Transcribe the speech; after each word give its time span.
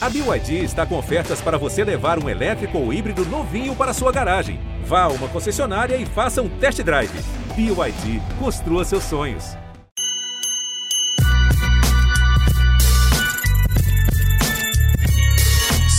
A 0.00 0.08
BYD 0.08 0.62
está 0.62 0.86
com 0.86 0.96
ofertas 0.96 1.40
para 1.40 1.58
você 1.58 1.82
levar 1.82 2.22
um 2.22 2.28
elétrico 2.28 2.78
ou 2.78 2.92
híbrido 2.92 3.24
novinho 3.24 3.74
para 3.74 3.92
sua 3.92 4.12
garagem. 4.12 4.60
Vá 4.84 5.02
a 5.02 5.08
uma 5.08 5.26
concessionária 5.26 5.96
e 5.96 6.06
faça 6.06 6.40
um 6.40 6.48
test 6.48 6.80
drive. 6.84 7.10
BYD, 7.56 8.22
construa 8.38 8.84
seus 8.84 9.02
sonhos. 9.02 9.56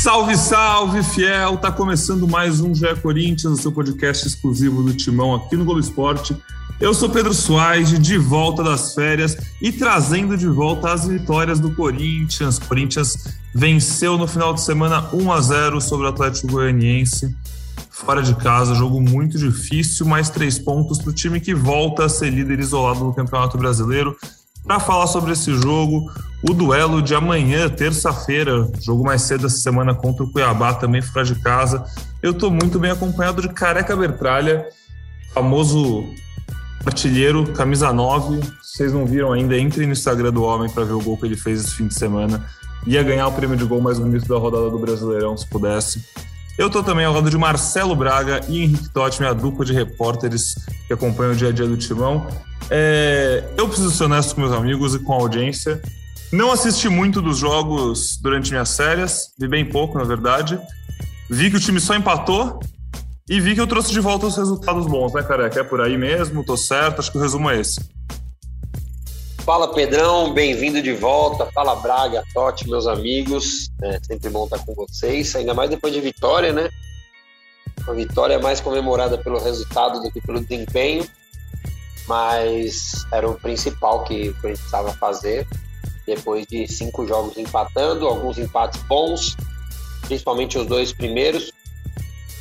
Salve, 0.02 0.38
salve, 0.38 1.04
fiel! 1.04 1.58
Tá 1.58 1.70
começando 1.70 2.26
mais 2.26 2.62
um 2.62 2.74
GE 2.74 2.96
Corinthians, 3.02 3.60
o 3.60 3.62
seu 3.62 3.72
podcast 3.74 4.26
exclusivo 4.26 4.82
do 4.82 4.94
Timão 4.94 5.36
aqui 5.36 5.58
no 5.58 5.66
Globo 5.66 5.82
Esporte. 5.82 6.38
Eu 6.80 6.94
sou 6.94 7.10
Pedro 7.10 7.34
Soares, 7.34 7.90
de 8.00 8.18
volta 8.18 8.64
das 8.64 8.94
férias 8.94 9.36
e 9.62 9.70
trazendo 9.70 10.38
de 10.38 10.48
volta 10.48 10.94
as 10.94 11.06
vitórias 11.06 11.60
do 11.60 11.76
Corinthians. 11.76 12.58
O 12.58 12.66
Corinthians 12.66 13.36
venceu 13.54 14.18
no 14.18 14.26
final 14.26 14.54
de 14.54 14.62
semana 14.62 15.10
1 15.12 15.30
a 15.30 15.42
0 15.42 15.82
sobre 15.82 16.06
o 16.06 16.10
Atlético 16.10 16.48
Goianiense. 16.48 17.36
Fora 17.90 18.24
de 18.24 18.34
casa, 18.34 18.74
jogo 18.74 19.02
muito 19.02 19.38
difícil, 19.38 20.06
mais 20.06 20.30
três 20.30 20.58
pontos 20.58 21.00
para 21.00 21.10
o 21.10 21.14
time 21.14 21.42
que 21.42 21.54
volta 21.54 22.06
a 22.06 22.10
ser 22.10 22.30
líder 22.30 22.62
isolado 22.62 23.04
no 23.04 23.14
Campeonato 23.14 23.58
Brasileiro. 23.58 24.16
Para 24.64 24.80
falar 24.80 25.08
sobre 25.08 25.34
esse 25.34 25.54
jogo, 25.56 26.10
o 26.50 26.54
duelo 26.54 27.02
de 27.02 27.14
amanhã, 27.14 27.68
terça-feira, 27.68 28.72
jogo 28.82 29.04
mais 29.04 29.24
cedo 29.24 29.48
essa 29.48 29.58
semana 29.58 29.94
contra 29.94 30.24
o 30.24 30.32
Cuiabá, 30.32 30.74
também 30.74 31.02
fora 31.02 31.26
de 31.26 31.36
casa. 31.36 31.84
Eu 32.24 32.32
estou 32.32 32.50
muito 32.50 32.80
bem 32.80 32.92
acompanhado 32.92 33.42
de 33.42 33.50
Careca 33.50 33.98
Bertralha, 33.98 34.66
famoso 35.34 36.06
artilheiro, 36.86 37.52
camisa 37.54 37.92
9. 37.92 38.42
Se 38.62 38.78
vocês 38.78 38.94
não 38.94 39.06
viram 39.06 39.34
ainda, 39.34 39.58
entrem 39.58 39.88
no 39.88 39.94
Instagram 39.94 40.32
do 40.32 40.44
homem 40.44 40.70
para 40.70 40.84
ver 40.84 40.94
o 40.94 41.02
gol 41.02 41.18
que 41.18 41.26
ele 41.26 41.38
fez 41.38 41.66
esse 41.66 41.76
fim 41.76 41.88
de 41.88 41.94
semana. 41.94 42.46
Ia 42.86 43.04
ganhar 43.04 43.28
o 43.28 43.32
prêmio 43.32 43.58
de 43.58 43.66
gol 43.66 43.82
mais 43.82 44.00
bonito 44.00 44.28
da 44.28 44.38
rodada 44.38 44.70
do 44.70 44.80
Brasileirão, 44.80 45.36
se 45.36 45.48
pudesse. 45.48 46.04
Eu 46.58 46.68
estou 46.68 46.84
também 46.84 47.06
ao 47.06 47.14
lado 47.14 47.30
de 47.30 47.38
Marcelo 47.38 47.96
Braga 47.96 48.42
e 48.50 48.64
Henrique 48.64 48.90
Totti, 48.90 49.22
minha 49.22 49.34
dupla 49.34 49.64
de 49.64 49.74
repórteres 49.74 50.56
que 50.88 50.94
acompanham 50.94 51.34
o 51.34 51.36
dia 51.36 51.50
a 51.50 51.52
dia 51.52 51.66
do 51.66 51.78
Timão. 51.78 52.28
É, 52.70 53.44
eu 53.58 53.68
preciso 53.68 53.92
ser 53.92 54.04
honesto 54.06 54.36
com 54.36 54.42
meus 54.42 54.54
amigos 54.54 54.94
e 54.94 55.00
com 55.00 55.14
a 55.14 55.16
audiência. 55.16 55.82
Não 56.32 56.52
assisti 56.52 56.90
muito 56.90 57.22
dos 57.22 57.38
jogos 57.38 58.18
durante 58.22 58.52
minhas 58.52 58.76
férias, 58.76 59.34
vi 59.40 59.48
bem 59.48 59.66
pouco, 59.66 59.98
na 59.98 60.04
verdade. 60.04 60.60
Vi 61.30 61.50
que 61.50 61.58
o 61.58 61.60
time 61.60 61.80
só 61.80 61.96
empatou 61.96 62.60
e 63.30 63.40
vi 63.40 63.54
que 63.54 63.62
eu 63.62 63.68
trouxe 63.68 63.92
de 63.92 64.00
volta 64.00 64.26
os 64.26 64.36
resultados 64.36 64.88
bons, 64.88 65.14
né, 65.14 65.22
careca? 65.22 65.60
É 65.60 65.64
por 65.64 65.80
aí 65.80 65.96
mesmo, 65.96 66.44
tô 66.44 66.58
certo, 66.58 67.00
acho 67.00 67.12
que 67.12 67.18
o 67.20 67.22
resumo 67.22 67.48
é 67.52 67.60
esse. 67.60 67.80
Fala 69.46 69.72
Pedrão, 69.72 70.34
bem-vindo 70.34 70.82
de 70.82 70.94
volta. 70.94 71.46
Fala 71.54 71.76
Braga, 71.76 72.24
Totti, 72.34 72.68
meus 72.68 72.88
amigos. 72.88 73.70
É 73.84 74.00
sempre 74.02 74.30
bom 74.30 74.46
estar 74.46 74.58
com 74.66 74.74
vocês, 74.74 75.36
ainda 75.36 75.54
mais 75.54 75.70
depois 75.70 75.94
de 75.94 76.02
vitória, 76.02 76.52
né? 76.52 76.70
A 77.88 77.94
vitória 77.94 78.40
mais 78.40 78.60
comemorada 78.60 79.18
pelo 79.18 79.40
resultado 79.40 80.02
do 80.02 80.12
que 80.12 80.22
pelo 80.22 80.42
desempenho, 80.42 81.08
mas 82.08 83.06
era 83.12 83.30
o 83.30 83.36
principal 83.36 84.04
que 84.04 84.22
a 84.22 84.26
gente 84.26 84.40
precisava 84.40 84.92
fazer. 84.94 85.48
Depois 86.06 86.48
de 86.48 86.68
cinco 86.68 87.06
jogos 87.08 87.38
empatando, 87.38 88.08
alguns 88.08 88.40
empates 88.40 88.82
bons, 88.84 89.38
principalmente 90.08 90.58
os 90.58 90.66
dois 90.66 90.92
primeiros, 90.92 91.52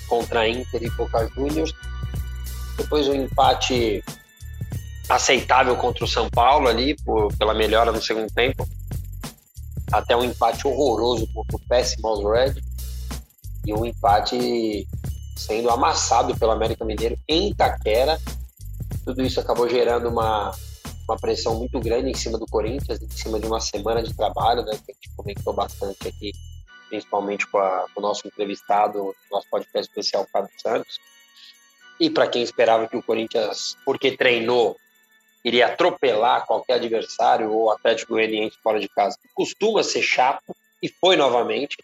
contra 0.09 0.49
Inter 0.49 0.83
e 0.83 0.91
Boca 0.91 1.29
Juniors. 1.35 1.73
Depois 2.77 3.09
um 3.09 3.15
empate 3.15 4.03
aceitável 5.09 5.77
contra 5.77 6.05
o 6.05 6.09
São 6.09 6.29
Paulo 6.29 6.69
ali, 6.69 6.97
por, 7.05 7.35
pela 7.37 7.55
melhora 7.55 7.93
no 7.93 8.03
segundo 8.03 8.33
tempo. 8.33 8.69
Até 9.91 10.17
um 10.17 10.25
empate 10.25 10.67
horroroso 10.67 11.27
contra 11.33 11.57
o 11.57 11.61
péssimo 11.61 12.31
Red. 12.31 12.55
E 13.67 13.73
um 13.73 13.85
empate 13.85 14.87
sendo 15.37 15.71
amassado 15.71 16.37
pelo 16.37 16.53
América 16.53 16.85
Mineiro 16.85 17.19
em 17.29 17.51
Itaquera. 17.51 18.19
Tudo 19.05 19.23
isso 19.23 19.41
acabou 19.41 19.69
gerando 19.69 20.09
uma, 20.09 20.53
uma 21.09 21.17
pressão 21.17 21.55
muito 21.55 21.79
grande 21.81 22.11
em 22.11 22.15
cima 22.15 22.39
do 22.39 22.47
Corinthians, 22.47 23.01
em 23.01 23.11
cima 23.11 23.39
de 23.39 23.47
uma 23.47 23.61
semana 23.61 24.03
de 24.03 24.13
trabalho, 24.15 24.63
né, 24.63 24.73
que 24.85 24.93
a 24.93 24.95
gente 24.95 25.11
comentou 25.17 25.53
bastante 25.55 26.09
aqui 26.09 26.33
principalmente 26.89 27.47
com, 27.47 27.59
a, 27.59 27.87
com 27.95 28.01
o 28.01 28.03
nosso 28.03 28.27
entrevistado, 28.27 29.15
nosso 29.31 29.49
podcast 29.51 29.89
especial, 29.89 30.27
Fábio 30.33 30.51
Santos. 30.61 30.99
E 32.01 32.09
para 32.09 32.29
quem 32.29 32.43
esperava 32.43 32.89
que 32.89 32.97
o 32.97 33.03
Corinthians, 33.03 33.77
porque 33.85 34.17
treinou, 34.17 34.77
iria 35.45 35.67
atropelar 35.67 36.47
qualquer 36.47 36.75
adversário 36.75 37.53
ou 37.53 37.71
Atlético 37.71 38.15
Goianiense 38.15 38.57
fora 38.63 38.79
de 38.79 38.89
casa, 38.89 39.17
costuma 39.35 39.83
ser 39.83 40.03
chato, 40.03 40.55
e 40.83 40.89
foi 40.89 41.17
novamente. 41.17 41.77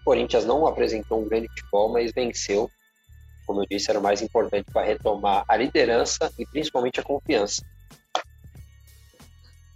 O 0.00 0.04
Corinthians 0.04 0.44
não 0.44 0.66
apresentou 0.66 1.20
um 1.20 1.28
grande 1.28 1.48
futebol, 1.48 1.92
mas 1.92 2.12
venceu. 2.12 2.70
Como 3.46 3.62
eu 3.62 3.66
disse, 3.66 3.90
era 3.90 3.98
o 3.98 4.02
mais 4.02 4.22
importante 4.22 4.70
para 4.72 4.84
retomar 4.84 5.44
a 5.48 5.56
liderança 5.56 6.32
e 6.38 6.46
principalmente 6.46 6.98
a 6.98 7.02
confiança. 7.02 7.62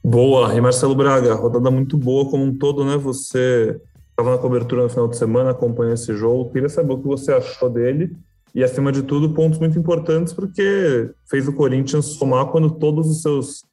Boa, 0.02 0.54
e 0.54 0.60
Marcelo 0.60 0.94
Braga, 0.94 1.34
rodada 1.34 1.70
muito 1.70 1.96
boa 1.96 2.28
como 2.28 2.42
um 2.42 2.56
todo, 2.56 2.84
né? 2.84 2.96
Você 2.96 3.80
estava 4.20 4.36
na 4.36 4.38
cobertura 4.38 4.82
no 4.82 4.88
final 4.88 5.08
de 5.08 5.16
semana, 5.16 5.50
acompanhou 5.50 5.94
esse 5.94 6.14
jogo. 6.14 6.50
Queria 6.50 6.68
saber 6.68 6.92
o 6.92 6.98
que 6.98 7.06
você 7.06 7.32
achou 7.32 7.70
dele 7.70 8.16
e, 8.54 8.62
acima 8.62 8.92
de 8.92 9.02
tudo, 9.02 9.32
pontos 9.32 9.58
muito 9.58 9.78
importantes, 9.78 10.32
porque 10.32 11.10
fez 11.28 11.48
o 11.48 11.52
Corinthians 11.52 12.04
somar 12.04 12.46
quando 12.46 12.70
todos 12.70 13.08
os 13.08 13.22
seus 13.22 13.64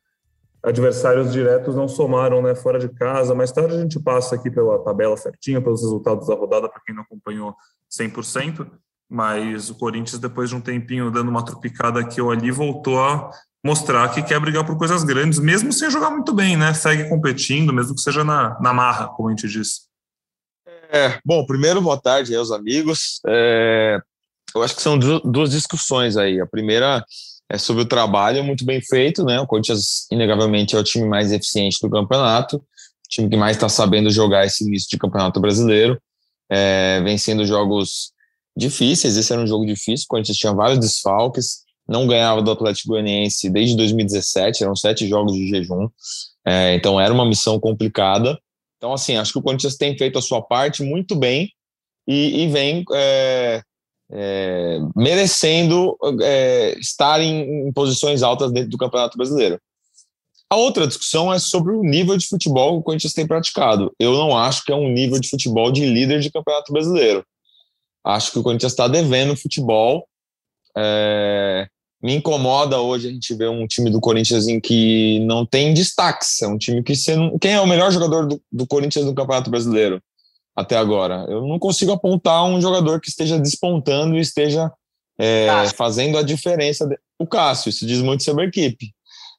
adversários 0.64 1.32
diretos 1.32 1.76
não 1.76 1.88
somaram, 1.88 2.42
né, 2.42 2.56
fora 2.56 2.80
de 2.80 2.90
casa. 2.90 3.36
Mais 3.36 3.52
tarde 3.52 3.76
a 3.76 3.80
gente 3.80 4.00
passa 4.00 4.36
aqui 4.36 4.50
pela 4.50 4.80
tabela 4.80 5.16
certinha, 5.18 5.62
pelos 5.62 5.82
resultados 5.82 6.28
da 6.28 6.36
rodada, 6.36 6.70
para 6.70 6.82
quem 6.86 6.96
não 6.96 7.04
acompanhou 7.04 7.56
100%. 7.92 8.68
Mas 9.10 9.70
o 9.70 9.76
Corinthians, 9.76 10.20
depois 10.20 10.50
de 10.50 10.56
um 10.56 10.62
tempinho 10.62 11.10
dando 11.10 11.30
uma 11.30 11.44
tropicada 11.44 12.00
aqui 12.00 12.22
ou 12.22 12.32
ali, 12.32 12.52
voltou 12.52 13.02
a 13.02 13.32
mostrar 13.64 14.10
que 14.10 14.22
quer 14.22 14.40
brigar 14.40 14.66
por 14.66 14.78
coisas 14.78 15.04
grandes, 15.04 15.40
mesmo 15.40 15.72
sem 15.72 15.90
jogar 15.90 16.10
muito 16.10 16.34
bem, 16.34 16.58
né? 16.58 16.74
Segue 16.74 17.10
competindo, 17.10 17.74
mesmo 17.74 17.96
que 17.96 18.02
seja 18.02 18.24
na, 18.24 18.60
na 18.60 18.74
marra, 18.74 19.08
como 19.08 19.30
a 19.30 19.32
gente 19.32 19.48
disse. 19.48 19.88
É, 20.92 21.20
bom, 21.26 21.46
primeiro, 21.46 21.82
boa 21.82 22.00
tarde 22.00 22.36
aos 22.36 22.52
amigos. 22.52 23.20
É, 23.28 24.00
eu 24.56 24.64
acho 24.64 24.76
que 24.76 24.82
são 24.82 24.98
duas 24.98 25.52
discussões 25.52 26.16
aí. 26.16 26.40
A 26.40 26.48
primeira 26.48 27.04
é 27.50 27.58
sobre 27.58 27.84
o 27.84 27.88
trabalho 27.88 28.44
muito 28.44 28.66
bem 28.66 28.82
feito, 28.82 29.24
né? 29.24 29.40
O 29.40 29.48
Corinthians, 29.48 30.06
inegavelmente, 30.12 30.76
é 30.76 30.80
o 30.80 30.84
time 30.84 31.08
mais 31.08 31.32
eficiente 31.32 31.78
do 31.82 31.90
campeonato, 31.90 32.58
o 32.58 32.64
time 33.10 33.30
que 33.30 33.38
mais 33.38 33.58
está 33.58 33.68
sabendo 33.68 34.10
jogar 34.10 34.46
esse 34.46 34.64
início 34.64 34.90
de 34.90 34.98
campeonato 34.98 35.40
brasileiro, 35.40 36.02
é, 36.50 37.02
vencendo 37.04 37.46
jogos 37.46 38.12
difíceis. 38.56 39.18
Esse 39.18 39.34
era 39.34 39.42
um 39.42 39.48
jogo 39.48 39.66
difícil, 39.66 40.06
o 40.06 40.10
Corinthians 40.10 40.38
tinha 40.38 40.54
vários 40.54 40.80
desfalques, 40.80 41.64
não 41.88 42.08
ganhava 42.08 42.42
do 42.42 42.52
Atlético 42.52 42.90
Goianiense 42.90 43.50
desde 43.50 43.76
2017, 43.78 44.64
eram 44.64 44.76
sete 44.76 45.08
jogos 45.08 45.34
de 45.34 45.48
jejum, 45.48 45.88
é, 46.46 46.76
então 46.76 47.00
era 47.00 47.14
uma 47.14 47.26
missão 47.26 47.60
complicada. 47.60 48.38
Então, 48.78 48.94
assim, 48.94 49.18
acho 49.18 49.34
que 49.34 49.40
o 49.40 49.42
Corinthians 49.42 49.76
tem 49.76 49.98
feito 49.98 50.18
a 50.18 50.22
sua 50.22 50.42
parte 50.42 50.84
muito 50.84 51.16
bem 51.16 51.52
e, 52.08 52.44
e 52.44 52.48
vem 52.48 52.86
é, 52.94 53.62
é, 54.12 54.80
merecendo 54.96 55.98
é, 56.22 56.78
estar 56.80 57.20
em, 57.20 57.68
em, 57.68 57.74
posições 57.74 58.24
altas 58.24 58.52
dentro 58.52 58.70
do 58.70 58.78
Campeonato 58.78 59.18
Brasileiro. 59.18 59.60
A 60.50 60.56
outra 60.56 60.88
discussão 60.88 61.34
é 61.34 61.40
sobre 61.40 61.74
o 61.74 61.84
nível 61.84 62.16
de 62.16 62.26
futebol 62.26 62.76
que 62.76 62.80
o 62.80 62.84
Corinthians 62.84 63.14
tem 63.14 63.28
praticado. 63.28 63.94
Eu 64.00 64.14
não 64.14 64.38
acho 64.38 64.64
que 64.64 64.72
é 64.72 64.76
um 64.76 64.90
nível 64.90 65.20
de 65.20 65.30
futebol 65.30 65.72
de 65.72 65.86
líder 65.86 66.22
de 66.22 66.32
Campeonato 66.32 66.72
Brasileiro. 66.72 67.26
Acho 68.06 68.32
que 68.32 68.40
o 68.40 68.44
Corinthians 68.44 68.72
está 68.72 68.88
devendo 68.88 69.36
futebol. 69.36 70.08
É, 70.78 71.68
me 72.02 72.16
incomoda 72.16 72.80
hoje 72.80 73.08
a 73.08 73.12
gente 73.12 73.34
ver 73.34 73.50
um 73.50 73.66
time 73.66 73.90
do 73.90 74.00
Corinthians 74.00 74.48
em 74.48 74.60
que 74.60 75.20
não 75.22 75.46
tem 75.46 75.74
destaques. 75.74 76.42
É 76.42 76.48
um 76.48 76.58
time 76.58 76.84
que 76.84 76.96
você 76.96 77.16
não... 77.16 77.38
Quem 77.40 77.54
é 77.54 77.62
o 77.62 77.68
melhor 77.68 77.92
jogador 77.92 78.28
do, 78.28 78.42
do 78.52 78.68
Corinthians 78.68 79.06
no 79.06 79.16
Campeonato 79.16 79.50
Brasileiro 79.50 80.02
até 80.56 80.78
agora? 80.78 81.26
Eu 81.28 81.48
não 81.48 81.58
consigo 81.58 81.92
apontar 81.92 82.44
um 82.46 82.62
jogador 82.62 83.02
que 83.02 83.10
esteja 83.10 83.40
despontando 83.40 84.16
e 84.16 84.22
esteja 84.22 84.72
é, 85.20 85.48
fazendo 85.76 86.18
a 86.18 86.22
diferença. 86.22 86.86
De... 86.86 86.98
O 87.18 87.26
Cássio, 87.26 87.70
isso 87.70 87.86
diz 87.86 88.02
muito 88.02 88.24
sobre 88.24 88.46
a 88.46 88.48
equipe. 88.48 88.92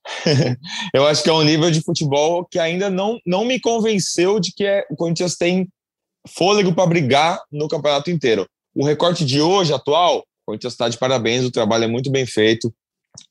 eu 0.95 1.07
acho 1.07 1.23
que 1.23 1.31
é 1.31 1.33
um 1.33 1.43
nível 1.43 1.71
de 1.71 1.81
futebol 1.81 2.45
que 2.45 2.59
ainda 2.59 2.91
não, 2.91 3.19
não 3.25 3.45
me 3.45 3.61
convenceu 3.61 4.41
de 4.41 4.53
que 4.53 4.65
é, 4.65 4.85
o 4.91 4.97
Corinthians 4.97 5.37
tem 5.37 5.69
fôlego 6.27 6.75
para 6.75 6.87
brigar 6.87 7.41
no 7.53 7.69
campeonato 7.69 8.11
inteiro. 8.11 8.47
O 8.75 8.85
recorte 8.85 9.25
de 9.25 9.41
hoje, 9.41 9.73
atual, 9.73 10.25
Corinthians 10.49 10.73
está 10.73 10.89
de 10.89 10.97
parabéns, 10.97 11.45
o 11.45 11.51
trabalho 11.51 11.85
é 11.85 11.87
muito 11.87 12.11
bem 12.11 12.25
feito. 12.25 12.73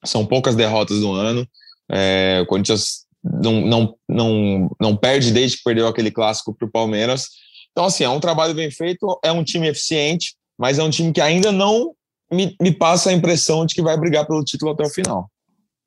São 0.06 0.24
poucas 0.24 0.56
derrotas 0.56 1.00
no 1.00 1.14
ano. 1.14 1.48
É, 1.90 2.42
o 2.44 2.46
Corinthians 2.46 3.08
não, 3.24 3.62
não, 3.62 3.96
não, 4.08 4.76
não 4.80 4.96
perde 4.96 5.32
desde 5.32 5.58
que 5.58 5.64
perdeu 5.64 5.88
aquele 5.88 6.12
clássico 6.12 6.54
para 6.54 6.68
o 6.68 6.72
Palmeiras. 6.72 7.30
Então, 7.72 7.86
assim, 7.86 8.04
é 8.04 8.10
um 8.10 8.20
trabalho 8.20 8.54
bem 8.54 8.70
feito, 8.70 9.20
é 9.24 9.32
um 9.32 9.44
time 9.44 9.68
eficiente, 9.68 10.36
mas 10.60 10.78
é 10.78 10.84
um 10.84 10.92
time 10.92 11.12
que 11.12 11.20
ainda 11.20 11.52
não 11.52 11.96
me, 12.32 12.56
me 12.62 12.72
passa 12.72 13.10
a 13.10 13.14
impressão 13.14 13.66
de 13.66 13.74
que 13.74 13.82
vai 13.82 13.98
brigar 13.98 14.28
pelo 14.28 14.44
título 14.44 14.72
até 14.74 14.84
o 14.84 14.90
final. 14.90 15.28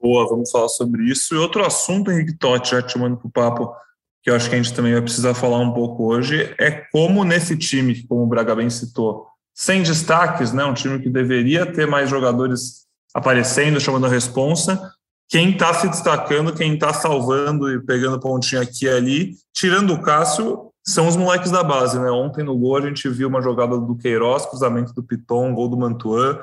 Boa, 0.03 0.29
vamos 0.29 0.51
falar 0.51 0.69
sobre 0.69 1.05
isso. 1.05 1.33
E 1.33 1.39
outro 1.39 1.65
assunto, 1.65 2.11
Henrique 2.11 2.37
Totti, 2.37 2.73
já 2.73 2.83
te 2.83 2.99
mando 2.99 3.17
para 3.19 3.29
o 3.29 3.31
papo. 3.31 3.73
que 4.21 4.31
eu 4.31 4.35
acho 4.35 4.49
que 4.49 4.57
a 4.57 4.61
gente 4.61 4.75
também 4.75 4.95
vai 4.95 5.03
precisar 5.03 5.35
falar 5.35 5.59
um 5.59 5.73
pouco 5.73 6.13
hoje, 6.13 6.53
é 6.59 6.73
como 6.91 7.23
nesse 7.23 7.57
time, 7.57 8.03
como 8.09 8.25
o 8.25 8.27
Braga 8.27 8.57
bem 8.57 8.69
citou, 8.69 9.30
sem 9.61 9.83
destaques, 9.83 10.55
né, 10.55 10.65
um 10.65 10.73
time 10.73 10.99
que 10.99 11.11
deveria 11.11 11.67
ter 11.71 11.87
mais 11.87 12.09
jogadores 12.09 12.87
aparecendo, 13.13 13.79
chamando 13.79 14.07
a 14.07 14.09
responsa, 14.09 14.91
quem 15.29 15.51
está 15.51 15.75
se 15.75 15.87
destacando, 15.87 16.55
quem 16.55 16.73
está 16.73 16.95
salvando 16.95 17.71
e 17.71 17.79
pegando 17.79 18.19
pontinho 18.19 18.63
aqui 18.63 18.87
e 18.87 18.89
ali, 18.89 19.35
tirando 19.53 19.93
o 19.93 20.01
Cássio, 20.01 20.71
são 20.83 21.07
os 21.07 21.15
moleques 21.15 21.51
da 21.51 21.63
base, 21.63 22.01
né? 22.01 22.11
Ontem 22.11 22.43
no 22.43 22.57
gol 22.57 22.79
a 22.79 22.81
gente 22.81 23.07
viu 23.11 23.29
uma 23.29 23.43
jogada 23.43 23.77
do 23.77 23.95
Queiroz, 23.99 24.47
cruzamento 24.47 24.95
do 24.95 25.03
Piton, 25.03 25.53
gol 25.55 25.69
do 25.69 25.77
Mantuan, 25.77 26.39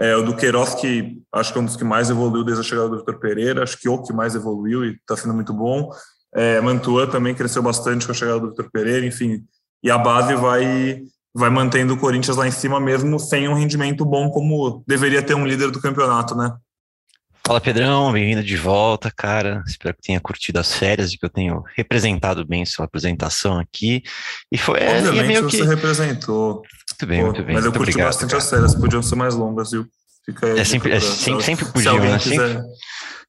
é, 0.00 0.16
o 0.16 0.22
do 0.22 0.34
Queiroz, 0.34 0.74
que 0.74 1.20
acho 1.30 1.52
que 1.52 1.58
é 1.58 1.60
um 1.60 1.66
dos 1.66 1.76
que 1.76 1.84
mais 1.84 2.08
evoluiu 2.08 2.42
desde 2.42 2.62
a 2.62 2.66
chegada 2.66 2.88
do 2.88 3.00
Vitor 3.00 3.18
Pereira, 3.18 3.62
acho 3.62 3.78
que 3.78 3.86
o 3.86 4.02
que 4.02 4.14
mais 4.14 4.34
evoluiu 4.34 4.82
e 4.82 4.92
está 4.92 5.14
sendo 5.14 5.34
muito 5.34 5.52
bom. 5.52 5.90
É, 6.34 6.58
também 7.10 7.34
cresceu 7.34 7.62
bastante 7.62 8.06
com 8.06 8.12
a 8.12 8.14
chegada 8.14 8.40
do 8.40 8.48
Vitor 8.48 8.70
Pereira, 8.72 9.04
enfim. 9.04 9.44
E 9.82 9.90
a 9.90 9.98
base 9.98 10.34
vai, 10.34 11.02
vai 11.34 11.50
mantendo 11.50 11.94
o 11.94 11.96
Corinthians 11.96 12.36
lá 12.36 12.46
em 12.46 12.50
cima, 12.50 12.78
mesmo 12.78 13.18
sem 13.18 13.48
um 13.48 13.54
rendimento 13.54 14.04
bom 14.04 14.30
como 14.30 14.82
deveria 14.86 15.22
ter 15.22 15.34
um 15.34 15.46
líder 15.46 15.70
do 15.70 15.80
campeonato, 15.80 16.34
né? 16.34 16.54
Fala 17.44 17.60
Pedrão, 17.60 18.12
bem-vindo 18.12 18.42
de 18.42 18.56
volta, 18.56 19.10
cara. 19.10 19.64
Espero 19.66 19.94
que 19.96 20.02
tenha 20.02 20.20
curtido 20.20 20.60
as 20.60 20.74
férias 20.74 21.12
e 21.12 21.18
que 21.18 21.26
eu 21.26 21.30
tenha 21.30 21.60
representado 21.76 22.46
bem 22.46 22.64
sua 22.64 22.84
apresentação 22.84 23.58
aqui. 23.58 24.02
E 24.50 24.56
foi 24.56 24.78
é, 24.78 24.98
Obviamente 24.98 25.38
é, 25.38 25.42
você 25.42 25.56
que... 25.58 25.64
representou. 25.64 26.62
Muito 26.90 27.06
bem, 27.06 27.18
Pô, 27.18 27.26
muito 27.26 27.42
bem. 27.42 27.54
Mas 27.56 27.64
eu 27.64 27.72
curti 27.72 27.90
obrigado, 27.90 28.06
bastante 28.06 28.30
cara. 28.30 28.42
as 28.42 28.48
férias, 28.50 28.74
podiam 28.76 29.02
ser 29.02 29.16
mais 29.16 29.34
longas, 29.34 29.72
viu? 29.72 29.86
Fica 30.24 30.48
é 30.50 30.64
sempre, 30.64 30.92
é, 30.92 31.00
sempre, 31.00 31.42
sempre 31.42 31.64
podiam, 31.64 31.98
né? 31.98 32.18
Sempre, 32.20 32.60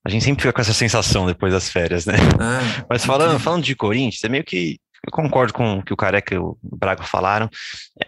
a 0.05 0.09
gente 0.09 0.23
sempre 0.23 0.43
fica 0.43 0.53
com 0.53 0.61
essa 0.61 0.73
sensação 0.73 1.25
depois 1.25 1.51
das 1.51 1.69
férias, 1.69 2.05
né? 2.05 2.13
É, 2.15 2.85
Mas 2.87 3.03
falando, 3.03 3.39
falando 3.39 3.63
de 3.63 3.75
Corinthians, 3.75 4.23
é 4.23 4.29
meio 4.29 4.43
que 4.43 4.77
eu 5.05 5.11
concordo 5.11 5.53
com 5.53 5.79
o 5.79 5.83
que 5.83 5.93
o 5.93 5.97
Careca 5.97 6.33
e 6.33 6.37
o 6.37 6.57
Braga 6.61 7.03
falaram. 7.03 7.49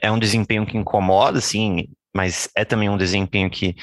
É 0.01 0.12
um 0.12 0.19
desempenho 0.19 0.65
que 0.65 0.77
incomoda, 0.77 1.39
assim, 1.39 1.88
mas 2.15 2.50
é 2.56 2.63
também 2.63 2.89
um 2.89 2.97
desempenho 2.97 3.50
que 3.50 3.75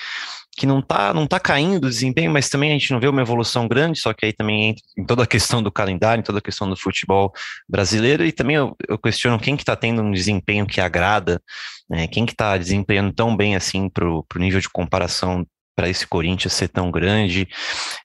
que 0.55 0.67
não 0.67 0.81
está 0.81 1.15
não 1.15 1.27
tá 1.27 1.41
caindo 1.41 1.87
o 1.87 1.91
desempenho, 1.91 2.31
mas 2.31 2.49
também 2.49 2.71
a 2.71 2.73
gente 2.75 2.93
não 2.93 3.01
vê 3.01 3.09
uma 3.09 3.23
evolução 3.23 3.67
grande, 3.67 3.99
só 3.99 4.13
que 4.13 4.27
aí 4.27 4.33
também 4.33 4.71
entra 4.71 4.83
em 4.99 5.05
toda 5.05 5.23
a 5.23 5.27
questão 5.27 5.63
do 5.63 5.73
calendário, 5.73 6.21
em 6.21 6.25
toda 6.25 6.41
a 6.41 6.43
questão 6.43 6.69
do 6.69 6.77
futebol 6.77 7.33
brasileiro, 7.67 8.25
e 8.25 8.33
também 8.33 8.57
eu, 8.57 8.77
eu 8.87 8.99
questiono 8.99 9.39
quem 9.39 9.57
que 9.57 9.63
está 9.63 9.75
tendo 9.75 10.03
um 10.03 10.13
desempenho 10.13 10.67
que 10.67 10.81
agrada, 10.81 11.41
né, 11.89 12.07
quem 12.07 12.27
que 12.27 12.33
está 12.33 12.59
desempenhando 12.59 13.13
tão 13.15 13.35
bem 13.35 13.57
assim 13.57 13.89
para 13.89 14.07
o 14.07 14.25
nível 14.37 14.61
de 14.61 14.69
comparação 14.69 15.47
para 15.75 15.89
esse 15.89 16.07
Corinthians 16.07 16.53
ser 16.53 16.69
tão 16.69 16.91
grande. 16.91 17.49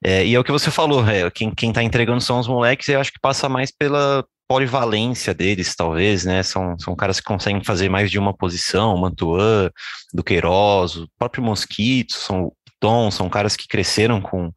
É, 0.01 0.25
e 0.25 0.33
é 0.33 0.39
o 0.39 0.43
que 0.43 0.51
você 0.51 0.71
falou, 0.71 1.05
é, 1.07 1.29
quem, 1.29 1.51
quem 1.51 1.73
tá 1.73 1.83
entregando 1.83 2.21
são 2.21 2.39
os 2.39 2.47
moleques, 2.47 2.87
eu 2.87 2.99
acho 2.99 3.11
que 3.11 3.19
passa 3.19 3.49
mais 3.49 3.71
pela, 3.71 4.25
polivalência 4.47 5.33
deles, 5.33 5.75
talvez, 5.75 6.23
né? 6.23 6.41
São, 6.43 6.77
são 6.79 6.95
caras 6.95 7.19
que 7.19 7.25
conseguem 7.25 7.63
fazer 7.63 7.89
mais 7.89 8.09
de 8.09 8.17
uma 8.17 8.35
posição, 8.35 8.97
Mantuan, 8.97 9.69
do 10.13 10.23
Queiroz, 10.23 10.95
o 10.95 11.09
próprio 11.17 11.43
Mosquito, 11.43 12.13
são 12.13 12.51
Tom, 12.79 13.11
são 13.11 13.29
caras 13.29 13.55
que 13.55 13.67
cresceram 13.67 14.21
com, 14.21 14.51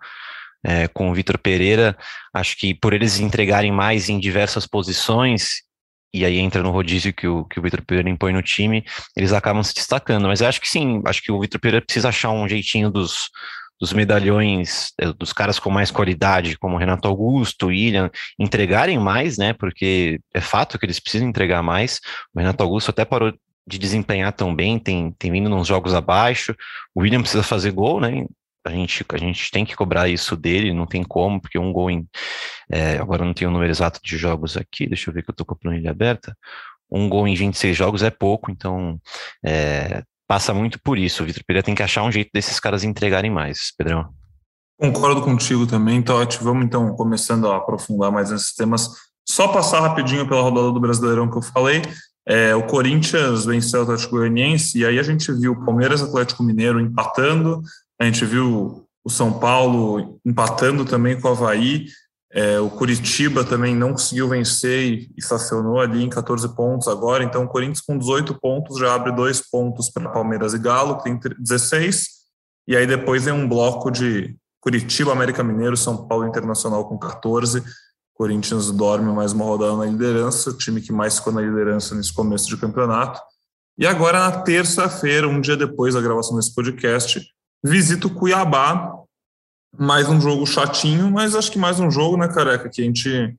é, 0.64 0.86
com 0.88 1.10
o 1.10 1.14
Vitor 1.14 1.38
Pereira. 1.38 1.96
Acho 2.32 2.56
que 2.56 2.74
por 2.74 2.92
eles 2.92 3.18
entregarem 3.18 3.72
mais 3.72 4.08
em 4.08 4.20
diversas 4.20 4.66
posições, 4.66 5.62
e 6.12 6.24
aí 6.24 6.38
entra 6.38 6.62
no 6.62 6.70
rodízio 6.70 7.12
que 7.12 7.26
o, 7.26 7.44
que 7.44 7.58
o 7.58 7.62
Vitor 7.62 7.82
Pereira 7.84 8.10
impõe 8.10 8.32
no 8.32 8.42
time, 8.42 8.84
eles 9.16 9.32
acabam 9.32 9.62
se 9.62 9.74
destacando. 9.74 10.28
Mas 10.28 10.40
eu 10.40 10.48
acho 10.48 10.60
que 10.60 10.68
sim, 10.68 11.02
acho 11.06 11.22
que 11.22 11.32
o 11.32 11.40
Vitor 11.40 11.60
Pereira 11.60 11.84
precisa 11.84 12.08
achar 12.08 12.30
um 12.30 12.48
jeitinho 12.48 12.90
dos, 12.90 13.30
dos 13.80 13.92
medalhões, 13.92 14.92
é, 14.98 15.12
dos 15.12 15.32
caras 15.32 15.58
com 15.58 15.70
mais 15.70 15.90
qualidade, 15.90 16.58
como 16.58 16.76
Renato 16.76 17.08
Augusto, 17.08 17.68
William, 17.68 18.10
entregarem 18.38 18.98
mais, 18.98 19.38
né? 19.38 19.54
Porque 19.54 20.20
é 20.34 20.40
fato 20.40 20.78
que 20.78 20.84
eles 20.84 21.00
precisam 21.00 21.28
entregar 21.28 21.62
mais. 21.62 22.00
O 22.34 22.38
Renato 22.38 22.62
Augusto 22.62 22.90
até 22.90 23.04
parou 23.04 23.32
de 23.66 23.78
desempenhar 23.78 24.32
tão 24.32 24.54
bem, 24.54 24.78
tem, 24.78 25.12
tem 25.12 25.32
vindo 25.32 25.48
nos 25.48 25.66
jogos 25.66 25.94
abaixo. 25.94 26.54
O 26.94 27.00
William 27.00 27.20
precisa 27.20 27.42
fazer 27.42 27.70
gol, 27.70 28.00
né? 28.00 28.26
A 28.64 28.70
gente, 28.70 29.04
a 29.08 29.16
gente 29.16 29.50
tem 29.50 29.64
que 29.64 29.74
cobrar 29.74 30.08
isso 30.08 30.36
dele, 30.36 30.74
não 30.74 30.86
tem 30.86 31.02
como, 31.02 31.40
porque 31.40 31.58
um 31.58 31.72
gol 31.72 31.90
em. 31.90 32.06
É, 32.70 32.98
agora 32.98 33.24
não 33.24 33.32
tenho 33.32 33.50
o 33.50 33.52
número 33.52 33.70
exato 33.70 33.98
de 34.04 34.18
jogos 34.18 34.56
aqui, 34.56 34.86
deixa 34.86 35.08
eu 35.08 35.14
ver 35.14 35.22
que 35.22 35.30
eu 35.30 35.34
tô 35.34 35.44
com 35.46 35.54
a 35.54 35.58
planilha 35.58 35.90
aberta. 35.90 36.36
Um 36.90 37.08
gol 37.08 37.26
em 37.26 37.34
26 37.34 37.74
jogos 37.76 38.02
é 38.02 38.10
pouco, 38.10 38.50
então 38.50 39.00
é, 39.44 40.02
passa 40.30 40.54
muito 40.54 40.78
por 40.80 40.96
isso. 40.96 41.24
O 41.24 41.26
Vitor 41.26 41.42
Pereira 41.44 41.66
tem 41.66 41.74
que 41.74 41.82
achar 41.82 42.04
um 42.04 42.12
jeito 42.12 42.30
desses 42.32 42.60
caras 42.60 42.84
entregarem 42.84 43.28
mais, 43.28 43.72
Pedrão. 43.76 44.10
Concordo 44.78 45.22
contigo 45.22 45.66
também, 45.66 46.00
Totti. 46.00 46.38
Vamos 46.40 46.64
então 46.64 46.94
começando 46.94 47.50
a 47.50 47.56
aprofundar 47.56 48.12
mais 48.12 48.30
nesses 48.30 48.54
temas. 48.54 48.90
Só 49.28 49.48
passar 49.48 49.80
rapidinho 49.80 50.28
pela 50.28 50.40
rodada 50.40 50.70
do 50.70 50.78
Brasileirão 50.78 51.28
que 51.28 51.36
eu 51.36 51.42
falei. 51.42 51.82
É, 52.28 52.54
o 52.54 52.62
Corinthians 52.62 53.44
venceu 53.44 53.80
o 53.80 53.82
Atlético 53.82 54.18
Goianiense 54.18 54.78
e 54.78 54.86
aí 54.86 55.00
a 55.00 55.02
gente 55.02 55.32
viu 55.32 55.50
o 55.50 55.64
Palmeiras 55.64 56.00
Atlético 56.00 56.44
Mineiro 56.44 56.78
empatando, 56.78 57.60
a 58.00 58.04
gente 58.04 58.24
viu 58.24 58.86
o 59.04 59.10
São 59.10 59.32
Paulo 59.32 60.20
empatando 60.24 60.84
também 60.84 61.20
com 61.20 61.26
o 61.26 61.32
Havaí, 61.32 61.86
é, 62.32 62.60
o 62.60 62.70
Curitiba 62.70 63.44
também 63.44 63.74
não 63.74 63.90
conseguiu 63.90 64.28
vencer 64.28 64.82
e 64.82 65.14
estacionou 65.18 65.80
ali 65.80 66.04
em 66.04 66.08
14 66.08 66.54
pontos 66.54 66.86
agora. 66.86 67.24
Então, 67.24 67.44
o 67.44 67.48
Corinthians 67.48 67.80
com 67.80 67.98
18 67.98 68.38
pontos 68.38 68.78
já 68.78 68.94
abre 68.94 69.12
dois 69.12 69.40
pontos 69.40 69.90
para 69.90 70.08
Palmeiras 70.08 70.54
e 70.54 70.58
Galo, 70.58 70.98
que 70.98 71.04
tem 71.04 71.18
16. 71.38 72.06
E 72.68 72.76
aí 72.76 72.86
depois 72.86 73.24
vem 73.24 73.34
um 73.34 73.48
bloco 73.48 73.90
de 73.90 74.36
Curitiba, 74.60 75.10
América 75.10 75.42
Mineiro, 75.42 75.76
São 75.76 76.06
Paulo 76.06 76.26
Internacional 76.26 76.88
com 76.88 76.96
14. 76.96 77.64
Corinthians 78.14 78.70
dorme 78.70 79.12
mais 79.12 79.32
uma 79.32 79.44
rodada 79.44 79.76
na 79.76 79.86
liderança, 79.86 80.50
o 80.50 80.56
time 80.56 80.80
que 80.80 80.92
mais 80.92 81.18
ficou 81.18 81.32
na 81.32 81.40
liderança 81.40 81.94
nesse 81.94 82.12
começo 82.12 82.46
de 82.46 82.56
campeonato. 82.56 83.20
E 83.76 83.86
agora, 83.86 84.20
na 84.20 84.42
terça-feira, 84.42 85.26
um 85.26 85.40
dia 85.40 85.56
depois 85.56 85.94
da 85.94 86.00
gravação 86.00 86.36
desse 86.36 86.54
podcast, 86.54 87.26
visita 87.64 88.06
o 88.06 88.14
Cuiabá, 88.14 88.99
mais 89.78 90.08
um 90.08 90.20
jogo 90.20 90.46
chatinho, 90.46 91.10
mas 91.10 91.34
acho 91.34 91.50
que 91.50 91.58
mais 91.58 91.78
um 91.80 91.90
jogo, 91.90 92.16
né, 92.16 92.28
careca, 92.28 92.68
que 92.68 92.82
a 92.82 92.84
gente, 92.84 93.34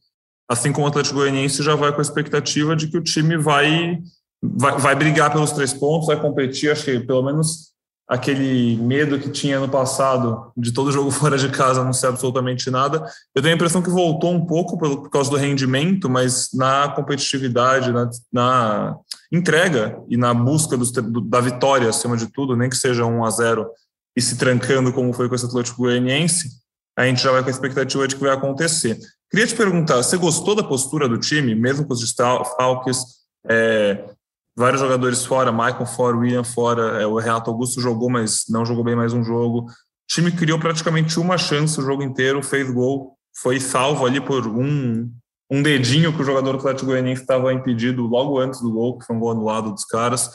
assim 0.50 0.72
como 0.72 0.86
o 0.86 0.90
Atlético 0.90 1.16
Goianiense, 1.16 1.64
já 1.64 1.76
vai 1.76 1.92
com 1.92 2.00
a 2.00 2.02
expectativa 2.02 2.76
de 2.76 2.88
que 2.88 2.98
o 2.98 3.04
time 3.04 3.38
vai, 3.38 4.00
vai, 4.42 4.78
vai 4.78 4.96
brigar 4.96 5.32
pelos 5.32 5.52
três 5.52 5.74
pontos, 5.74 6.08
vai 6.08 6.20
competir, 6.20 6.72
acho 6.72 6.86
que 6.86 7.00
pelo 7.00 7.24
menos 7.24 7.72
aquele 8.12 8.76
medo 8.76 9.18
que 9.18 9.30
tinha 9.30 9.58
no 9.58 9.70
passado 9.70 10.52
de 10.58 10.74
todo 10.74 10.92
jogo 10.92 11.10
fora 11.12 11.38
de 11.38 11.48
casa 11.48 11.82
não 11.82 11.94
ser 11.94 12.08
absolutamente 12.08 12.70
nada. 12.70 13.06
Eu 13.34 13.42
tenho 13.42 13.54
a 13.54 13.56
impressão 13.56 13.82
que 13.82 13.90
voltou 13.90 14.34
um 14.34 14.46
pouco 14.46 14.78
por, 14.78 15.04
por 15.04 15.10
causa 15.10 15.30
do 15.30 15.38
rendimento, 15.38 16.10
mas 16.10 16.50
na 16.54 16.90
competitividade, 16.90 17.94
na, 17.94 18.10
na 18.32 18.98
entrega 19.32 19.98
e 20.10 20.18
na 20.18 20.34
busca 20.34 20.76
dos, 20.76 20.92
da 20.92 21.40
vitória, 21.40 21.88
acima 21.88 22.18
de 22.18 22.28
tudo, 22.28 22.58
nem 22.58 22.70
que 22.70 22.76
seja 22.76 23.06
1 23.06 23.24
a 23.24 23.30
0 23.30 23.70
e 24.16 24.22
se 24.22 24.38
trancando 24.38 24.92
como 24.92 25.14
foi 25.14 25.30
com 25.30 25.36
esse 25.36 25.46
Atlético 25.46 25.84
Goianiense, 25.84 26.50
a 26.98 27.06
gente 27.06 27.22
já 27.22 27.32
vai 27.32 27.42
com 27.42 27.48
a 27.48 27.52
expectativa 27.52 28.08
de 28.08 28.16
que 28.16 28.22
vai 28.22 28.32
acontecer. 28.32 28.98
Queria 29.30 29.48
te 29.48 29.56
perguntar, 29.56 29.98
você 29.98 30.18
gostou 30.18 30.56
da 30.56 30.64
postura 30.64 31.08
do 31.08 31.18
time, 31.18 31.56
mesmo 31.56 31.86
com 31.86 31.94
os 31.94 32.02
desfalques, 32.02 33.02
é, 33.48 34.10
vários 34.56 34.82
jogadores 34.82 35.26
fora, 35.26 35.52
Michael 35.52 35.86
fora, 35.86 36.18
William 36.18 36.44
fora, 36.44 37.02
é, 37.02 37.08
o 37.08 37.18
Renato 37.18 37.50
Augusto 37.50 37.80
jogou, 37.80 38.10
mas 38.10 38.44
não 38.50 38.66
jogou 38.66 38.84
bem 38.84 38.96
mais 38.96 39.14
um 39.14 39.24
jogo. 39.24 39.60
O 39.62 39.66
time 40.10 40.32
criou 40.32 40.60
praticamente 40.60 41.20
uma 41.20 41.38
chance 41.38 41.80
o 41.80 41.84
jogo 41.84 42.04
inteiro, 42.04 42.44
fez 42.44 42.70
gol, 42.70 43.18
foi 43.42 43.60
salvo 43.60 44.06
ali 44.06 44.20
por 44.20 44.46
um, 44.46 45.10
um 45.50 45.64
dedinho 45.64 46.14
que 46.14 46.22
o 46.22 46.26
jogador 46.26 46.52
do 46.52 46.58
Atlético 46.60 46.88
Goianiense 46.88 47.22
estava 47.22 47.54
impedido 47.54 48.06
logo 48.06 48.38
antes 48.38 48.60
do 48.62 48.72
gol, 48.72 49.00
que 49.00 49.06
foi 49.06 49.16
um 49.16 49.20
gol 49.20 49.32
anulado 49.32 49.72
dos 49.72 49.86
caras. 49.86 50.30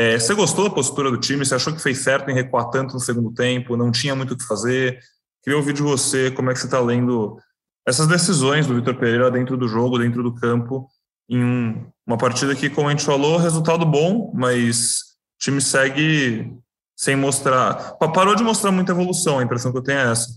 É, 0.00 0.16
você 0.16 0.32
gostou 0.32 0.68
da 0.68 0.72
postura 0.72 1.10
do 1.10 1.18
time? 1.18 1.44
Você 1.44 1.56
achou 1.56 1.74
que 1.74 1.82
fez 1.82 1.98
certo 2.04 2.30
em 2.30 2.34
recuar 2.34 2.70
tanto 2.70 2.94
no 2.94 3.00
segundo 3.00 3.34
tempo? 3.34 3.76
Não 3.76 3.90
tinha 3.90 4.14
muito 4.14 4.34
o 4.34 4.38
que 4.38 4.46
fazer? 4.46 5.00
Queria 5.42 5.56
ouvir 5.56 5.72
de 5.72 5.82
você 5.82 6.30
como 6.30 6.50
é 6.50 6.54
que 6.54 6.60
você 6.60 6.66
está 6.66 6.78
lendo 6.78 7.36
essas 7.84 8.06
decisões 8.06 8.64
do 8.64 8.76
Vitor 8.76 8.94
Pereira 8.94 9.28
dentro 9.28 9.56
do 9.56 9.66
jogo, 9.66 9.98
dentro 9.98 10.22
do 10.22 10.32
campo, 10.32 10.88
em 11.28 11.84
uma 12.06 12.16
partida 12.16 12.54
que, 12.54 12.70
como 12.70 12.86
a 12.86 12.92
gente 12.92 13.04
falou, 13.04 13.38
resultado 13.38 13.84
bom, 13.84 14.30
mas 14.32 15.00
o 15.00 15.42
time 15.42 15.60
segue 15.60 16.56
sem 16.96 17.16
mostrar. 17.16 17.96
Parou 18.14 18.36
de 18.36 18.44
mostrar 18.44 18.70
muita 18.70 18.92
evolução, 18.92 19.40
a 19.40 19.42
impressão 19.42 19.72
que 19.72 19.78
eu 19.78 19.82
tenho 19.82 19.98
é 19.98 20.12
essa. 20.12 20.28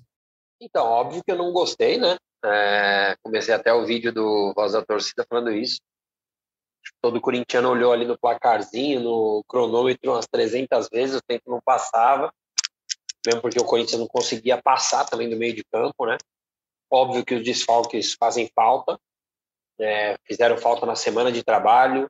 Então, 0.59 0.85
óbvio 0.85 1.21
que 1.23 1.31
eu 1.31 1.37
não 1.37 1.51
gostei, 1.51 1.99
né? 1.99 2.15
É, 2.43 3.15
comecei 3.21 3.53
até 3.53 3.71
o 3.71 3.85
vídeo 3.85 4.11
do 4.11 4.53
Voz 4.55 4.71
da 4.71 4.83
Torcida 4.83 5.23
falando 5.29 5.51
isso 5.51 5.77
todo 7.01 7.21
corintiano 7.21 7.69
olhou 7.69 7.91
ali 7.91 8.05
no 8.05 8.17
placarzinho, 8.17 9.00
no 9.00 9.43
cronômetro 9.47 10.11
umas 10.11 10.27
300 10.27 10.89
vezes, 10.89 11.15
o 11.15 11.21
tempo 11.21 11.50
não 11.50 11.61
passava, 11.63 12.33
mesmo 13.25 13.41
porque 13.41 13.59
o 13.59 13.65
Corinthians 13.65 14.00
não 14.00 14.07
conseguia 14.07 14.61
passar 14.61 15.05
também 15.05 15.29
do 15.29 15.38
meio 15.38 15.55
de 15.55 15.63
campo, 15.63 16.05
né? 16.05 16.17
Óbvio 16.91 17.25
que 17.25 17.35
os 17.35 17.43
desfalques 17.43 18.13
fazem 18.13 18.50
falta, 18.53 19.00
é, 19.79 20.17
fizeram 20.25 20.57
falta 20.57 20.85
na 20.85 20.95
semana 20.95 21.31
de 21.31 21.43
trabalho, 21.43 22.09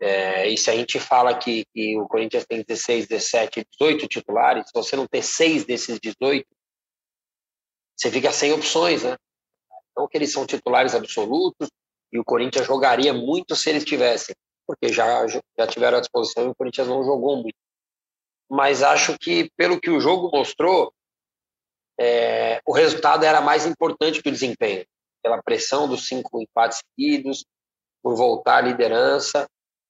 é, 0.00 0.48
e 0.48 0.58
se 0.58 0.70
a 0.70 0.76
gente 0.76 1.00
fala 1.00 1.36
que, 1.38 1.64
que, 1.72 1.98
o 1.98 2.06
Corinthians 2.06 2.44
tem 2.46 2.62
16, 2.62 3.08
17, 3.08 3.66
18 3.78 4.06
titulares, 4.06 4.66
se 4.66 4.72
você 4.74 4.94
não 4.94 5.06
ter 5.06 5.22
seis 5.22 5.64
desses 5.64 5.98
18, 5.98 6.46
você 7.96 8.10
fica 8.10 8.30
sem 8.30 8.52
opções, 8.52 9.02
né? 9.04 9.16
Então, 9.90 10.06
que 10.06 10.18
eles 10.18 10.30
são 10.30 10.46
titulares 10.46 10.94
absolutos, 10.94 11.70
e 12.12 12.18
o 12.18 12.24
Corinthians 12.24 12.66
jogaria 12.66 13.12
muito 13.12 13.54
se 13.56 13.70
eles 13.70 13.84
tivessem, 13.84 14.34
porque 14.66 14.92
já, 14.92 15.26
já 15.26 15.66
tiveram 15.66 15.98
à 15.98 16.00
disposição 16.00 16.44
e 16.44 16.48
o 16.48 16.54
Corinthians 16.54 16.88
não 16.88 17.04
jogou 17.04 17.36
muito. 17.36 17.56
Mas 18.48 18.82
acho 18.82 19.18
que, 19.18 19.50
pelo 19.56 19.80
que 19.80 19.90
o 19.90 20.00
jogo 20.00 20.30
mostrou, 20.32 20.92
é, 21.98 22.60
o 22.66 22.72
resultado 22.72 23.24
era 23.24 23.40
mais 23.40 23.66
importante 23.66 24.22
que 24.22 24.28
o 24.28 24.32
desempenho, 24.32 24.84
pela 25.22 25.42
pressão 25.42 25.88
dos 25.88 26.06
cinco 26.06 26.40
empates 26.40 26.78
seguidos, 26.78 27.44
por 28.02 28.14
voltar 28.14 28.58
à 28.58 28.60
liderança. 28.60 29.48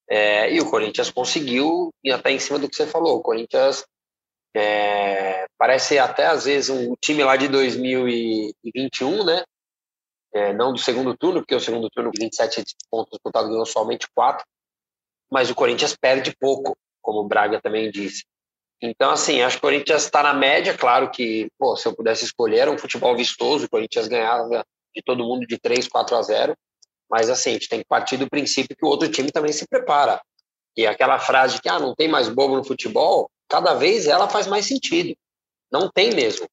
É, 0.09 0.53
e 0.53 0.61
o 0.61 0.71
Corinthians 0.71 1.11
conseguiu, 1.11 1.91
e 2.03 2.13
até 2.13 2.31
em 2.31 2.39
cima 2.39 2.59
do 2.59 2.69
que 2.69 2.77
você 2.77 2.87
falou, 2.87 3.19
o 3.19 3.23
Corinthians 3.23 3.85
é, 4.57 5.47
parece 5.59 5.99
até 5.99 6.27
às 6.27 6.45
vezes 6.45 6.71
um 6.71 6.95
time 6.97 7.23
lá 7.23 7.37
de 7.37 7.49
2021, 7.49 9.25
né? 9.25 9.45
É, 10.37 10.53
não 10.53 10.71
do 10.71 10.79
segundo 10.79 11.17
turno, 11.17 11.41
porque 11.41 11.55
o 11.55 11.61
segundo 11.61 11.89
turno, 11.89 12.11
27 12.15 12.63
pontos 12.91 13.11
disputados, 13.13 13.49
ganhou 13.49 13.65
somente 13.65 14.07
4, 14.15 14.45
mas 15.33 15.49
o 15.51 15.55
Corinthians 15.55 15.97
perde 15.97 16.37
pouco, 16.39 16.77
como 17.01 17.21
o 17.21 17.27
Braga 17.27 17.59
também 17.59 17.91
disse. 17.91 18.23
Então, 18.83 19.13
assim, 19.13 19.41
acho 19.41 19.57
que 19.57 19.61
o 19.61 19.69
Corinthians 19.69 20.05
está 20.05 20.23
na 20.23 20.35
média, 20.35 20.77
claro 20.77 21.11
que, 21.11 21.49
pô, 21.59 21.75
se 21.75 21.89
eu 21.89 21.97
pudesse 21.97 22.27
escolher, 22.27 22.59
era 22.59 22.71
um 22.71 22.77
futebol 22.77 23.17
vistoso, 23.17 23.65
o 23.65 23.71
Corinthians 23.71 24.09
ganhava 24.09 24.63
de 24.95 25.03
todo 25.03 25.25
mundo 25.25 25.47
de 25.47 25.59
3, 25.59 25.89
4 25.89 26.15
a 26.15 26.21
0, 26.21 26.55
mas 27.11 27.31
assim, 27.31 27.51
a 27.51 27.53
gente 27.55 27.71
tem 27.71 27.79
que 27.79 27.87
partir 27.87 28.19
do 28.19 28.29
princípio 28.29 28.77
que 28.77 28.85
o 28.85 28.89
outro 28.89 29.11
time 29.11 29.33
também 29.33 29.55
se 29.55 29.67
prepara. 29.67 30.21
E 30.77 30.87
aquela 30.87 31.19
frase 31.19 31.63
que 31.63 31.69
ah, 31.71 31.79
não 31.79 31.95
tem 31.95 32.09
mais 32.09 32.29
bobo 32.29 32.57
no 32.57 32.65
futebol, 32.65 33.31
cada 33.49 33.73
vez 33.73 34.07
ela 34.07 34.29
faz 34.29 34.47
mais 34.47 34.67
sentido. 34.67 35.17
Não 35.73 35.91
tem 35.91 36.15
mesmo. 36.15 36.47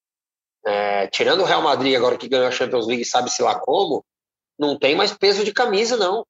É, 0.66 1.08
tirando 1.08 1.42
o 1.42 1.46
Real 1.46 1.62
Madrid 1.62 1.96
agora 1.96 2.18
que 2.18 2.30
ganhou 2.30 2.48
a 2.48 2.52
Champions 2.52 2.88
League, 2.88 3.06
sabe-se 3.06 3.42
lá 3.42 3.60
como, 3.60 4.04
não 4.58 4.78
tem 4.78 4.96
mais 4.96 5.12
peso 5.12 5.44
de 5.44 5.52
camisa, 5.52 5.98
não. 5.98 6.26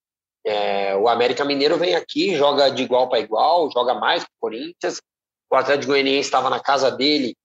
É, 0.45 0.95
o 0.95 1.07
América 1.07 1.45
Mineiro 1.45 1.77
vem 1.77 1.95
aqui, 1.95 2.35
joga 2.35 2.69
de 2.69 2.83
igual 2.83 3.07
para 3.07 3.19
igual, 3.19 3.71
joga 3.71 3.93
mais 3.93 4.23
que 4.23 4.29
o 4.29 4.39
Corinthians. 4.39 5.01
O 5.49 5.55
Atlético 5.55 5.91
Goianiense 5.91 6.27
estava 6.27 6.49
na 6.49 6.59
casa 6.59 6.91
dele 6.91 7.35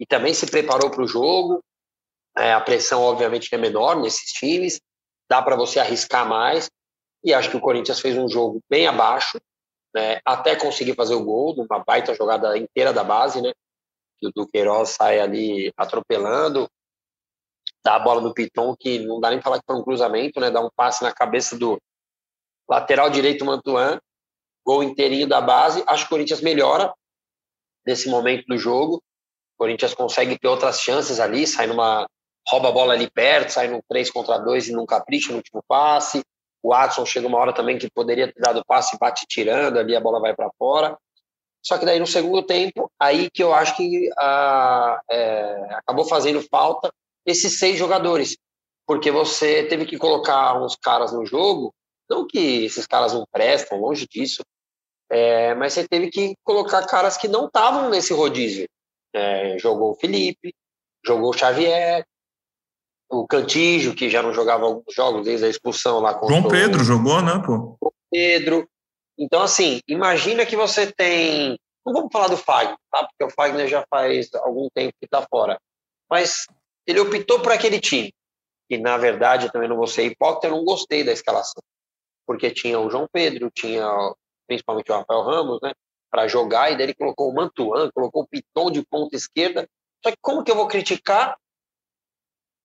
e 0.00 0.06
também 0.06 0.32
se 0.32 0.46
preparou 0.46 0.90
para 0.90 1.02
o 1.02 1.06
jogo. 1.06 1.62
É, 2.36 2.52
a 2.52 2.60
pressão, 2.60 3.02
obviamente, 3.02 3.54
é 3.54 3.58
menor 3.58 3.96
nesses 3.96 4.32
times, 4.32 4.80
dá 5.28 5.42
para 5.42 5.56
você 5.56 5.78
arriscar 5.78 6.26
mais. 6.26 6.70
E 7.22 7.34
acho 7.34 7.50
que 7.50 7.56
o 7.56 7.60
Corinthians 7.60 8.00
fez 8.00 8.16
um 8.16 8.28
jogo 8.28 8.60
bem 8.70 8.86
abaixo, 8.86 9.40
né, 9.94 10.20
até 10.24 10.54
conseguir 10.54 10.94
fazer 10.94 11.14
o 11.14 11.24
gol, 11.24 11.54
numa 11.56 11.82
baita 11.84 12.14
jogada 12.14 12.56
inteira 12.56 12.92
da 12.92 13.02
base, 13.02 13.42
né? 13.42 13.52
Que 14.20 14.26
o 14.26 14.32
Duqueiroz 14.32 14.90
sai 14.90 15.20
ali 15.20 15.72
atropelando, 15.76 16.68
dá 17.84 17.96
a 17.96 17.98
bola 17.98 18.20
no 18.20 18.34
Piton, 18.34 18.74
que 18.78 18.98
não 19.00 19.20
dá 19.20 19.30
nem 19.30 19.40
falar 19.40 19.58
que 19.58 19.64
foi 19.66 19.76
um 19.76 19.84
cruzamento, 19.84 20.40
né? 20.40 20.50
Dá 20.50 20.60
um 20.60 20.70
passe 20.74 21.02
na 21.02 21.12
cabeça 21.12 21.56
do 21.56 21.80
lateral 22.68 23.08
direito 23.08 23.44
Mantuan, 23.44 24.00
gol 24.64 24.82
inteirinho 24.82 25.26
da 25.26 25.40
base. 25.40 25.82
Acho 25.86 26.04
que 26.04 26.08
o 26.08 26.10
Corinthians 26.10 26.40
melhora 26.40 26.92
nesse 27.86 28.08
momento 28.08 28.44
do 28.46 28.58
jogo. 28.58 28.96
O 28.96 29.58
Corinthians 29.58 29.94
consegue 29.94 30.38
ter 30.38 30.48
outras 30.48 30.80
chances 30.80 31.18
ali, 31.18 31.46
sai 31.46 31.66
numa 31.66 32.06
rouba 32.46 32.68
a 32.68 32.72
bola 32.72 32.94
ali 32.94 33.10
perto, 33.10 33.50
sai 33.50 33.68
num 33.68 33.80
3 33.88 34.10
contra 34.10 34.38
2 34.38 34.68
e 34.68 34.72
num 34.72 34.86
capricho 34.86 35.30
no 35.30 35.36
último 35.36 35.62
passe. 35.66 36.22
O 36.62 36.70
Watson 36.70 37.06
chega 37.06 37.26
uma 37.26 37.38
hora 37.38 37.52
também 37.52 37.78
que 37.78 37.90
poderia 37.90 38.32
ter 38.32 38.40
dado 38.40 38.64
passe 38.66 38.96
e 38.96 38.98
bate 38.98 39.26
tirando, 39.26 39.78
ali 39.78 39.94
a 39.94 40.00
bola 40.00 40.20
vai 40.20 40.34
para 40.34 40.50
fora. 40.58 40.98
Só 41.62 41.78
que 41.78 41.84
daí 41.84 41.98
no 41.98 42.06
segundo 42.06 42.42
tempo, 42.42 42.90
aí 42.98 43.30
que 43.30 43.42
eu 43.42 43.52
acho 43.52 43.76
que 43.76 44.08
a, 44.16 45.00
é, 45.10 45.74
acabou 45.74 46.04
fazendo 46.04 46.40
falta 46.42 46.92
esses 47.26 47.58
seis 47.58 47.78
jogadores, 47.78 48.36
porque 48.86 49.10
você 49.10 49.64
teve 49.64 49.84
que 49.84 49.98
colocar 49.98 50.60
uns 50.62 50.76
caras 50.76 51.12
no 51.12 51.26
jogo, 51.26 51.74
não 52.08 52.26
que 52.26 52.64
esses 52.64 52.86
caras 52.86 53.12
não 53.12 53.26
prestam, 53.30 53.80
longe 53.80 54.06
disso, 54.08 54.42
é, 55.10 55.54
mas 55.54 55.72
você 55.72 55.86
teve 55.86 56.10
que 56.10 56.34
colocar 56.44 56.86
caras 56.86 57.16
que 57.16 57.28
não 57.28 57.46
estavam 57.46 57.90
nesse 57.90 58.12
rodízio. 58.12 58.66
É, 59.14 59.58
jogou 59.58 59.92
o 59.92 59.94
Felipe, 59.94 60.54
jogou 61.04 61.30
o 61.30 61.36
Xavier, 61.36 62.04
o 63.10 63.26
Cantígio, 63.26 63.94
que 63.94 64.10
já 64.10 64.22
não 64.22 64.34
jogava 64.34 64.66
alguns 64.66 64.94
jogos 64.94 65.24
desde 65.24 65.46
a 65.46 65.48
expulsão 65.48 66.00
lá 66.00 66.14
com 66.14 66.28
João 66.28 66.48
Pedro 66.48 66.84
jogou, 66.84 67.22
né, 67.22 67.42
pô? 67.44 67.76
João 67.80 67.92
Pedro. 68.10 68.68
Então, 69.18 69.42
assim, 69.42 69.80
imagina 69.88 70.46
que 70.46 70.56
você 70.56 70.90
tem. 70.92 71.58
Não 71.84 71.92
vamos 71.92 72.10
falar 72.12 72.28
do 72.28 72.36
Fagner, 72.36 72.76
tá? 72.90 73.06
Porque 73.06 73.24
o 73.24 73.34
Fagner 73.34 73.66
já 73.66 73.84
faz 73.90 74.32
algum 74.34 74.68
tempo 74.72 74.92
que 75.00 75.06
está 75.06 75.26
fora. 75.28 75.58
Mas 76.08 76.46
ele 76.86 77.00
optou 77.00 77.40
por 77.40 77.50
aquele 77.50 77.80
time. 77.80 78.14
E, 78.70 78.78
na 78.78 78.96
verdade, 78.96 79.46
eu 79.46 79.52
também 79.52 79.68
não 79.68 79.76
vou 79.76 79.86
ser 79.86 80.04
hipócrita, 80.04 80.46
eu 80.46 80.52
não 80.52 80.64
gostei 80.64 81.02
da 81.02 81.12
escalação. 81.12 81.62
Porque 82.26 82.50
tinha 82.50 82.78
o 82.78 82.90
João 82.90 83.08
Pedro, 83.10 83.50
tinha 83.50 83.88
principalmente 84.46 84.90
o 84.92 84.94
Rafael 84.94 85.22
Ramos, 85.22 85.58
né? 85.62 85.72
Para 86.10 86.28
jogar, 86.28 86.70
e 86.70 86.76
daí 86.76 86.86
ele 86.86 86.94
colocou 86.94 87.30
o 87.30 87.34
Mantuan, 87.34 87.90
colocou 87.92 88.22
o 88.22 88.26
Piton 88.26 88.70
de 88.70 88.86
ponta 88.86 89.16
esquerda. 89.16 89.68
Só 90.04 90.10
que 90.10 90.16
como 90.20 90.44
que 90.44 90.50
eu 90.50 90.56
vou 90.56 90.68
criticar 90.68 91.36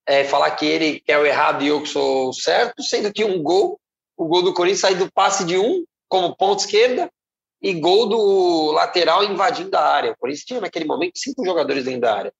é, 0.06 0.24
falar 0.24 0.52
que 0.52 0.66
ele 0.66 1.00
quer 1.00 1.18
o 1.18 1.26
errado 1.26 1.64
e 1.64 1.68
eu 1.68 1.82
que 1.82 1.90
sou 1.90 2.30
o 2.30 2.34
certo, 2.34 2.84
sendo 2.84 3.12
que 3.12 3.24
um 3.24 3.42
gol, 3.42 3.80
o 4.18 4.28
gol 4.28 4.44
do 4.44 4.54
Corinthians 4.54 4.82
sai 4.82 4.96
do 4.96 5.12
passe 5.12 5.46
de 5.46 5.58
um, 5.58 5.84
como 6.14 6.36
ponta 6.36 6.62
esquerda, 6.62 7.12
e 7.60 7.74
gol 7.74 8.08
do 8.08 8.72
lateral 8.72 9.24
invadindo 9.24 9.76
a 9.76 9.82
área. 9.82 10.12
O 10.12 10.18
Corinthians 10.18 10.46
tinha 10.46 10.62
naquele 10.62 10.86
momento 10.86 11.18
cinco 11.18 11.44
jogadores 11.44 11.86
dentro 11.86 12.02
da 12.02 12.16
área. 12.16 12.34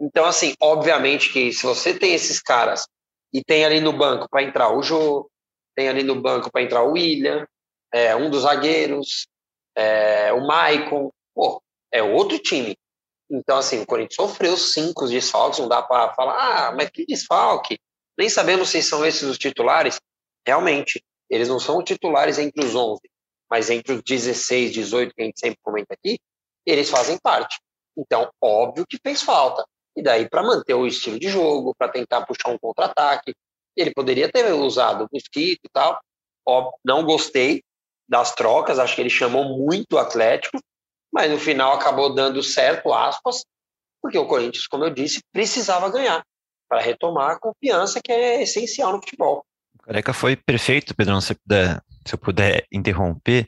Então, 0.00 0.24
assim, 0.24 0.54
obviamente 0.60 1.32
que 1.32 1.52
se 1.52 1.64
você 1.64 1.96
tem 1.96 2.14
esses 2.14 2.42
caras 2.42 2.84
e 3.32 3.44
tem 3.44 3.64
ali 3.64 3.78
no 3.78 3.92
banco 3.92 4.28
para 4.28 4.42
entrar 4.42 4.76
o 4.76 4.82
Jô, 4.82 5.30
tem 5.76 5.88
ali 5.88 6.02
no 6.02 6.20
banco 6.20 6.50
para 6.50 6.62
entrar 6.62 6.82
o 6.82 6.94
William, 6.94 7.46
é, 7.94 8.16
um 8.16 8.28
dos 8.28 8.42
zagueiros, 8.42 9.28
é, 9.76 10.32
o 10.32 10.44
Maicon, 10.44 11.12
pô, 11.32 11.62
é 11.92 12.02
outro 12.02 12.40
time. 12.40 12.76
Então, 13.30 13.56
assim, 13.56 13.82
o 13.82 13.86
Corinthians 13.86 14.16
sofreu 14.16 14.56
cinco 14.56 15.06
desfalques, 15.06 15.60
não 15.60 15.68
dá 15.68 15.80
para 15.80 16.12
falar, 16.14 16.34
ah, 16.34 16.74
mas 16.74 16.90
que 16.90 17.06
desfalque? 17.06 17.78
Nem 18.18 18.28
sabemos 18.28 18.70
se 18.70 18.82
são 18.82 19.06
esses 19.06 19.22
os 19.22 19.38
titulares. 19.38 20.00
Realmente, 20.44 21.00
eles 21.30 21.48
não 21.48 21.58
são 21.58 21.82
titulares 21.82 22.38
entre 22.38 22.64
os 22.64 22.74
11, 22.74 23.00
mas 23.50 23.70
entre 23.70 23.94
os 23.94 24.02
16, 24.02 24.72
18, 24.72 25.14
que 25.14 25.22
a 25.22 25.24
gente 25.24 25.40
sempre 25.40 25.58
comenta 25.62 25.94
aqui, 25.94 26.18
eles 26.64 26.90
fazem 26.90 27.18
parte. 27.18 27.58
Então, 27.96 28.30
óbvio 28.42 28.86
que 28.86 28.98
fez 29.02 29.22
falta. 29.22 29.64
E 29.96 30.02
daí, 30.02 30.28
para 30.28 30.42
manter 30.42 30.74
o 30.74 30.86
estilo 30.86 31.18
de 31.18 31.28
jogo, 31.28 31.74
para 31.76 31.90
tentar 31.90 32.26
puxar 32.26 32.50
um 32.50 32.58
contra-ataque, 32.58 33.34
ele 33.76 33.92
poderia 33.92 34.30
ter 34.30 34.52
usado 34.52 35.04
o 35.04 35.08
mosquito 35.12 35.60
e 35.64 35.68
tal. 35.72 36.00
Ó, 36.46 36.72
não 36.84 37.04
gostei 37.04 37.62
das 38.08 38.34
trocas, 38.34 38.78
acho 38.78 38.94
que 38.94 39.00
ele 39.00 39.10
chamou 39.10 39.44
muito 39.58 39.94
o 39.94 39.98
Atlético, 39.98 40.58
mas 41.12 41.30
no 41.30 41.38
final 41.38 41.72
acabou 41.72 42.14
dando 42.14 42.42
certo, 42.42 42.92
aspas, 42.92 43.44
porque 44.02 44.18
o 44.18 44.26
Corinthians, 44.26 44.66
como 44.66 44.84
eu 44.84 44.90
disse, 44.90 45.20
precisava 45.32 45.90
ganhar 45.90 46.24
para 46.68 46.80
retomar 46.80 47.32
a 47.32 47.40
confiança 47.40 48.00
que 48.02 48.12
é 48.12 48.42
essencial 48.42 48.92
no 48.92 49.00
futebol. 49.00 49.44
Careca 49.86 50.12
foi 50.12 50.36
perfeito, 50.36 50.94
Pedrão, 50.94 51.20
se, 51.20 51.34
puder, 51.34 51.80
se 52.04 52.14
eu 52.14 52.18
puder 52.18 52.66
interromper, 52.72 53.46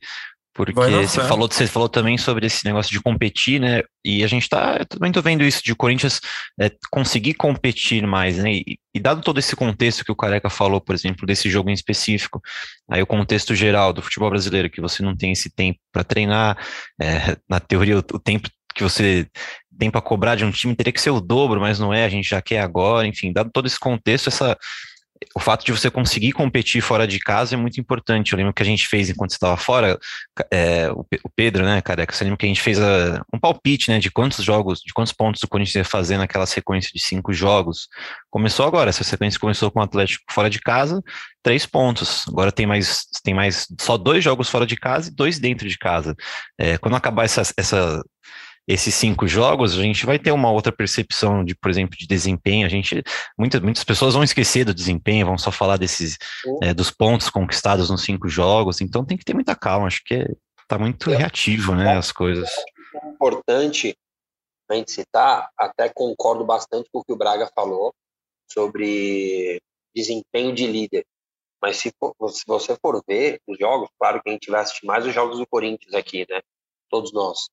porque 0.59 0.73
você 0.73 1.21
falou, 1.21 1.49
você 1.49 1.67
falou 1.69 1.89
também 1.89 2.19
sobre 2.19 2.47
esse 2.47 2.65
negócio 2.65 2.91
de 2.91 3.01
competir, 3.01 3.61
né? 3.61 3.81
E 4.05 4.25
a 4.25 4.27
gente 4.27 4.49
tá 4.49 4.85
também 4.87 5.13
tô 5.13 5.23
vendo 5.23 5.45
isso 5.45 5.63
de 5.63 5.73
Corinthians 5.73 6.21
é, 6.61 6.69
conseguir 6.91 7.35
competir 7.35 8.05
mais, 8.05 8.39
né? 8.39 8.55
E, 8.55 8.79
e, 8.93 8.99
dado 8.99 9.23
todo 9.23 9.39
esse 9.39 9.55
contexto 9.55 10.05
que 10.05 10.11
o 10.11 10.17
Careca 10.17 10.51
falou, 10.51 10.81
por 10.81 10.97
exemplo, 10.97 11.25
desse 11.25 11.49
jogo 11.49 11.71
em 11.71 11.75
específico, 11.75 12.43
aí 12.91 13.01
o 13.01 13.07
contexto 13.07 13.55
geral 13.55 13.93
do 13.93 14.03
futebol 14.03 14.31
brasileiro, 14.31 14.69
que 14.69 14.81
você 14.81 15.01
não 15.01 15.17
tem 15.17 15.31
esse 15.31 15.49
tempo 15.49 15.79
para 15.93 16.03
treinar, 16.03 16.59
é, 17.01 17.37
na 17.49 17.61
teoria 17.61 17.97
o, 17.97 18.01
o 18.01 18.19
tempo 18.19 18.51
que 18.75 18.83
você 18.83 19.29
tem 19.79 19.93
para 19.93 20.01
cobrar 20.01 20.35
de 20.35 20.45
um 20.45 20.51
time 20.51 20.75
teria 20.75 20.93
que 20.93 21.01
ser 21.01 21.11
o 21.11 21.21
dobro, 21.21 21.61
mas 21.61 21.79
não 21.79 21.95
é, 21.95 22.05
a 22.05 22.09
gente 22.09 22.29
já 22.29 22.43
quer 22.43 22.61
agora, 22.61 23.07
enfim, 23.07 23.33
dado 23.33 23.49
todo 23.53 23.67
esse 23.67 23.79
contexto, 23.79 24.27
essa, 24.27 24.59
o 25.35 25.41
fato 25.41 25.65
de 25.65 25.73
você 25.73 25.91
conseguir 25.91 26.33
competir 26.33 26.81
fora 26.81 27.07
de 27.07 27.19
casa 27.19 27.55
é 27.55 27.59
muito 27.59 27.81
importante. 27.81 28.33
Eu 28.33 28.39
lembro 28.39 28.53
que 28.53 28.63
a 28.63 28.67
gente 28.67 28.87
fez 28.87 29.09
enquanto 29.09 29.31
estava 29.31 29.57
fora, 29.57 29.99
é, 30.51 30.91
o, 30.91 31.05
Pedro, 31.35 31.65
né, 31.65 31.81
Careca, 31.81 32.15
você 32.15 32.25
lembra 32.25 32.37
que 32.37 32.47
a 32.47 32.49
gente 32.49 32.61
fez 32.61 32.81
a, 32.81 33.23
um 33.33 33.39
palpite, 33.39 33.91
né, 33.91 33.99
de 33.99 34.11
quantos 34.11 34.45
jogos, 34.45 34.81
de 34.81 34.93
quantos 34.93 35.13
pontos 35.13 35.43
o 35.43 35.49
Corinthians 35.49 35.75
ia 35.75 35.85
fazer 35.85 36.19
naquela 36.19 36.47
sequência 36.47 36.91
de 36.93 37.01
cinco 37.01 37.33
jogos. 37.33 37.89
Começou 38.31 38.67
agora, 38.67 38.91
essa 38.91 39.05
sequência 39.05 39.41
começou 39.41 39.71
com 39.71 39.81
o 39.81 39.83
Atlético 39.83 40.25
fora 40.31 40.49
de 40.49 40.61
casa, 40.61 41.03
três 41.43 41.67
pontos. 41.67 42.25
Agora 42.29 42.53
tem 42.53 42.67
mais, 42.67 43.07
tem 43.23 43.35
mais 43.35 43.67
só 43.81 43.97
dois 43.97 44.23
jogos 44.23 44.49
fora 44.49 44.67
de 44.67 44.77
casa 44.77 45.11
e 45.11 45.15
dois 45.15 45.39
dentro 45.39 45.69
de 45.69 45.79
casa. 45.79 46.17
É, 46.59 46.79
quando 46.79 46.97
acabar 46.97 47.25
essa, 47.25 47.43
essa 47.57 48.03
esses 48.69 48.95
cinco 48.95 49.27
jogos, 49.27 49.79
a 49.79 49.83
gente 49.83 50.05
vai 50.05 50.19
ter 50.19 50.31
uma 50.31 50.51
outra 50.51 50.71
percepção 50.71 51.43
de, 51.43 51.55
por 51.55 51.71
exemplo, 51.71 51.97
de 51.97 52.07
desempenho. 52.07 52.67
A 52.67 52.69
gente, 52.69 53.03
muitas, 53.39 53.63
muitas 53.63 53.83
pessoas 53.83 54.13
vão 54.13 54.23
esquecer 54.23 54.63
do 54.67 54.75
desempenho, 54.75 55.25
vão 55.25 55.39
só 55.39 55.51
falar 55.51 55.79
desses 55.79 56.19
é, 56.63 56.75
dos 56.75 56.91
pontos 56.91 57.31
conquistados 57.31 57.89
nos 57.89 58.03
cinco 58.03 58.29
jogos. 58.29 58.83
Então 58.83 59.07
tem 59.07 59.17
que 59.17 59.25
ter 59.25 59.33
muita 59.33 59.57
calma. 59.57 59.87
Acho 59.87 60.05
que 60.05 60.27
está 60.61 60.79
muito 60.79 61.09
reativo, 61.09 61.75
né, 61.75 61.97
as 61.97 62.13
coisas. 62.13 62.51
É 63.03 63.09
importante 63.09 63.97
a 64.71 64.75
gente 64.75 64.93
citar. 64.93 65.49
Até 65.57 65.89
concordo 65.89 66.45
bastante 66.45 66.91
com 66.93 66.99
o 66.99 67.05
que 67.05 67.13
o 67.13 67.17
Braga 67.17 67.51
falou 67.55 67.95
sobre 68.53 69.63
desempenho 69.97 70.55
de 70.55 70.67
líder. 70.67 71.07
Mas 71.61 71.79
se, 71.79 71.91
for, 71.99 72.15
se 72.29 72.45
você 72.47 72.77
for 72.77 73.03
ver 73.09 73.41
os 73.49 73.59
jogos, 73.59 73.89
claro 73.99 74.23
que 74.23 74.29
a 74.29 74.33
gente 74.33 74.51
vai 74.51 74.61
assistir 74.61 74.85
mais 74.85 75.07
os 75.07 75.15
jogos 75.15 75.39
do 75.39 75.47
Corinthians 75.47 75.95
aqui, 75.95 76.27
né? 76.29 76.43
Todos 76.91 77.15
nós. 77.15 77.49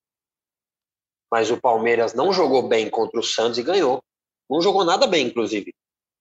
Mas 1.30 1.50
o 1.50 1.60
Palmeiras 1.60 2.14
não 2.14 2.32
jogou 2.32 2.68
bem 2.68 2.88
contra 2.88 3.18
o 3.18 3.22
Santos 3.22 3.58
e 3.58 3.62
ganhou. 3.62 4.02
Não 4.48 4.60
jogou 4.60 4.84
nada 4.84 5.06
bem, 5.06 5.26
inclusive. 5.26 5.74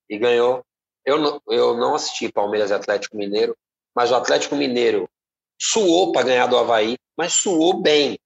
E 0.09 0.17
ganhou. 0.17 0.63
Eu 1.05 1.19
não, 1.19 1.41
eu 1.47 1.77
não 1.77 1.93
assisti 1.95 2.31
Palmeiras 2.31 2.71
e 2.71 2.73
Atlético 2.73 3.15
Mineiro, 3.15 3.55
mas 3.95 4.11
o 4.11 4.15
Atlético 4.15 4.55
Mineiro 4.55 5.07
suou 5.61 6.11
para 6.11 6.25
ganhar 6.25 6.47
do 6.47 6.57
Havaí, 6.57 6.97
mas 7.17 7.33
suou 7.33 7.81
bem. 7.81 8.17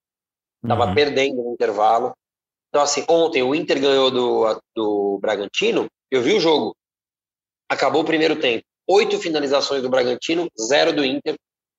Estava 0.63 0.87
uhum. 0.87 0.95
perdendo 0.95 1.43
no 1.43 1.53
intervalo. 1.53 2.13
Então, 2.69 2.81
assim, 2.81 3.03
ontem 3.09 3.43
o 3.43 3.53
Inter 3.53 3.79
ganhou 3.81 4.11
do, 4.11 4.61
do 4.75 5.19
Bragantino, 5.19 5.87
eu 6.09 6.21
vi 6.21 6.33
o 6.33 6.39
jogo. 6.39 6.75
Acabou 7.69 8.01
o 8.01 8.05
primeiro 8.05 8.39
tempo. 8.39 8.63
Oito 8.87 9.19
finalizações 9.19 9.81
do 9.81 9.89
Bragantino, 9.89 10.47
zero 10.67 10.93
do 10.93 11.03
Inter. 11.03 11.35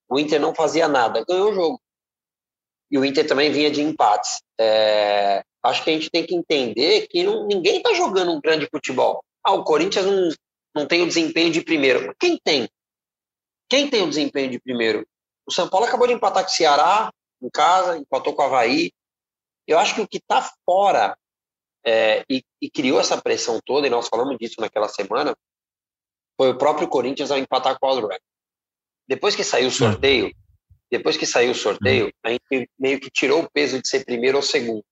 O 0.09 0.19
Inter 0.19 0.39
não 0.39 0.53
fazia 0.53 0.87
nada, 0.87 1.25
ganhou 1.27 1.51
o 1.51 1.53
jogo. 1.53 1.80
E 2.91 2.97
o 2.97 3.05
Inter 3.05 3.25
também 3.25 3.51
vinha 3.51 3.71
de 3.71 3.81
empates. 3.81 4.41
É, 4.59 5.43
acho 5.63 5.83
que 5.83 5.89
a 5.89 5.93
gente 5.93 6.09
tem 6.09 6.25
que 6.25 6.35
entender 6.35 7.07
que 7.07 7.23
não, 7.23 7.47
ninguém 7.47 7.77
está 7.77 7.93
jogando 7.93 8.31
um 8.31 8.41
grande 8.41 8.67
futebol. 8.69 9.23
Ah, 9.43 9.53
o 9.53 9.63
Corinthians 9.63 10.05
não, 10.05 10.29
não 10.75 10.85
tem 10.85 11.01
o 11.01 11.07
desempenho 11.07 11.51
de 11.51 11.61
primeiro. 11.61 12.13
Quem 12.19 12.37
tem? 12.43 12.69
Quem 13.69 13.89
tem 13.89 14.03
o 14.03 14.09
desempenho 14.09 14.51
de 14.51 14.59
primeiro? 14.59 15.07
O 15.47 15.53
São 15.53 15.69
Paulo 15.69 15.85
acabou 15.85 16.05
de 16.05 16.13
empatar 16.13 16.43
com 16.43 16.49
o 16.49 16.53
Ceará 16.53 17.11
em 17.41 17.49
casa, 17.49 17.97
empatou 17.97 18.35
com 18.35 18.41
o 18.41 18.45
Havaí. 18.45 18.91
Eu 19.65 19.79
acho 19.79 19.95
que 19.95 20.01
o 20.01 20.07
que 20.07 20.17
está 20.17 20.47
fora 20.65 21.17
é, 21.85 22.23
e, 22.29 22.43
e, 22.61 22.69
criou 22.69 22.99
essa 22.99 23.19
pressão 23.19 23.59
toda, 23.65 23.87
e 23.87 23.89
nós 23.89 24.07
falamos 24.07 24.37
disso 24.37 24.59
naquela 24.59 24.87
semana, 24.87 25.35
foi 26.37 26.49
o 26.49 26.57
próprio 26.57 26.87
Corinthians 26.87 27.31
ao 27.31 27.37
empatar 27.37 27.79
com 27.79 27.87
o 27.87 27.89
Alderweireld. 27.89 28.23
Depois 29.07 29.35
que 29.35 29.43
saiu 29.43 29.69
o 29.69 29.71
sorteio, 29.71 30.31
depois 30.91 31.15
que 31.15 31.25
saiu 31.25 31.51
o 31.51 31.55
sorteio, 31.55 32.11
a 32.23 32.31
gente 32.31 32.69
meio 32.77 32.99
que 32.99 33.09
tirou 33.09 33.43
o 33.43 33.49
peso 33.49 33.81
de 33.81 33.87
ser 33.87 34.03
primeiro 34.03 34.37
ou 34.37 34.43
segundo, 34.43 34.83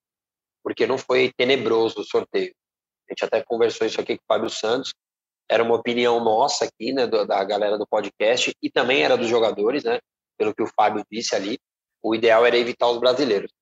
porque 0.62 0.86
não 0.86 0.96
foi 0.96 1.30
tenebroso 1.36 2.00
o 2.00 2.04
sorteio. 2.04 2.54
A 3.08 3.12
gente 3.12 3.24
até 3.24 3.42
conversou 3.42 3.86
isso 3.86 4.00
aqui 4.00 4.16
com 4.16 4.22
o 4.22 4.26
Fábio 4.26 4.48
Santos, 4.48 4.94
era 5.48 5.62
uma 5.62 5.74
opinião 5.74 6.22
nossa 6.22 6.64
aqui, 6.64 6.92
né, 6.92 7.06
da 7.06 7.44
galera 7.44 7.76
do 7.76 7.86
podcast, 7.86 8.52
e 8.62 8.70
também 8.70 9.02
era 9.02 9.16
dos 9.16 9.28
jogadores, 9.28 9.84
né, 9.84 9.98
pelo 10.38 10.54
que 10.54 10.62
o 10.62 10.66
Fábio 10.74 11.04
disse 11.10 11.34
ali, 11.34 11.58
o 12.02 12.14
ideal 12.14 12.46
era 12.46 12.56
evitar 12.56 12.88
os 12.88 12.98
brasileiros. 12.98 13.52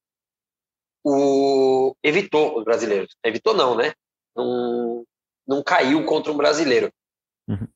O 1.03 1.97
evitou 2.03 2.59
os 2.59 2.65
brasileiros. 2.65 3.17
Evitou 3.25 3.55
não, 3.55 3.75
né? 3.75 3.93
Não, 4.37 5.05
não 5.47 5.63
caiu 5.63 6.05
contra 6.05 6.31
um 6.31 6.37
brasileiro. 6.37 6.93
Uhum. 7.49 7.67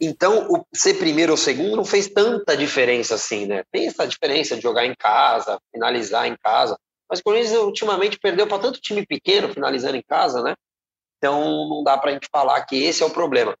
Então, 0.00 0.48
o 0.50 0.64
ser 0.74 0.94
primeiro 0.94 1.32
ou 1.32 1.36
segundo 1.36 1.76
não 1.76 1.84
fez 1.84 2.08
tanta 2.08 2.56
diferença 2.56 3.14
assim, 3.14 3.46
né? 3.46 3.62
Tem 3.70 3.86
essa 3.86 4.06
diferença 4.06 4.56
de 4.56 4.62
jogar 4.62 4.84
em 4.84 4.94
casa, 4.94 5.58
finalizar 5.72 6.26
em 6.26 6.36
casa. 6.36 6.76
Mas 7.08 7.20
o 7.20 7.22
Corinthians 7.22 7.56
ultimamente 7.58 8.18
perdeu 8.18 8.46
para 8.46 8.58
tanto 8.58 8.80
time 8.80 9.06
pequeno 9.06 9.52
finalizando 9.52 9.96
em 9.96 10.02
casa, 10.02 10.42
né? 10.42 10.54
Então, 11.18 11.68
não 11.68 11.84
dá 11.84 11.96
para 11.96 12.10
a 12.10 12.14
gente 12.14 12.28
falar 12.30 12.64
que 12.66 12.82
esse 12.82 13.02
é 13.02 13.06
o 13.06 13.10
problema. 13.10 13.56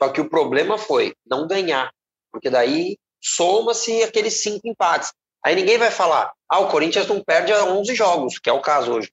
Só 0.00 0.10
que 0.10 0.20
o 0.20 0.28
problema 0.28 0.76
foi 0.76 1.14
não 1.26 1.46
ganhar, 1.46 1.90
porque 2.30 2.50
daí 2.50 2.98
soma-se 3.22 4.02
aqueles 4.02 4.42
cinco 4.42 4.68
empates. 4.68 5.12
Aí 5.44 5.54
ninguém 5.54 5.78
vai 5.78 5.90
falar, 5.90 6.32
ah, 6.48 6.60
o 6.60 6.68
Corinthians 6.68 7.06
não 7.06 7.22
perde 7.22 7.52
a 7.52 7.64
11 7.64 7.94
jogos, 7.94 8.38
que 8.38 8.50
é 8.50 8.52
o 8.52 8.60
caso 8.60 8.92
hoje. 8.92 9.10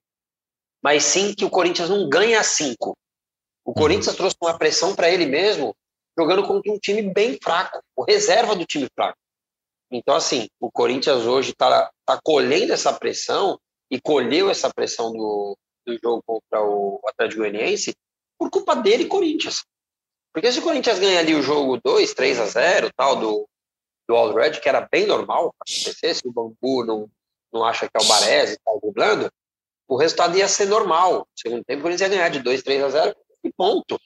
Mas 0.83 1.03
sim 1.03 1.33
que 1.33 1.45
o 1.45 1.49
Corinthians 1.49 1.89
não 1.89 2.09
ganha 2.09 2.43
cinco. 2.43 2.97
O 3.63 3.73
Corinthians 3.73 4.07
uhum. 4.07 4.15
trouxe 4.15 4.35
uma 4.41 4.57
pressão 4.57 4.95
para 4.95 5.09
ele 5.09 5.25
mesmo, 5.25 5.75
jogando 6.17 6.45
contra 6.45 6.71
um 6.71 6.77
time 6.77 7.01
bem 7.01 7.37
fraco, 7.41 7.81
o 7.95 8.03
reserva 8.03 8.55
do 8.55 8.65
time 8.65 8.87
fraco. 8.93 9.17
Então, 9.91 10.15
assim, 10.15 10.47
o 10.59 10.71
Corinthians 10.71 11.25
hoje 11.25 11.51
está 11.51 11.91
tá 12.05 12.19
colhendo 12.23 12.71
essa 12.71 12.93
pressão 12.93 13.59
e 13.89 13.99
colheu 13.99 14.49
essa 14.49 14.73
pressão 14.73 15.11
do, 15.11 15.57
do 15.85 15.97
jogo 16.01 16.23
contra 16.25 16.63
o 16.63 17.01
Atlético 17.07 17.41
Goianiense 17.41 17.93
por 18.37 18.49
culpa 18.49 18.75
dele, 18.75 19.05
Corinthians. 19.05 19.65
Porque 20.33 20.51
se 20.51 20.59
o 20.59 20.61
Corinthians 20.61 20.97
ganha 20.97 21.19
ali 21.19 21.35
o 21.35 21.41
jogo 21.41 21.79
2, 21.83 22.13
3 22.13 22.39
a 22.39 22.45
0, 22.45 22.89
tal, 22.95 23.17
do, 23.17 23.49
do 24.07 24.15
All 24.15 24.33
Red, 24.33 24.61
que 24.61 24.69
era 24.69 24.87
bem 24.89 25.05
normal 25.05 25.53
acontecer, 25.59 26.15
se 26.15 26.25
o 26.25 26.31
Bambu 26.31 26.85
não, 26.85 27.09
não 27.51 27.65
acha 27.65 27.89
que 27.89 27.97
é 27.97 28.01
o 28.01 28.07
Baresi 28.07 28.53
está 28.53 28.71
dublando, 28.81 29.29
o 29.89 29.97
resultado 29.97 30.37
ia 30.37 30.47
ser 30.47 30.67
normal. 30.67 31.19
No 31.19 31.25
segundo 31.35 31.65
tempo, 31.65 31.81
o 31.81 31.83
Corinthians 31.83 32.09
ia 32.09 32.17
ganhar 32.17 32.29
de 32.29 32.39
2, 32.39 32.63
3 32.63 32.83
a 32.83 32.89
0 32.89 33.15
e 33.43 33.51
ponto. 33.51 33.99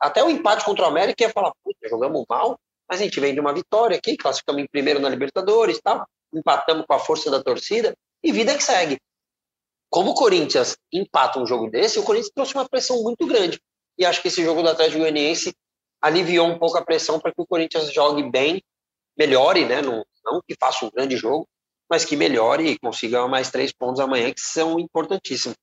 Até 0.00 0.22
o 0.22 0.30
empate 0.30 0.64
contra 0.64 0.84
o 0.84 0.88
América 0.88 1.24
ia 1.24 1.30
falar, 1.30 1.52
puta, 1.62 1.88
jogamos 1.88 2.24
mal, 2.28 2.58
mas 2.88 3.00
a 3.00 3.04
gente 3.04 3.18
vem 3.18 3.34
de 3.34 3.40
uma 3.40 3.52
vitória 3.52 3.96
aqui, 3.96 4.16
classificamos 4.16 4.62
em 4.62 4.66
primeiro 4.66 5.00
na 5.00 5.08
Libertadores 5.08 5.80
tal, 5.82 6.06
empatamos 6.32 6.84
com 6.86 6.94
a 6.94 6.98
força 6.98 7.30
da 7.30 7.42
torcida 7.42 7.94
e 8.22 8.32
vida 8.32 8.54
que 8.56 8.62
segue. 8.62 8.98
Como 9.90 10.10
o 10.10 10.14
Corinthians 10.14 10.76
empata 10.92 11.38
um 11.38 11.46
jogo 11.46 11.70
desse, 11.70 11.98
o 11.98 12.02
Corinthians 12.02 12.32
trouxe 12.34 12.54
uma 12.54 12.68
pressão 12.68 13.02
muito 13.02 13.26
grande. 13.26 13.60
E 13.96 14.04
acho 14.04 14.20
que 14.20 14.28
esse 14.28 14.42
jogo 14.42 14.62
do 14.62 14.68
Atlético 14.68 14.98
Goianiense 14.98 15.54
aliviou 16.02 16.48
um 16.48 16.58
pouco 16.58 16.76
a 16.76 16.84
pressão 16.84 17.20
para 17.20 17.32
que 17.32 17.40
o 17.40 17.46
Corinthians 17.46 17.92
jogue 17.92 18.28
bem 18.28 18.62
melhore, 19.16 19.64
né? 19.64 19.80
Não, 19.80 20.04
não 20.24 20.40
que 20.46 20.56
faça 20.58 20.84
um 20.84 20.90
grande 20.90 21.16
jogo, 21.16 21.46
mas 21.88 22.04
que 22.04 22.16
melhore 22.16 22.70
e 22.70 22.78
consiga 22.78 23.26
mais 23.28 23.50
três 23.50 23.72
pontos 23.72 24.00
amanhã, 24.00 24.32
que 24.32 24.40
são 24.40 24.78
importantíssimos. 24.80 25.56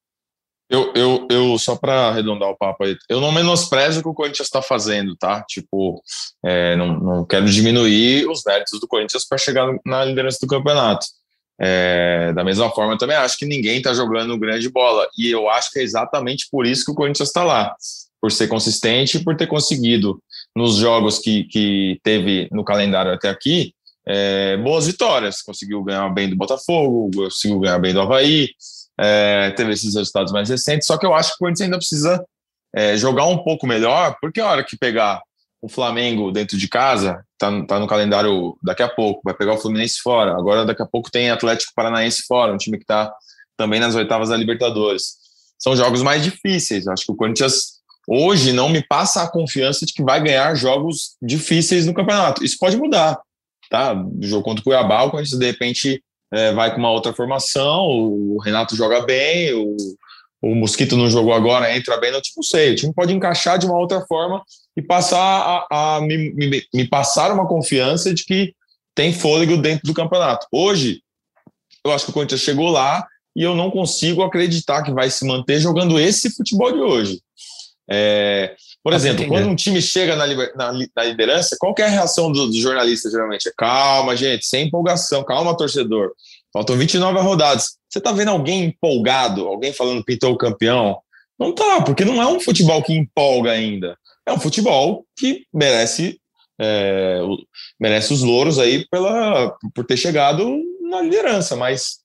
Eu, 0.71 0.93
eu, 0.95 1.27
eu 1.29 1.60
só 1.60 1.75
para 1.75 2.07
arredondar 2.07 2.49
o 2.49 2.57
papo 2.57 2.86
aí, 2.86 2.95
eu 3.10 3.19
não 3.19 3.29
menosprezo 3.29 3.99
o 3.99 4.03
que 4.03 4.07
o 4.07 4.13
Corinthians 4.13 4.47
está 4.47 4.62
fazendo, 4.62 5.17
tá? 5.17 5.43
Tipo, 5.43 6.01
é, 6.45 6.77
não, 6.77 6.97
não 6.97 7.25
quero 7.25 7.45
diminuir 7.45 8.25
os 8.29 8.41
méritos 8.45 8.79
do 8.79 8.88
Corinthians 8.88 9.27
para 9.27 9.38
chegar 9.38 9.67
na 9.86 10.05
liderança 10.05 10.38
do 10.41 10.47
campeonato. 10.47 11.05
É, 11.60 12.31
da 12.34 12.41
mesma 12.45 12.71
forma, 12.71 12.93
eu 12.93 12.97
também 12.97 13.17
acho 13.17 13.38
que 13.38 13.45
ninguém 13.45 13.79
está 13.79 13.93
jogando 13.93 14.39
grande 14.39 14.69
bola. 14.69 15.05
E 15.17 15.29
eu 15.29 15.49
acho 15.49 15.71
que 15.71 15.79
é 15.79 15.84
exatamente 15.84 16.47
por 16.49 16.65
isso 16.65 16.86
que 16.86 16.91
o 16.91 16.95
Corinthians 16.95 17.27
está 17.27 17.43
lá. 17.43 17.75
Por 18.21 18.31
ser 18.31 18.47
consistente 18.47 19.17
e 19.17 19.23
por 19.25 19.36
ter 19.36 19.47
conseguido 19.47 20.23
nos 20.55 20.77
jogos 20.77 21.19
que, 21.19 21.43
que 21.43 21.99
teve 22.01 22.47
no 22.49 22.63
calendário 22.63 23.12
até 23.12 23.27
aqui, 23.27 23.73
é, 24.07 24.55
boas 24.55 24.88
vitórias. 24.88 25.41
Conseguiu 25.41 25.84
ganhar 25.84 26.07
bem 26.10 26.29
do 26.29 26.38
Botafogo, 26.38 27.12
conseguiu 27.13 27.60
ganhar 27.60 27.77
bem 27.77 27.93
do 27.93 27.99
Havaí, 27.99 28.47
é, 29.02 29.52
teve 29.52 29.72
esses 29.74 29.96
resultados 29.96 30.32
mais 30.32 30.48
recentes. 30.48 30.86
Só 30.86 30.98
que 30.98 31.06
eu 31.06 31.14
acho 31.14 31.30
que 31.30 31.36
o 31.36 31.40
Corinthians 31.40 31.66
ainda 31.66 31.78
precisa 31.78 32.24
é, 32.76 32.96
jogar 32.96 33.26
um 33.26 33.44
pouco 33.44 33.66
melhor, 33.66 34.16
porque 34.22 34.40
a 34.40 34.48
hora 34.48 34.64
que 34.64 34.78
pegar 34.78 35.22
o 35.62 35.68
Flamengo 35.68 36.32
dentro 36.32 36.58
de 36.58 36.68
casa, 36.68 37.24
tá, 37.38 37.66
tá 37.66 37.80
no 37.80 37.88
calendário 37.88 38.58
daqui 38.64 38.82
a 38.82 38.90
pouco, 38.90 39.22
vai 39.24 39.34
pegar 39.34 39.54
o 39.54 39.58
Fluminense 39.58 40.00
fora. 40.02 40.32
Agora, 40.32 40.66
daqui 40.66 40.82
a 40.82 40.86
pouco, 40.86 41.12
tem 41.12 41.30
Atlético 41.30 41.74
Paranaense 41.76 42.24
fora, 42.28 42.54
um 42.54 42.58
time 42.58 42.78
que 42.78 42.84
está 42.84 43.12
também 43.58 43.80
nas 43.80 43.96
oitavas 43.96 44.30
da 44.30 44.38
Libertadores. 44.38 45.18
São 45.60 45.76
jogos 45.76 46.02
mais 46.02 46.24
difíceis. 46.24 46.88
Acho 46.88 47.06
que 47.06 47.12
o 47.12 47.16
Corinthians 47.16 47.82
hoje 48.08 48.54
não 48.54 48.70
me 48.70 48.84
passa 48.88 49.22
a 49.22 49.30
confiança 49.30 49.86
de 49.86 49.94
que 49.94 50.04
vai 50.04 50.22
ganhar 50.22 50.56
jogos 50.56 51.16
difíceis 51.22 51.86
no 51.86 51.94
campeonato. 51.94 52.44
Isso 52.44 52.58
pode 52.60 52.78
mudar, 52.78 53.20
tá? 53.70 53.94
O 53.94 54.24
jogo 54.24 54.44
contra 54.44 54.62
o 54.62 54.64
Cuiabá, 54.64 55.04
o 55.04 55.12
Corinthians 55.12 55.40
de 55.40 55.46
repente 55.46 56.04
é, 56.32 56.54
vai 56.54 56.72
com 56.72 56.78
uma 56.78 56.91
outra 56.91 57.13
formação, 57.13 57.88
o 57.88 58.39
Renato 58.39 58.76
joga 58.76 59.02
bem, 59.02 59.54
o, 59.54 59.76
o 60.41 60.56
Mosquito 60.56 60.98
não 60.98 61.10
jogou 61.10 61.34
agora, 61.34 61.76
entra 61.76 61.98
bem, 61.98 62.12
não, 62.12 62.22
tipo, 62.22 62.38
não 62.38 62.44
sei. 62.44 62.72
O 62.72 62.76
time 62.76 62.94
pode 62.94 63.13
encaixar 63.13 63.60
de 63.60 63.65
uma 63.65 63.78
outra 63.78 64.02
forma 64.02 64.41
e 64.76 64.82
passar 64.82 65.20
a, 65.70 65.98
a 65.98 66.02
me, 66.02 66.34
me, 66.34 66.63
me 66.74 66.88
passar 66.88 67.32
uma 67.32 67.48
confiança 67.48 68.13
de 68.13 68.24
que 68.24 68.54
tem 68.96 69.13
fôlego 69.13 69.58
dentro 69.58 69.86
do 69.86 69.94
campeonato. 69.94 70.48
Hoje, 70.52 71.02
eu 71.86 71.91
acho 71.91 72.06
que 72.06 72.12
o 72.12 72.13
Corinthians 72.13 72.41
chegou 72.41 72.70
lá 72.70 73.06
e 73.36 73.44
eu 73.44 73.56
não 73.56 73.72
consigo 73.72 74.24
acreditar 74.24 74.84
que 74.84 74.91
vai 74.91 75.10
se 75.10 75.26
manter 75.26 75.60
jogando 75.60 76.00
esse 76.00 76.30
futebol 76.36 76.72
de 76.72 76.80
hoje. 76.80 77.22
É, 77.89 78.56
por 78.84 78.94
exemplo, 78.94 79.28
quando 79.28 79.48
um 79.48 79.56
time 79.56 79.82
chega 79.82 80.15
na, 80.15 80.26
na, 80.26 80.74
na 80.96 81.04
liderança, 81.04 81.56
qual 81.60 81.74
é 81.78 81.84
a 81.84 81.88
reação 81.88 82.32
dos 82.32 82.52
do 82.52 82.62
jornalistas 82.62 83.12
geralmente? 83.12 83.48
É, 83.48 83.54
calma, 83.56 84.15
gente, 84.15 84.46
sem 84.46 84.67
empolgação, 84.67 85.24
calma, 85.24 85.56
torcedor. 85.56 86.13
Faltam 86.52 86.76
29 86.76 87.20
rodadas. 87.20 87.78
Você 87.88 88.00
está 88.00 88.12
vendo 88.12 88.32
alguém 88.32 88.65
empolgado, 88.65 89.48
alguém 89.48 89.72
falando 89.72 90.04
pintou 90.04 90.34
o 90.34 90.38
campeão? 90.38 91.00
Não 91.39 91.54
tá, 91.54 91.82
porque 91.82 92.04
não 92.04 92.22
é 92.22 92.26
um 92.26 92.39
futebol 92.39 92.82
que 92.82 92.94
empolga 92.94 93.52
ainda. 93.52 93.98
É 94.26 94.34
um 94.34 94.39
futebol 94.39 95.06
que 95.17 95.46
merece 95.54 96.20
é, 96.60 97.20
merece 97.80 98.13
os 98.13 98.22
louros 98.22 98.60
aí 98.60 98.88
pela, 98.89 99.56
por 99.74 99.84
ter 99.84 99.98
chegado 99.98 100.62
na 100.82 101.02
liderança, 101.02 101.56
mas 101.56 102.00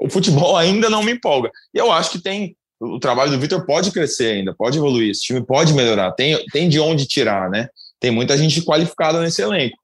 o 0.00 0.08
futebol 0.08 0.56
ainda 0.58 0.88
não 0.88 1.02
me 1.02 1.12
empolga. 1.12 1.50
E 1.74 1.78
eu 1.78 1.90
acho 1.92 2.10
que 2.10 2.22
tem 2.22 2.56
o 2.82 2.98
trabalho 2.98 3.30
do 3.30 3.38
Vitor 3.38 3.64
pode 3.64 3.92
crescer 3.92 4.32
ainda, 4.32 4.54
pode 4.54 4.76
evoluir, 4.76 5.10
esse 5.10 5.22
time 5.22 5.44
pode 5.44 5.72
melhorar, 5.72 6.12
tem, 6.12 6.44
tem 6.52 6.68
de 6.68 6.80
onde 6.80 7.06
tirar, 7.06 7.48
né? 7.48 7.68
Tem 8.00 8.10
muita 8.10 8.36
gente 8.36 8.62
qualificada 8.62 9.20
nesse 9.20 9.40
elenco. 9.40 9.76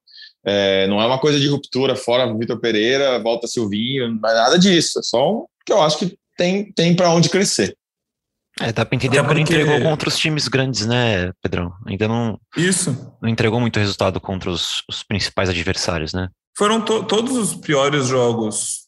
É, 0.44 0.86
não 0.88 1.00
é 1.00 1.06
uma 1.06 1.18
coisa 1.18 1.38
de 1.38 1.46
ruptura 1.46 1.94
fora 1.94 2.32
Vitor 2.36 2.58
Pereira, 2.58 3.18
volta 3.18 3.46
Silvinho, 3.46 4.18
não 4.20 4.28
é 4.28 4.34
nada 4.34 4.58
disso. 4.58 4.98
É 4.98 5.02
só 5.02 5.44
que 5.64 5.72
eu 5.72 5.80
acho 5.82 5.98
que 5.98 6.16
tem, 6.36 6.72
tem 6.72 6.96
para 6.96 7.10
onde 7.10 7.28
crescer. 7.28 7.76
É, 8.60 8.72
dá 8.72 8.84
pra 8.84 8.96
entender 8.96 9.18
porque... 9.18 9.34
porque 9.34 9.52
ele 9.52 9.62
entregou 9.62 9.88
contra 9.88 10.08
os 10.08 10.18
times 10.18 10.48
grandes, 10.48 10.84
né, 10.84 11.30
Pedrão? 11.40 11.72
Ainda 11.86 12.08
não. 12.08 12.40
Isso. 12.56 13.14
Não 13.22 13.28
entregou 13.28 13.60
muito 13.60 13.78
resultado 13.78 14.20
contra 14.20 14.50
os, 14.50 14.82
os 14.88 15.02
principais 15.04 15.48
adversários, 15.48 16.12
né? 16.12 16.28
Foram 16.56 16.80
to 16.80 17.04
todos 17.04 17.36
os 17.36 17.54
piores 17.54 18.08
jogos, 18.08 18.87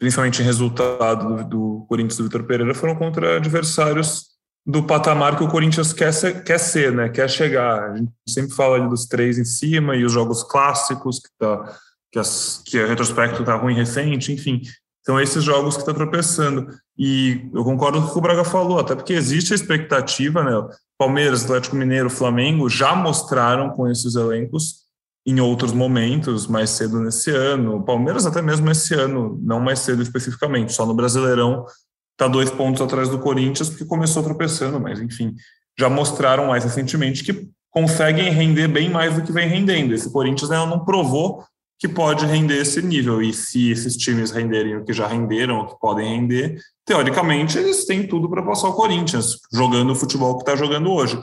principalmente 0.00 0.40
em 0.40 0.44
resultado 0.46 1.36
do, 1.36 1.44
do 1.44 1.86
Corinthians 1.86 2.16
do 2.16 2.24
Vitor 2.24 2.42
Pereira, 2.44 2.74
foram 2.74 2.96
contra 2.96 3.36
adversários 3.36 4.30
do 4.66 4.82
patamar 4.82 5.36
que 5.36 5.44
o 5.44 5.48
Corinthians 5.48 5.92
quer 5.92 6.10
ser, 6.12 6.42
quer 6.42 6.58
ser, 6.58 6.90
né? 6.90 7.10
Quer 7.10 7.28
chegar. 7.28 7.90
A 7.90 7.96
gente 7.96 8.10
sempre 8.26 8.54
fala 8.54 8.76
ali 8.76 8.88
dos 8.88 9.06
três 9.06 9.38
em 9.38 9.44
cima 9.44 9.94
e 9.94 10.04
os 10.04 10.10
jogos 10.10 10.42
clássicos, 10.42 11.18
que, 11.18 11.28
tá, 11.38 11.76
que, 12.10 12.18
as, 12.18 12.62
que 12.64 12.80
a 12.80 12.86
retrospecto 12.86 13.44
tá 13.44 13.54
ruim 13.56 13.74
recente, 13.74 14.32
enfim. 14.32 14.62
São 15.04 15.20
esses 15.20 15.44
jogos 15.44 15.74
que 15.74 15.82
está 15.82 15.92
tropeçando. 15.92 16.68
E 16.96 17.50
eu 17.52 17.62
concordo 17.62 18.00
com 18.00 18.08
o 18.08 18.12
que 18.12 18.18
o 18.18 18.22
Braga 18.22 18.44
falou, 18.44 18.78
até 18.78 18.94
porque 18.94 19.12
existe 19.12 19.52
a 19.52 19.56
expectativa, 19.56 20.42
né? 20.42 20.76
Palmeiras, 20.98 21.44
Atlético 21.44 21.76
Mineiro, 21.76 22.08
Flamengo 22.08 22.70
já 22.70 22.94
mostraram 22.94 23.70
com 23.70 23.86
esses 23.86 24.14
elencos 24.14 24.79
em 25.26 25.38
outros 25.40 25.72
momentos, 25.72 26.46
mais 26.46 26.70
cedo 26.70 27.00
nesse 27.00 27.30
ano. 27.30 27.84
Palmeiras 27.84 28.26
até 28.26 28.40
mesmo 28.40 28.70
esse 28.70 28.94
ano, 28.94 29.38
não 29.42 29.60
mais 29.60 29.80
cedo 29.80 30.02
especificamente, 30.02 30.72
só 30.72 30.86
no 30.86 30.94
Brasileirão 30.94 31.64
está 32.12 32.28
dois 32.28 32.50
pontos 32.50 32.82
atrás 32.82 33.08
do 33.08 33.18
Corinthians, 33.18 33.70
porque 33.70 33.84
começou 33.84 34.22
tropeçando, 34.22 34.78
mas 34.78 35.00
enfim, 35.00 35.34
já 35.78 35.88
mostraram 35.88 36.48
mais 36.48 36.64
recentemente 36.64 37.24
que 37.24 37.48
conseguem 37.70 38.30
render 38.30 38.68
bem 38.68 38.90
mais 38.90 39.14
do 39.14 39.22
que 39.22 39.32
vem 39.32 39.48
rendendo. 39.48 39.94
Esse 39.94 40.12
Corinthians 40.12 40.50
né, 40.50 40.56
não 40.56 40.84
provou 40.84 41.44
que 41.78 41.88
pode 41.88 42.26
render 42.26 42.60
esse 42.60 42.82
nível, 42.82 43.22
e 43.22 43.32
se 43.32 43.70
esses 43.70 43.96
times 43.96 44.30
renderem 44.30 44.76
o 44.76 44.84
que 44.84 44.92
já 44.92 45.06
renderam, 45.06 45.60
o 45.60 45.66
que 45.66 45.80
podem 45.80 46.14
render, 46.14 46.58
teoricamente 46.84 47.56
eles 47.56 47.86
têm 47.86 48.06
tudo 48.06 48.28
para 48.28 48.42
passar 48.42 48.68
o 48.68 48.74
Corinthians, 48.74 49.38
jogando 49.50 49.92
o 49.92 49.96
futebol 49.96 50.36
que 50.36 50.42
está 50.42 50.54
jogando 50.54 50.90
hoje. 50.90 51.18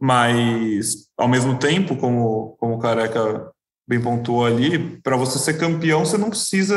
Mas, 0.00 1.08
ao 1.16 1.28
mesmo 1.28 1.58
tempo, 1.58 1.96
como, 1.96 2.56
como 2.60 2.74
o 2.74 2.78
Careca 2.78 3.50
bem 3.86 4.00
pontuou 4.00 4.44
ali, 4.44 5.00
para 5.00 5.16
você 5.16 5.38
ser 5.38 5.58
campeão, 5.58 6.04
você 6.04 6.18
não 6.18 6.30
precisa 6.30 6.76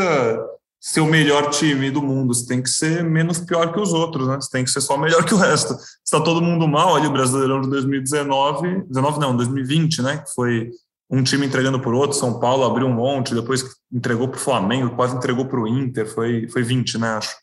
ser 0.80 1.02
o 1.02 1.06
melhor 1.06 1.52
time 1.52 1.92
do 1.92 2.02
mundo, 2.02 2.34
você 2.34 2.48
tem 2.48 2.62
que 2.62 2.70
ser 2.70 3.04
menos 3.04 3.40
pior 3.40 3.72
que 3.72 3.80
os 3.80 3.94
outros, 3.94 4.28
né? 4.28 4.36
Você 4.42 4.50
tem 4.50 4.64
que 4.64 4.72
ser 4.72 4.82
só 4.82 4.98
melhor 4.98 5.24
que 5.24 5.34
o 5.34 5.38
resto. 5.38 5.76
Está 6.04 6.20
todo 6.20 6.42
mundo 6.42 6.68
mal, 6.68 6.96
ali 6.96 7.06
o 7.06 7.12
Brasileirão 7.12 7.62
de 7.62 7.70
2019, 7.70 8.86
19 8.88 9.20
não, 9.20 9.36
2020, 9.36 10.02
né? 10.02 10.18
Que 10.18 10.34
foi 10.34 10.72
um 11.08 11.22
time 11.22 11.46
entregando 11.46 11.80
por 11.80 11.94
outro, 11.94 12.18
São 12.18 12.40
Paulo 12.40 12.64
abriu 12.64 12.88
um 12.88 12.94
monte, 12.94 13.36
depois 13.36 13.64
entregou 13.92 14.28
para 14.28 14.38
o 14.38 14.42
Flamengo, 14.42 14.96
quase 14.96 15.16
entregou 15.16 15.46
para 15.46 15.60
o 15.60 15.68
Inter, 15.68 16.08
foi, 16.12 16.48
foi 16.48 16.64
20, 16.64 16.98
né? 16.98 17.10
Acho. 17.10 17.36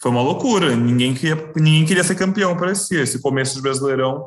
Foi 0.00 0.10
uma 0.10 0.22
loucura, 0.22 0.74
ninguém 0.74 1.12
queria, 1.12 1.52
ninguém 1.56 1.84
queria 1.84 2.04
ser 2.04 2.14
campeão, 2.14 2.56
parecia. 2.56 3.02
Esse 3.02 3.20
começo 3.20 3.56
de 3.56 3.60
Brasileirão 3.60 4.26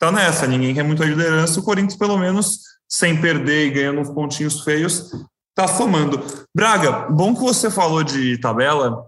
tá 0.00 0.10
nessa, 0.10 0.46
ninguém 0.46 0.74
quer 0.74 0.82
muito 0.82 1.02
a 1.02 1.06
liderança, 1.06 1.60
o 1.60 1.62
Corinthians, 1.62 1.96
pelo 1.96 2.16
menos, 2.16 2.60
sem 2.88 3.20
perder 3.20 3.66
e 3.66 3.70
ganhando 3.70 4.00
uns 4.00 4.08
pontinhos 4.08 4.62
feios, 4.62 5.12
tá 5.54 5.68
somando. 5.68 6.20
Braga, 6.56 7.06
bom 7.10 7.34
que 7.34 7.40
você 7.40 7.70
falou 7.70 8.02
de 8.02 8.38
tabela 8.38 9.06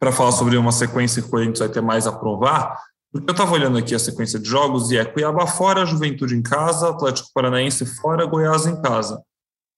para 0.00 0.10
falar 0.10 0.32
sobre 0.32 0.56
uma 0.56 0.72
sequência 0.72 1.20
que 1.20 1.28
o 1.28 1.30
Corinthians 1.30 1.58
vai 1.58 1.68
ter 1.68 1.82
mais 1.82 2.06
a 2.06 2.12
provar, 2.12 2.80
porque 3.12 3.30
eu 3.30 3.32
estava 3.32 3.52
olhando 3.52 3.76
aqui 3.76 3.94
a 3.94 3.98
sequência 3.98 4.40
de 4.40 4.48
jogos 4.48 4.90
e 4.90 4.96
é 4.96 5.04
Cuiabá 5.04 5.46
fora, 5.46 5.86
Juventude 5.86 6.34
em 6.34 6.42
casa, 6.42 6.88
Atlético 6.88 7.28
Paranaense 7.34 7.84
fora, 7.84 8.24
Goiás 8.24 8.66
em 8.66 8.80
casa. 8.80 9.22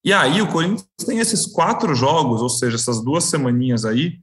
E 0.04 0.12
aí 0.12 0.40
o 0.40 0.50
Corinthians 0.50 0.86
tem 1.04 1.18
esses 1.18 1.44
quatro 1.46 1.92
jogos, 1.94 2.40
ou 2.40 2.48
seja, 2.48 2.76
essas 2.76 3.02
duas 3.02 3.24
semaninhas 3.24 3.84
aí, 3.84 4.20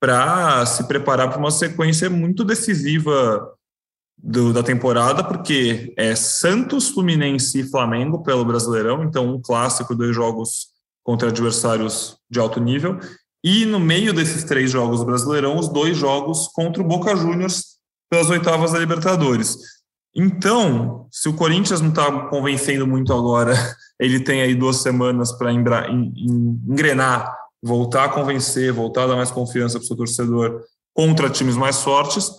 para 0.00 0.64
se 0.64 0.84
preparar 0.84 1.28
para 1.28 1.38
uma 1.38 1.50
sequência 1.50 2.08
muito 2.08 2.42
decisiva 2.42 3.54
do, 4.22 4.52
da 4.52 4.62
temporada, 4.62 5.22
porque 5.22 5.94
é 5.96 6.14
Santos, 6.14 6.88
Fluminense 6.88 7.60
e 7.60 7.70
Flamengo 7.70 8.22
pelo 8.22 8.44
Brasileirão, 8.44 9.04
então 9.04 9.34
um 9.34 9.40
clássico, 9.40 9.94
dois 9.94 10.14
jogos 10.14 10.68
contra 11.04 11.28
adversários 11.28 12.16
de 12.28 12.38
alto 12.38 12.60
nível. 12.60 12.98
E 13.42 13.64
no 13.64 13.78
meio 13.78 14.12
desses 14.12 14.44
três 14.44 14.70
jogos 14.70 14.98
do 14.98 15.06
Brasileirão, 15.06 15.56
os 15.56 15.68
dois 15.68 15.96
jogos 15.96 16.48
contra 16.48 16.82
o 16.82 16.86
Boca 16.86 17.14
Juniors 17.16 17.78
pelas 18.10 18.28
oitavas 18.28 18.72
da 18.72 18.78
Libertadores. 18.78 19.56
Então, 20.14 21.06
se 21.12 21.28
o 21.28 21.34
Corinthians 21.34 21.80
não 21.80 21.90
está 21.90 22.28
convencendo 22.28 22.86
muito 22.86 23.12
agora, 23.12 23.54
ele 24.00 24.20
tem 24.20 24.42
aí 24.42 24.54
duas 24.54 24.78
semanas 24.78 25.30
para 25.32 25.52
engrenar, 25.52 27.32
voltar 27.62 28.04
a 28.04 28.08
convencer, 28.08 28.72
voltar 28.72 29.04
a 29.04 29.06
dar 29.08 29.16
mais 29.16 29.30
confiança 29.30 29.78
para 29.78 29.84
o 29.84 29.86
seu 29.86 29.96
torcedor 29.96 30.60
contra 30.92 31.30
times 31.30 31.56
mais 31.56 31.82
fortes. 31.82 32.32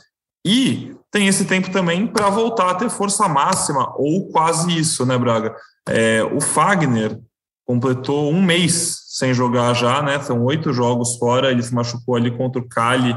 E 0.45 0.93
tem 1.11 1.27
esse 1.27 1.45
tempo 1.45 1.71
também 1.71 2.05
para 2.05 2.29
voltar 2.29 2.69
a 2.69 2.75
ter 2.75 2.89
força 2.89 3.27
máxima, 3.27 3.93
ou 3.97 4.29
quase 4.29 4.77
isso, 4.77 5.05
né, 5.05 5.17
Braga? 5.17 5.55
É, 5.87 6.23
o 6.23 6.39
Fagner 6.39 7.19
completou 7.65 8.31
um 8.31 8.41
mês 8.41 9.03
sem 9.09 9.33
jogar 9.33 9.73
já, 9.73 10.01
né? 10.01 10.19
São 10.21 10.43
oito 10.43 10.73
jogos 10.73 11.17
fora. 11.17 11.51
Ele 11.51 11.61
se 11.61 11.73
machucou 11.73 12.15
ali 12.15 12.35
contra 12.35 12.61
o 12.61 12.67
Cali, 12.67 13.15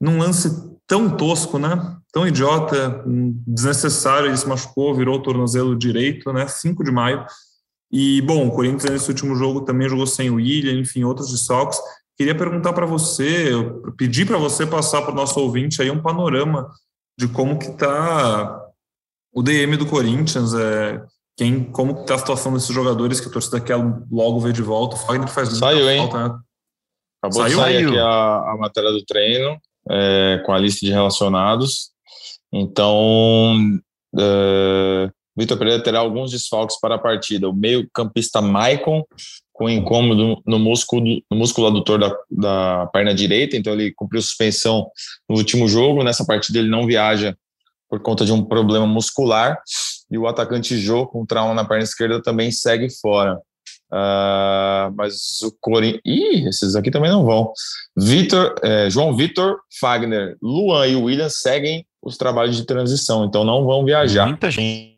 num 0.00 0.18
lance 0.18 0.50
tão 0.86 1.08
tosco, 1.08 1.58
né? 1.58 1.96
Tão 2.12 2.26
idiota, 2.26 3.02
desnecessário. 3.46 4.28
Ele 4.28 4.36
se 4.36 4.48
machucou, 4.48 4.94
virou 4.94 5.16
o 5.16 5.22
tornozelo 5.22 5.76
direito, 5.76 6.32
né? 6.32 6.46
5 6.46 6.82
de 6.82 6.90
maio. 6.90 7.24
E, 7.92 8.20
bom, 8.22 8.48
o 8.48 8.50
Corinthians 8.50 8.90
nesse 8.90 9.08
último 9.08 9.34
jogo 9.34 9.62
também 9.62 9.88
jogou 9.88 10.06
sem 10.06 10.30
o 10.30 10.34
William, 10.34 10.78
enfim, 10.78 11.04
outros 11.04 11.30
desfalques. 11.30 11.78
Queria 12.16 12.34
perguntar 12.34 12.72
para 12.72 12.86
você, 12.86 13.50
pedir 13.96 14.26
para 14.26 14.36
você 14.36 14.66
passar 14.66 15.02
para 15.02 15.12
o 15.12 15.14
nosso 15.14 15.40
ouvinte 15.40 15.80
aí 15.80 15.90
um 15.90 16.02
panorama 16.02 16.70
de 17.20 17.28
como 17.28 17.58
que 17.58 17.66
está 17.66 18.66
o 19.30 19.42
DM 19.42 19.76
do 19.76 19.84
Corinthians, 19.84 20.54
é, 20.54 21.02
quem, 21.36 21.64
como 21.64 22.00
está 22.00 22.14
a 22.14 22.18
situação 22.18 22.54
desses 22.54 22.74
jogadores 22.74 23.20
que 23.20 23.28
a 23.28 23.30
torcida 23.30 23.60
quer 23.60 23.76
logo 24.10 24.40
ver 24.40 24.54
de 24.54 24.62
volta. 24.62 24.96
O 24.96 24.98
Fagner 24.98 25.28
faz 25.28 25.50
Saiu, 25.50 25.90
hein? 25.90 25.98
Falta, 25.98 26.28
né? 26.28 26.38
Acabou 27.22 27.42
Saiu? 27.42 27.56
de 27.58 27.62
sair 27.62 27.86
aqui 27.86 27.98
a, 27.98 28.52
a 28.52 28.56
matéria 28.58 28.90
do 28.90 29.04
treino 29.04 29.60
é, 29.90 30.42
com 30.46 30.52
a 30.52 30.58
lista 30.58 30.86
de 30.86 30.92
relacionados. 30.92 31.90
Então, 32.50 33.54
é, 34.18 35.10
Vitor 35.36 35.58
Pereira 35.58 35.82
terá 35.82 35.98
alguns 35.98 36.30
desfalques 36.30 36.80
para 36.80 36.94
a 36.94 36.98
partida. 36.98 37.50
O 37.50 37.54
meio-campista 37.54 38.40
Maicon, 38.40 39.04
com 39.60 39.68
incômodo 39.68 40.40
no 40.46 40.58
músculo, 40.58 41.22
no 41.30 41.36
músculo 41.36 41.66
adutor 41.66 41.98
da, 41.98 42.16
da 42.30 42.86
perna 42.86 43.14
direita, 43.14 43.58
então 43.58 43.74
ele 43.74 43.92
cumpriu 43.92 44.22
suspensão 44.22 44.86
no 45.28 45.36
último 45.36 45.68
jogo. 45.68 46.02
Nessa 46.02 46.24
partida 46.24 46.60
ele 46.60 46.70
não 46.70 46.86
viaja 46.86 47.36
por 47.86 48.00
conta 48.00 48.24
de 48.24 48.32
um 48.32 48.42
problema 48.42 48.86
muscular. 48.86 49.60
E 50.10 50.16
o 50.16 50.26
atacante 50.26 50.78
Jô, 50.78 51.06
com 51.06 51.26
trauma 51.26 51.52
na 51.52 51.62
perna 51.62 51.84
esquerda, 51.84 52.22
também 52.22 52.50
segue 52.50 52.88
fora. 53.02 53.36
Uh, 53.92 54.94
mas 54.96 55.42
o 55.42 55.54
Corinthians. 55.60 56.00
Ih, 56.06 56.48
esses 56.48 56.74
aqui 56.74 56.90
também 56.90 57.10
não 57.10 57.26
vão. 57.26 57.52
Vitor, 57.94 58.54
é, 58.62 58.88
João 58.88 59.14
Vitor, 59.14 59.58
Fagner, 59.78 60.38
Luan 60.40 60.86
e 60.86 60.96
William 60.96 61.28
seguem 61.28 61.84
os 62.02 62.16
trabalhos 62.16 62.56
de 62.56 62.64
transição, 62.64 63.26
então 63.26 63.44
não 63.44 63.66
vão 63.66 63.84
viajar. 63.84 64.26
Muita 64.26 64.50
gente. 64.50 64.89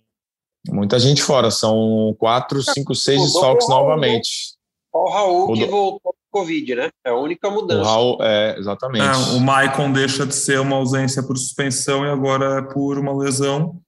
Muita 0.68 0.98
gente 0.98 1.22
fora, 1.22 1.50
são 1.50 2.14
quatro, 2.18 2.62
cinco, 2.62 2.94
seis 2.94 3.20
desfalques 3.20 3.68
novamente. 3.68 4.54
o 4.92 5.10
Raul 5.10 5.50
o 5.50 5.54
que 5.54 5.66
voltou 5.66 6.00
com 6.02 6.22
Covid, 6.32 6.74
né? 6.74 6.90
É 7.04 7.10
a 7.10 7.16
única 7.16 7.50
mudança. 7.50 7.82
O 7.82 7.84
Raul, 7.84 8.18
é, 8.22 8.58
exatamente. 8.58 9.04
É, 9.04 9.36
o 9.36 9.40
Maicon 9.40 9.92
deixa 9.92 10.26
de 10.26 10.34
ser 10.34 10.58
uma 10.60 10.76
ausência 10.76 11.22
por 11.22 11.36
suspensão 11.36 12.06
e 12.06 12.08
agora 12.08 12.58
é 12.58 12.62
por 12.62 12.98
uma 12.98 13.14
lesão. 13.14 13.80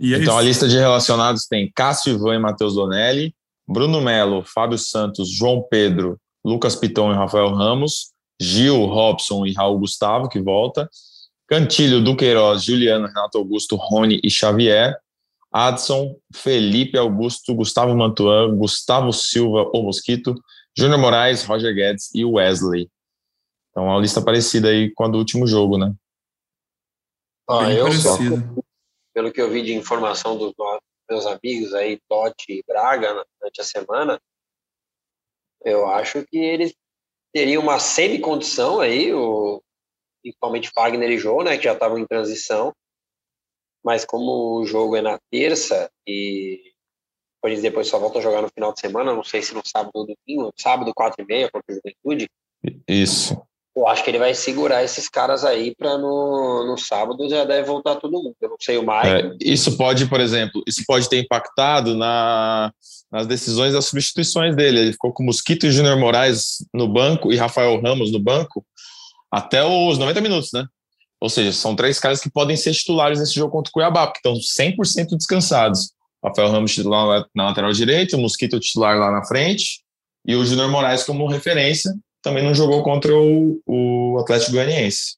É 0.00 0.06
então 0.06 0.20
isso. 0.20 0.32
a 0.32 0.42
lista 0.42 0.68
de 0.68 0.78
relacionados 0.78 1.46
tem 1.46 1.70
Cássio 1.74 2.14
Ivan 2.14 2.36
e 2.36 2.38
Matheus 2.38 2.74
Donelli, 2.74 3.34
Bruno 3.68 4.00
Melo, 4.00 4.44
Fábio 4.44 4.78
Santos, 4.78 5.28
João 5.28 5.66
Pedro, 5.68 6.16
Lucas 6.44 6.76
Piton 6.76 7.12
e 7.12 7.16
Rafael 7.16 7.50
Ramos, 7.50 8.12
Gil, 8.40 8.86
Robson 8.86 9.44
e 9.44 9.52
Raul 9.52 9.80
Gustavo, 9.80 10.28
que 10.28 10.40
volta, 10.40 10.88
Cantilho, 11.48 12.02
Duqueiroz, 12.02 12.62
Juliano, 12.62 13.08
Renato 13.08 13.36
Augusto, 13.36 13.74
Rony 13.74 14.20
e 14.22 14.30
Xavier, 14.30 14.96
Adson, 15.58 16.16
Felipe 16.32 16.96
Augusto, 16.96 17.52
Gustavo 17.52 17.92
Mantuan, 17.96 18.56
Gustavo 18.56 19.12
Silva, 19.12 19.68
o 19.74 19.82
Mosquito, 19.82 20.32
Júnior 20.76 21.00
Moraes, 21.00 21.42
Roger 21.42 21.74
Guedes 21.74 22.14
e 22.14 22.24
Wesley. 22.24 22.88
Então, 23.70 23.84
uma 23.84 23.98
lista 23.98 24.22
parecida 24.22 24.68
aí 24.68 24.92
com 24.94 25.04
a 25.04 25.08
do 25.08 25.18
último 25.18 25.48
jogo, 25.48 25.76
né? 25.76 25.92
Ah, 27.50 27.72
eu 27.72 27.90
só, 27.90 28.16
pelo 29.12 29.32
que 29.32 29.40
eu 29.40 29.50
vi 29.50 29.62
de 29.62 29.74
informação 29.74 30.38
dos 30.38 30.54
meus 31.10 31.26
amigos 31.26 31.74
aí, 31.74 31.98
Totti 32.08 32.52
e 32.52 32.64
Braga, 32.64 33.24
durante 33.40 33.60
a 33.60 33.64
semana, 33.64 34.20
eu 35.64 35.88
acho 35.88 36.24
que 36.26 36.38
eles 36.38 36.72
teriam 37.32 37.62
uma 37.62 37.80
semi-condição 37.80 38.80
aí, 38.80 39.12
o, 39.12 39.60
principalmente 40.22 40.70
Fagner 40.70 41.10
e 41.10 41.18
Jô, 41.18 41.42
né, 41.42 41.56
que 41.56 41.64
já 41.64 41.72
estavam 41.72 41.98
em 41.98 42.06
transição, 42.06 42.72
mas 43.84 44.04
como 44.04 44.60
o 44.60 44.64
jogo 44.64 44.96
é 44.96 45.02
na 45.02 45.18
terça 45.30 45.90
e 46.06 46.60
eles 47.44 47.62
depois 47.62 47.88
só 47.88 47.98
voltam 47.98 48.20
a 48.20 48.22
jogar 48.24 48.42
no 48.42 48.48
final 48.48 48.72
de 48.72 48.80
semana, 48.80 49.14
não 49.14 49.24
sei 49.24 49.42
se 49.42 49.54
no 49.54 49.62
sábado 49.64 49.92
ou 49.94 50.06
domingo, 50.06 50.52
sábado, 50.58 50.92
quatro 50.94 51.22
e 51.22 51.26
meia, 51.26 51.50
contra 51.50 51.72
o 51.72 51.74
Juventude. 51.74 52.28
Isso. 52.86 53.40
eu 53.76 53.86
acho 53.86 54.02
que 54.02 54.10
ele 54.10 54.18
vai 54.18 54.34
segurar 54.34 54.82
esses 54.82 55.08
caras 55.08 55.44
aí 55.44 55.74
para 55.76 55.96
no, 55.96 56.66
no 56.66 56.76
sábado 56.76 57.28
já 57.28 57.44
deve 57.44 57.68
voltar 57.68 57.96
todo 57.96 58.12
mundo. 58.12 58.34
Eu 58.40 58.50
não 58.50 58.56
sei 58.60 58.76
o 58.76 58.84
mais. 58.84 59.06
É, 59.08 59.30
isso 59.40 59.76
pode, 59.76 60.06
por 60.06 60.20
exemplo, 60.20 60.62
isso 60.66 60.82
pode 60.86 61.08
ter 61.08 61.20
impactado 61.20 61.94
na, 61.94 62.72
nas 63.10 63.26
decisões 63.26 63.72
das 63.72 63.86
substituições 63.86 64.56
dele. 64.56 64.80
Ele 64.80 64.92
ficou 64.92 65.12
com 65.12 65.22
Mosquito 65.22 65.66
e 65.66 65.70
Júnior 65.70 65.96
Moraes 65.96 66.56
no 66.74 66.88
banco 66.88 67.32
e 67.32 67.36
Rafael 67.36 67.80
Ramos 67.80 68.10
no 68.10 68.18
banco 68.18 68.66
até 69.30 69.64
os 69.64 69.96
90 69.96 70.20
minutos, 70.20 70.50
né? 70.52 70.66
Ou 71.20 71.28
seja, 71.28 71.52
são 71.52 71.74
três 71.74 71.98
caras 71.98 72.20
que 72.20 72.30
podem 72.30 72.56
ser 72.56 72.72
titulares 72.72 73.18
nesse 73.18 73.34
jogo 73.34 73.50
contra 73.50 73.70
o 73.70 73.72
Cuiabá, 73.72 74.06
porque 74.06 74.18
estão 74.18 74.34
100% 74.34 75.16
descansados. 75.16 75.92
Rafael 76.24 76.50
Ramos 76.50 76.74
titular 76.74 77.26
na 77.34 77.46
lateral 77.46 77.72
direita, 77.72 78.16
o 78.16 78.20
Mosquito 78.20 78.58
titular 78.58 78.98
lá 78.98 79.10
na 79.10 79.24
frente 79.24 79.82
e 80.26 80.34
o 80.34 80.44
Júnior 80.44 80.68
Moraes 80.68 81.04
como 81.04 81.28
referência 81.28 81.92
também 82.22 82.44
não 82.44 82.54
jogou 82.54 82.82
contra 82.82 83.14
o, 83.14 83.60
o 83.66 84.18
Atlético 84.20 84.52
Goianiense. 84.52 85.16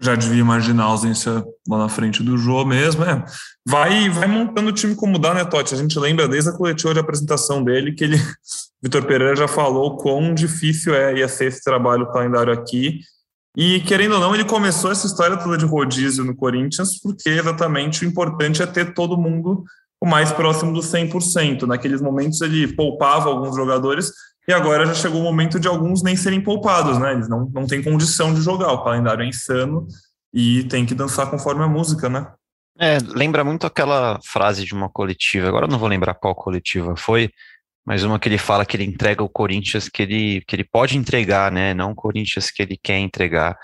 Já 0.00 0.14
devia 0.14 0.40
imaginar 0.40 0.84
a 0.84 0.86
ausência 0.86 1.44
lá 1.68 1.78
na 1.78 1.88
frente 1.88 2.22
do 2.22 2.38
Jô 2.38 2.64
mesmo. 2.64 3.04
É. 3.04 3.24
Vai, 3.66 4.08
vai 4.10 4.28
montando 4.28 4.68
o 4.68 4.72
time 4.72 4.94
como 4.94 5.18
dá, 5.18 5.34
né, 5.34 5.44
Totti? 5.44 5.74
A 5.74 5.76
gente 5.78 5.98
lembra 5.98 6.28
desde 6.28 6.50
a 6.50 6.52
coletiva 6.52 6.94
de 6.94 7.00
apresentação 7.00 7.64
dele 7.64 7.92
que 7.92 8.04
ele, 8.04 8.16
Vitor 8.80 9.04
Pereira 9.06 9.34
já 9.34 9.48
falou 9.48 9.96
quão 9.96 10.32
difícil 10.34 10.94
é 10.94 11.18
ia 11.18 11.26
ser 11.26 11.46
esse 11.46 11.64
trabalho 11.64 12.10
calendário 12.12 12.52
aqui. 12.52 13.00
E, 13.60 13.80
querendo 13.80 14.14
ou 14.14 14.20
não, 14.20 14.36
ele 14.36 14.44
começou 14.44 14.92
essa 14.92 15.04
história 15.04 15.36
toda 15.36 15.58
de 15.58 15.64
rodízio 15.64 16.24
no 16.24 16.36
Corinthians, 16.36 16.96
porque 17.02 17.28
exatamente 17.28 18.04
o 18.04 18.08
importante 18.08 18.62
é 18.62 18.66
ter 18.66 18.94
todo 18.94 19.18
mundo 19.18 19.64
o 20.00 20.06
mais 20.06 20.30
próximo 20.30 20.72
do 20.72 20.78
100%. 20.78 21.62
Naqueles 21.62 22.00
momentos 22.00 22.40
ele 22.40 22.72
poupava 22.76 23.28
alguns 23.28 23.56
jogadores 23.56 24.12
e 24.46 24.52
agora 24.52 24.86
já 24.86 24.94
chegou 24.94 25.20
o 25.20 25.24
momento 25.24 25.58
de 25.58 25.66
alguns 25.66 26.04
nem 26.04 26.14
serem 26.14 26.40
poupados, 26.40 26.98
né? 27.00 27.14
Eles 27.14 27.28
não, 27.28 27.50
não 27.52 27.66
têm 27.66 27.82
condição 27.82 28.32
de 28.32 28.40
jogar, 28.42 28.70
o 28.70 28.84
calendário 28.84 29.24
é 29.24 29.26
insano 29.26 29.88
e 30.32 30.62
tem 30.64 30.86
que 30.86 30.94
dançar 30.94 31.28
conforme 31.28 31.64
a 31.64 31.68
música, 31.68 32.08
né? 32.08 32.28
É, 32.78 32.98
lembra 33.08 33.42
muito 33.42 33.66
aquela 33.66 34.20
frase 34.24 34.64
de 34.64 34.72
uma 34.72 34.88
coletiva, 34.88 35.48
agora 35.48 35.66
não 35.66 35.80
vou 35.80 35.88
lembrar 35.88 36.14
qual 36.14 36.32
coletiva 36.32 36.94
foi, 36.96 37.28
mas 37.88 38.04
uma 38.04 38.18
que 38.18 38.28
ele 38.28 38.36
fala 38.36 38.66
que 38.66 38.76
ele 38.76 38.84
entrega 38.84 39.24
o 39.24 39.30
Corinthians 39.30 39.88
que 39.88 40.02
ele, 40.02 40.42
que 40.46 40.54
ele 40.54 40.64
pode 40.64 40.98
entregar, 40.98 41.50
né? 41.50 41.72
Não 41.72 41.92
o 41.92 41.94
Corinthians 41.94 42.50
que 42.50 42.62
ele 42.62 42.76
quer 42.76 42.98
entregar 42.98 43.56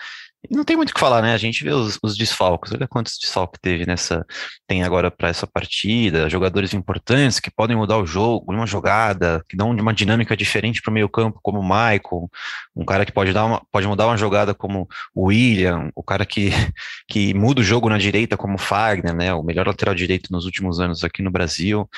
não 0.50 0.64
tem 0.64 0.76
muito 0.76 0.90
o 0.90 0.94
que 0.94 1.00
falar, 1.00 1.22
né? 1.22 1.32
A 1.32 1.38
gente 1.38 1.64
vê 1.64 1.70
os, 1.70 1.98
os 2.02 2.16
desfalques. 2.16 2.72
Olha 2.72 2.86
quantos 2.86 3.18
desfalques 3.18 3.58
teve 3.62 3.86
nessa. 3.86 4.26
Tem 4.66 4.82
agora 4.82 5.10
para 5.10 5.28
essa 5.28 5.46
partida, 5.46 6.28
jogadores 6.28 6.74
importantes 6.74 7.40
que 7.40 7.50
podem 7.50 7.76
mudar 7.76 7.98
o 7.98 8.06
jogo, 8.06 8.52
uma 8.52 8.66
jogada, 8.66 9.42
que 9.48 9.56
dão 9.56 9.70
uma 9.70 9.94
dinâmica 9.94 10.36
diferente 10.36 10.82
para 10.82 10.90
o 10.90 10.94
meio-campo, 10.94 11.40
como 11.42 11.60
o 11.60 11.62
Michael, 11.62 12.30
um 12.76 12.84
cara 12.84 13.06
que 13.06 13.12
pode, 13.12 13.32
dar 13.32 13.44
uma, 13.46 13.62
pode 13.72 13.86
mudar 13.86 14.06
uma 14.06 14.16
jogada 14.16 14.54
como 14.54 14.86
o 15.14 15.28
William, 15.28 15.90
o 15.94 16.02
cara 16.02 16.26
que, 16.26 16.50
que 17.08 17.32
muda 17.34 17.60
o 17.60 17.64
jogo 17.64 17.88
na 17.88 17.98
direita, 17.98 18.36
como 18.36 18.56
o 18.56 18.58
Fagner, 18.58 19.14
né? 19.14 19.32
O 19.32 19.42
melhor 19.42 19.66
lateral 19.66 19.94
direito 19.94 20.30
nos 20.30 20.44
últimos 20.44 20.78
anos 20.80 21.04
aqui 21.04 21.22
no 21.22 21.30
Brasil. 21.30 21.88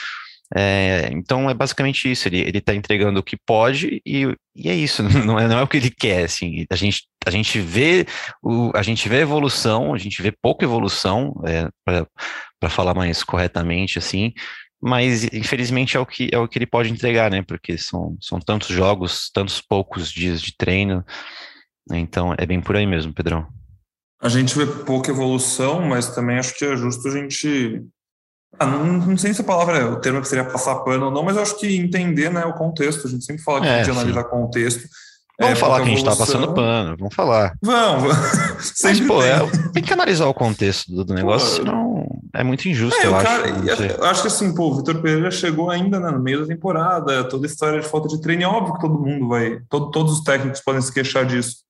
É, 0.54 1.08
então 1.12 1.50
é 1.50 1.54
basicamente 1.54 2.10
isso, 2.10 2.28
ele, 2.28 2.38
ele 2.38 2.60
tá 2.60 2.72
entregando 2.72 3.18
o 3.18 3.22
que 3.22 3.36
pode 3.36 4.00
e, 4.06 4.32
e 4.54 4.68
é 4.68 4.74
isso, 4.74 5.02
não 5.26 5.38
é, 5.40 5.48
não 5.48 5.58
é 5.58 5.62
o 5.62 5.66
que 5.66 5.76
ele 5.76 5.90
quer, 5.90 6.24
assim, 6.24 6.64
a 6.70 6.76
gente, 6.76 7.08
a 7.26 7.30
gente 7.30 7.58
vê 7.58 8.06
o, 8.40 8.70
a 8.74 8.82
gente 8.82 9.08
vê 9.08 9.20
evolução, 9.20 9.92
a 9.92 9.98
gente 9.98 10.22
vê 10.22 10.30
pouca 10.30 10.64
evolução, 10.64 11.34
é, 11.44 11.68
para 11.84 12.70
falar 12.70 12.94
mais 12.94 13.24
corretamente, 13.24 13.98
assim, 13.98 14.32
mas 14.80 15.24
infelizmente 15.32 15.96
é 15.96 16.00
o 16.00 16.06
que 16.06 16.28
é 16.32 16.38
o 16.38 16.46
que 16.46 16.58
ele 16.58 16.66
pode 16.66 16.92
entregar, 16.92 17.28
né, 17.28 17.42
porque 17.42 17.76
são, 17.76 18.16
são 18.20 18.38
tantos 18.38 18.68
jogos, 18.68 19.28
tantos 19.34 19.60
poucos 19.60 20.12
dias 20.12 20.40
de 20.40 20.56
treino, 20.56 21.04
então 21.90 22.34
é 22.38 22.46
bem 22.46 22.60
por 22.60 22.76
aí 22.76 22.86
mesmo, 22.86 23.12
Pedrão. 23.12 23.48
A 24.22 24.28
gente 24.28 24.56
vê 24.56 24.64
pouca 24.64 25.10
evolução, 25.10 25.82
mas 25.82 26.14
também 26.14 26.38
acho 26.38 26.56
que 26.56 26.64
é 26.64 26.76
justo 26.76 27.08
a 27.08 27.10
gente 27.10 27.84
ah, 28.58 28.66
não, 28.66 28.84
não, 28.84 29.16
sei 29.18 29.34
se 29.34 29.40
a 29.40 29.44
palavra 29.44 29.78
é 29.78 29.84
o 29.84 29.96
termo 29.96 30.20
que 30.20 30.28
seria 30.28 30.44
passar 30.44 30.76
pano 30.76 31.06
ou 31.06 31.10
não, 31.10 31.22
mas 31.22 31.36
eu 31.36 31.42
acho 31.42 31.58
que 31.58 31.76
entender 31.76 32.30
né, 32.30 32.44
o 32.44 32.54
contexto. 32.54 33.06
A 33.06 33.10
gente 33.10 33.24
sempre 33.24 33.42
fala 33.42 33.60
que 33.60 33.66
é, 33.66 33.74
a 33.74 33.82
gente 33.82 33.90
analisar 33.90 34.24
contexto. 34.24 34.88
Vamos 35.38 35.58
é, 35.58 35.60
falar 35.60 35.76
que 35.80 35.82
a 35.82 35.88
gente 35.88 35.98
está 35.98 36.16
passando 36.16 36.54
pano, 36.54 36.96
vamos 36.98 37.14
falar. 37.14 37.52
Vamos, 37.60 38.16
Mas, 38.82 39.00
pô, 39.00 39.20
tem. 39.20 39.30
É, 39.30 39.70
tem 39.74 39.82
que 39.82 39.92
analisar 39.92 40.26
o 40.26 40.34
contexto 40.34 40.90
do, 40.90 41.04
do 41.04 41.12
negócio, 41.12 41.58
pô, 41.58 41.70
senão 41.70 42.06
é 42.32 42.42
muito 42.42 42.66
injusto, 42.66 42.98
é, 43.00 43.06
eu 43.06 43.12
cara, 43.12 43.44
acho. 43.44 43.82
Eu 43.82 44.04
acho 44.04 44.22
que 44.22 44.28
assim, 44.28 44.54
pô, 44.54 44.68
o 44.68 44.76
Vitor 44.76 45.02
Pereira 45.02 45.30
chegou 45.30 45.70
ainda 45.70 46.00
né, 46.00 46.10
no 46.10 46.20
meio 46.20 46.40
da 46.40 46.46
temporada, 46.46 47.24
toda 47.24 47.46
a 47.46 47.50
história 47.50 47.80
de 47.80 47.86
falta 47.86 48.08
de 48.08 48.20
treino, 48.20 48.44
é 48.44 48.46
óbvio 48.46 48.74
que 48.74 48.80
todo 48.80 48.98
mundo 48.98 49.28
vai, 49.28 49.60
todo, 49.68 49.90
todos 49.90 50.14
os 50.14 50.20
técnicos 50.22 50.62
podem 50.62 50.80
se 50.80 50.92
queixar 50.92 51.26
disso. 51.26 51.66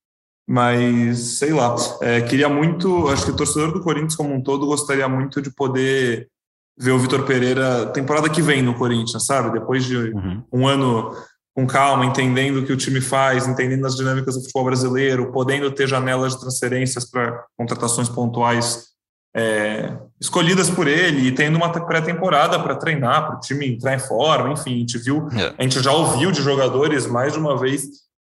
Mas, 0.49 1.19
sei 1.39 1.51
lá, 1.51 1.75
é, 1.99 2.21
queria 2.21 2.47
muito, 2.47 3.09
acho 3.09 3.25
que 3.25 3.31
o 3.31 3.35
torcedor 3.35 3.73
do 3.73 3.81
Corinthians 3.81 4.15
como 4.15 4.33
um 4.33 4.41
todo 4.41 4.65
gostaria 4.65 5.09
muito 5.09 5.41
de 5.41 5.51
poder 5.51 6.29
ver 6.77 6.91
o 6.91 6.99
Vitor 6.99 7.23
Pereira 7.23 7.87
temporada 7.87 8.29
que 8.29 8.41
vem 8.41 8.61
no 8.61 8.75
Corinthians, 8.75 9.25
sabe? 9.25 9.51
Depois 9.51 9.83
de 9.83 9.97
uhum. 9.97 10.43
um 10.53 10.67
ano 10.67 11.11
com 11.55 11.65
calma, 11.65 12.05
entendendo 12.05 12.57
o 12.57 12.65
que 12.65 12.71
o 12.71 12.77
time 12.77 13.01
faz, 13.01 13.47
entendendo 13.47 13.85
as 13.87 13.95
dinâmicas 13.95 14.35
do 14.35 14.41
futebol 14.41 14.65
brasileiro, 14.65 15.31
podendo 15.31 15.71
ter 15.71 15.87
janelas 15.87 16.33
de 16.33 16.41
transferências 16.41 17.03
para 17.03 17.43
contratações 17.57 18.07
pontuais 18.07 18.89
é, 19.35 19.91
escolhidas 20.21 20.69
por 20.69 20.87
ele 20.87 21.27
e 21.27 21.31
tendo 21.31 21.55
uma 21.55 21.71
pré-temporada 21.71 22.59
para 22.59 22.75
treinar, 22.75 23.25
para 23.25 23.37
o 23.37 23.39
time 23.39 23.67
entrar 23.67 23.95
em 23.95 23.99
forma, 23.99 24.53
enfim, 24.53 24.75
a 24.75 24.79
gente 24.79 24.97
viu, 24.99 25.27
é. 25.31 25.53
a 25.57 25.63
gente 25.63 25.81
já 25.81 25.91
ouviu 25.91 26.31
de 26.31 26.43
jogadores 26.43 27.07
mais 27.07 27.33
de 27.33 27.39
uma 27.39 27.57
vez 27.57 27.87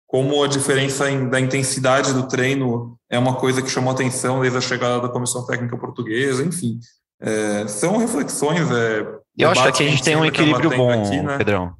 como 0.06 0.44
a 0.44 0.46
diferença 0.46 1.10
em, 1.10 1.28
da 1.28 1.40
intensidade 1.40 2.12
do 2.12 2.28
treino 2.28 2.96
é 3.10 3.18
uma 3.18 3.34
coisa 3.36 3.60
que 3.60 3.70
chamou 3.70 3.92
atenção 3.92 4.40
desde 4.40 4.58
a 4.58 4.60
chegada 4.60 5.00
da 5.00 5.08
comissão 5.08 5.44
técnica 5.44 5.76
portuguesa, 5.76 6.44
enfim. 6.44 6.78
É, 7.20 7.66
são 7.68 7.96
reflexões. 7.96 8.70
É, 8.70 9.06
eu 9.38 9.50
acho 9.50 9.62
que 9.72 9.82
a 9.82 9.88
gente 9.88 10.02
tem 10.02 10.16
um 10.16 10.24
equilíbrio 10.24 10.70
bom, 10.70 10.90
aqui, 10.90 11.20
né? 11.20 11.38
Pedrão. 11.38 11.74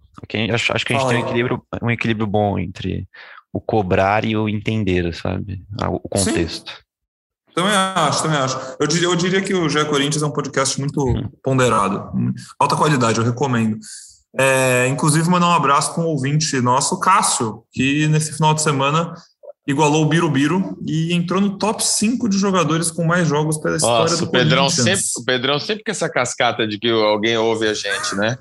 Acho, 0.52 0.72
acho 0.72 0.86
que 0.86 0.92
a 0.92 0.96
gente 0.96 1.06
Fala 1.06 1.14
tem 1.14 1.22
um 1.22 1.26
equilíbrio, 1.26 1.62
um 1.82 1.90
equilíbrio 1.90 2.26
bom 2.26 2.58
entre 2.58 3.06
o 3.52 3.60
cobrar 3.60 4.24
e 4.24 4.36
o 4.36 4.48
entender, 4.48 5.14
sabe? 5.14 5.62
O 5.86 6.08
contexto. 6.08 6.70
Sim. 6.70 6.84
Também 7.54 7.72
acho, 7.72 8.22
também 8.22 8.38
acho. 8.38 8.58
Eu 8.80 8.86
diria, 8.86 9.06
eu 9.06 9.14
diria 9.14 9.40
que 9.40 9.54
o 9.54 9.68
GE 9.68 9.84
Corinthians 9.84 10.22
é 10.22 10.26
um 10.26 10.32
podcast 10.32 10.78
muito 10.80 11.00
hum. 11.00 11.30
ponderado, 11.42 12.10
alta 12.58 12.74
qualidade, 12.74 13.18
eu 13.18 13.24
recomendo. 13.24 13.78
É, 14.36 14.88
inclusive, 14.88 15.30
mandar 15.30 15.46
um 15.46 15.52
abraço 15.52 15.94
para 15.94 16.02
um 16.02 16.06
ouvinte 16.06 16.60
nosso, 16.60 16.98
Cássio, 16.98 17.62
que 17.70 18.08
nesse 18.08 18.32
final 18.32 18.52
de 18.52 18.62
semana 18.62 19.14
igualou 19.66 20.02
o 20.02 20.06
Birubiru 20.06 20.76
e 20.86 21.14
entrou 21.14 21.40
no 21.40 21.56
top 21.56 21.82
5 21.84 22.28
de 22.28 22.36
jogadores 22.38 22.90
com 22.90 23.02
mais 23.04 23.26
jogos 23.26 23.56
pela 23.58 23.76
história 23.76 24.10
Nossa, 24.10 24.18
do 24.18 24.24
o 24.26 24.30
Pedrão 24.30 24.68
sempre, 24.68 25.04
o 25.16 25.24
Pedrão 25.24 25.58
sempre 25.58 25.84
com 25.84 25.90
essa 25.90 26.08
cascata 26.08 26.66
de 26.66 26.78
que 26.78 26.90
alguém 26.90 27.36
ouve 27.38 27.66
a 27.66 27.72
gente, 27.72 28.14
né? 28.14 28.36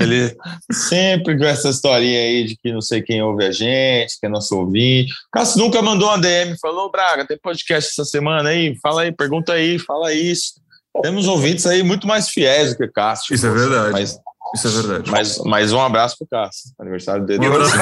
Ele 0.00 0.36
sempre 0.70 1.36
com 1.36 1.44
essa 1.44 1.70
historinha 1.70 2.20
aí 2.20 2.44
de 2.44 2.56
que 2.56 2.72
não 2.72 2.80
sei 2.80 3.02
quem 3.02 3.20
ouve 3.20 3.44
a 3.44 3.50
gente, 3.50 4.18
que 4.20 4.26
é 4.26 4.28
nosso 4.28 4.56
ouvinte. 4.56 5.12
O 5.12 5.30
Cássio 5.32 5.58
nunca 5.58 5.82
mandou 5.82 6.08
uma 6.08 6.18
DM, 6.18 6.56
falou, 6.60 6.90
Braga, 6.90 7.26
tem 7.26 7.38
podcast 7.38 7.90
essa 7.90 8.04
semana 8.04 8.50
aí? 8.50 8.76
Fala 8.80 9.02
aí, 9.02 9.12
pergunta 9.12 9.54
aí, 9.54 9.80
fala 9.80 10.12
isso. 10.12 10.60
Temos 11.02 11.26
ouvintes 11.26 11.66
aí 11.66 11.82
muito 11.82 12.06
mais 12.06 12.28
fiéis 12.28 12.70
do 12.70 12.78
que 12.78 12.88
Cássio. 12.88 13.34
Isso 13.34 13.46
é 13.46 13.50
verdade. 13.50 13.92
Mas, 13.92 14.18
isso 14.54 14.68
é 14.68 14.70
verdade. 14.70 15.10
Mas, 15.10 15.38
mas 15.38 15.72
um 15.72 15.80
abraço 15.80 16.16
pro 16.18 16.28
Cássio. 16.28 16.70
Aniversário 16.78 17.26
dele. 17.26 17.48
Um 17.48 17.52
abraço 17.52 17.72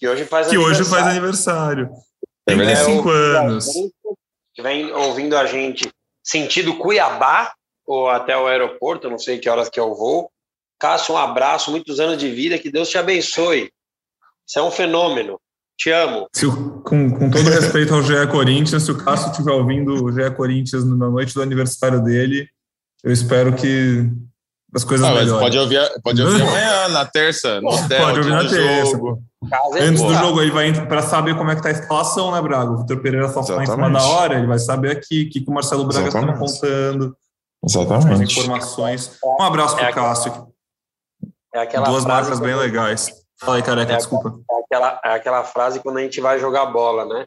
que 0.00 0.08
hoje 0.08 0.24
faz 0.24 0.48
que 0.48 0.56
aniversário. 0.56 0.80
hoje 0.80 0.90
faz 0.90 1.06
aniversário. 1.06 1.90
35 2.48 3.10
é, 3.10 3.14
anos. 3.14 3.66
Que 4.54 4.62
vem 4.62 4.90
ouvindo 4.92 5.36
a 5.36 5.44
gente 5.44 5.88
sentido 6.24 6.78
Cuiabá 6.78 7.52
ou 7.86 8.08
até 8.08 8.36
o 8.36 8.46
aeroporto, 8.46 9.10
não 9.10 9.18
sei 9.18 9.38
que 9.38 9.48
horas 9.48 9.68
que 9.68 9.78
eu 9.78 9.94
vou. 9.94 10.30
Cássio, 10.78 11.14
um 11.14 11.18
abraço, 11.18 11.70
muitos 11.70 12.00
anos 12.00 12.16
de 12.16 12.30
vida, 12.30 12.58
que 12.58 12.70
Deus 12.70 12.88
te 12.88 12.96
abençoe. 12.96 13.70
Você 14.46 14.58
é 14.58 14.62
um 14.62 14.70
fenômeno. 14.70 15.38
Te 15.76 15.90
amo. 15.90 16.26
O, 16.42 16.80
com, 16.82 17.10
com, 17.10 17.30
todo 17.30 17.50
respeito 17.50 17.94
ao 17.94 18.02
GE 18.02 18.26
Corinthians, 18.30 18.82
se 18.82 18.90
o 18.90 18.98
Cássio 18.98 19.30
estiver 19.30 19.52
ouvindo 19.52 20.04
o 20.04 20.12
GE 20.12 20.30
Corinthians 20.34 20.84
na 20.84 21.10
noite 21.10 21.34
do 21.34 21.42
aniversário 21.42 22.02
dele, 22.02 22.48
eu 23.02 23.12
espero 23.12 23.54
que 23.54 24.10
as 24.74 24.84
coisas 24.84 25.06
ah, 25.06 25.14
melhorem. 25.14 25.40
Pode 25.40 25.58
ouvir, 25.58 26.02
pode 26.02 26.22
ouvir 26.22 26.42
amanhã, 26.42 26.88
na 26.88 27.04
terça, 27.04 27.60
no 27.62 27.70
hotel, 27.70 28.04
Pode 28.04 28.18
ouvir 28.18 28.30
na 28.30 28.48
terça. 28.48 28.92
Jogo. 28.92 29.22
É 29.76 29.84
Antes 29.84 30.02
do 30.02 30.14
jogo, 30.14 30.42
ele 30.42 30.50
vai 30.50 30.86
para 30.86 31.02
saber 31.02 31.36
como 31.36 31.50
é 31.50 31.56
que 31.56 31.62
tá 31.62 31.70
a 31.70 31.72
escalação, 31.72 32.30
né, 32.32 32.40
Braga? 32.42 32.70
O 32.70 32.78
Vitor 32.78 33.00
Pereira 33.00 33.28
só 33.28 33.40
está 33.40 33.62
em 33.62 33.66
cima 33.66 33.90
da 33.90 34.02
hora, 34.02 34.34
ele 34.36 34.46
vai 34.46 34.58
saber 34.58 34.92
aqui 34.92 35.24
o 35.24 35.30
que, 35.30 35.40
que 35.40 35.50
o 35.50 35.52
Marcelo 35.52 35.84
Braga 35.84 36.08
está 36.08 36.32
contando. 36.34 37.16
Exatamente. 37.64 38.12
As 38.12 38.20
informações. 38.20 39.18
Um 39.24 39.42
abraço 39.42 39.76
para 39.76 39.86
o 39.86 39.88
é 39.88 39.92
Cássio. 39.92 40.48
É 41.54 41.80
Duas 41.82 42.04
marcas 42.04 42.38
bem 42.38 42.54
legais. 42.54 43.10
Fala 43.40 43.56
aí, 43.56 43.62
careca, 43.62 43.94
é 43.94 43.96
desculpa. 43.96 44.38
É 44.50 44.60
aquela, 44.60 45.00
é 45.04 45.12
aquela 45.14 45.44
frase 45.44 45.80
quando 45.80 45.98
a 45.98 46.02
gente 46.02 46.20
vai 46.20 46.38
jogar 46.38 46.66
bola, 46.66 47.06
né? 47.06 47.24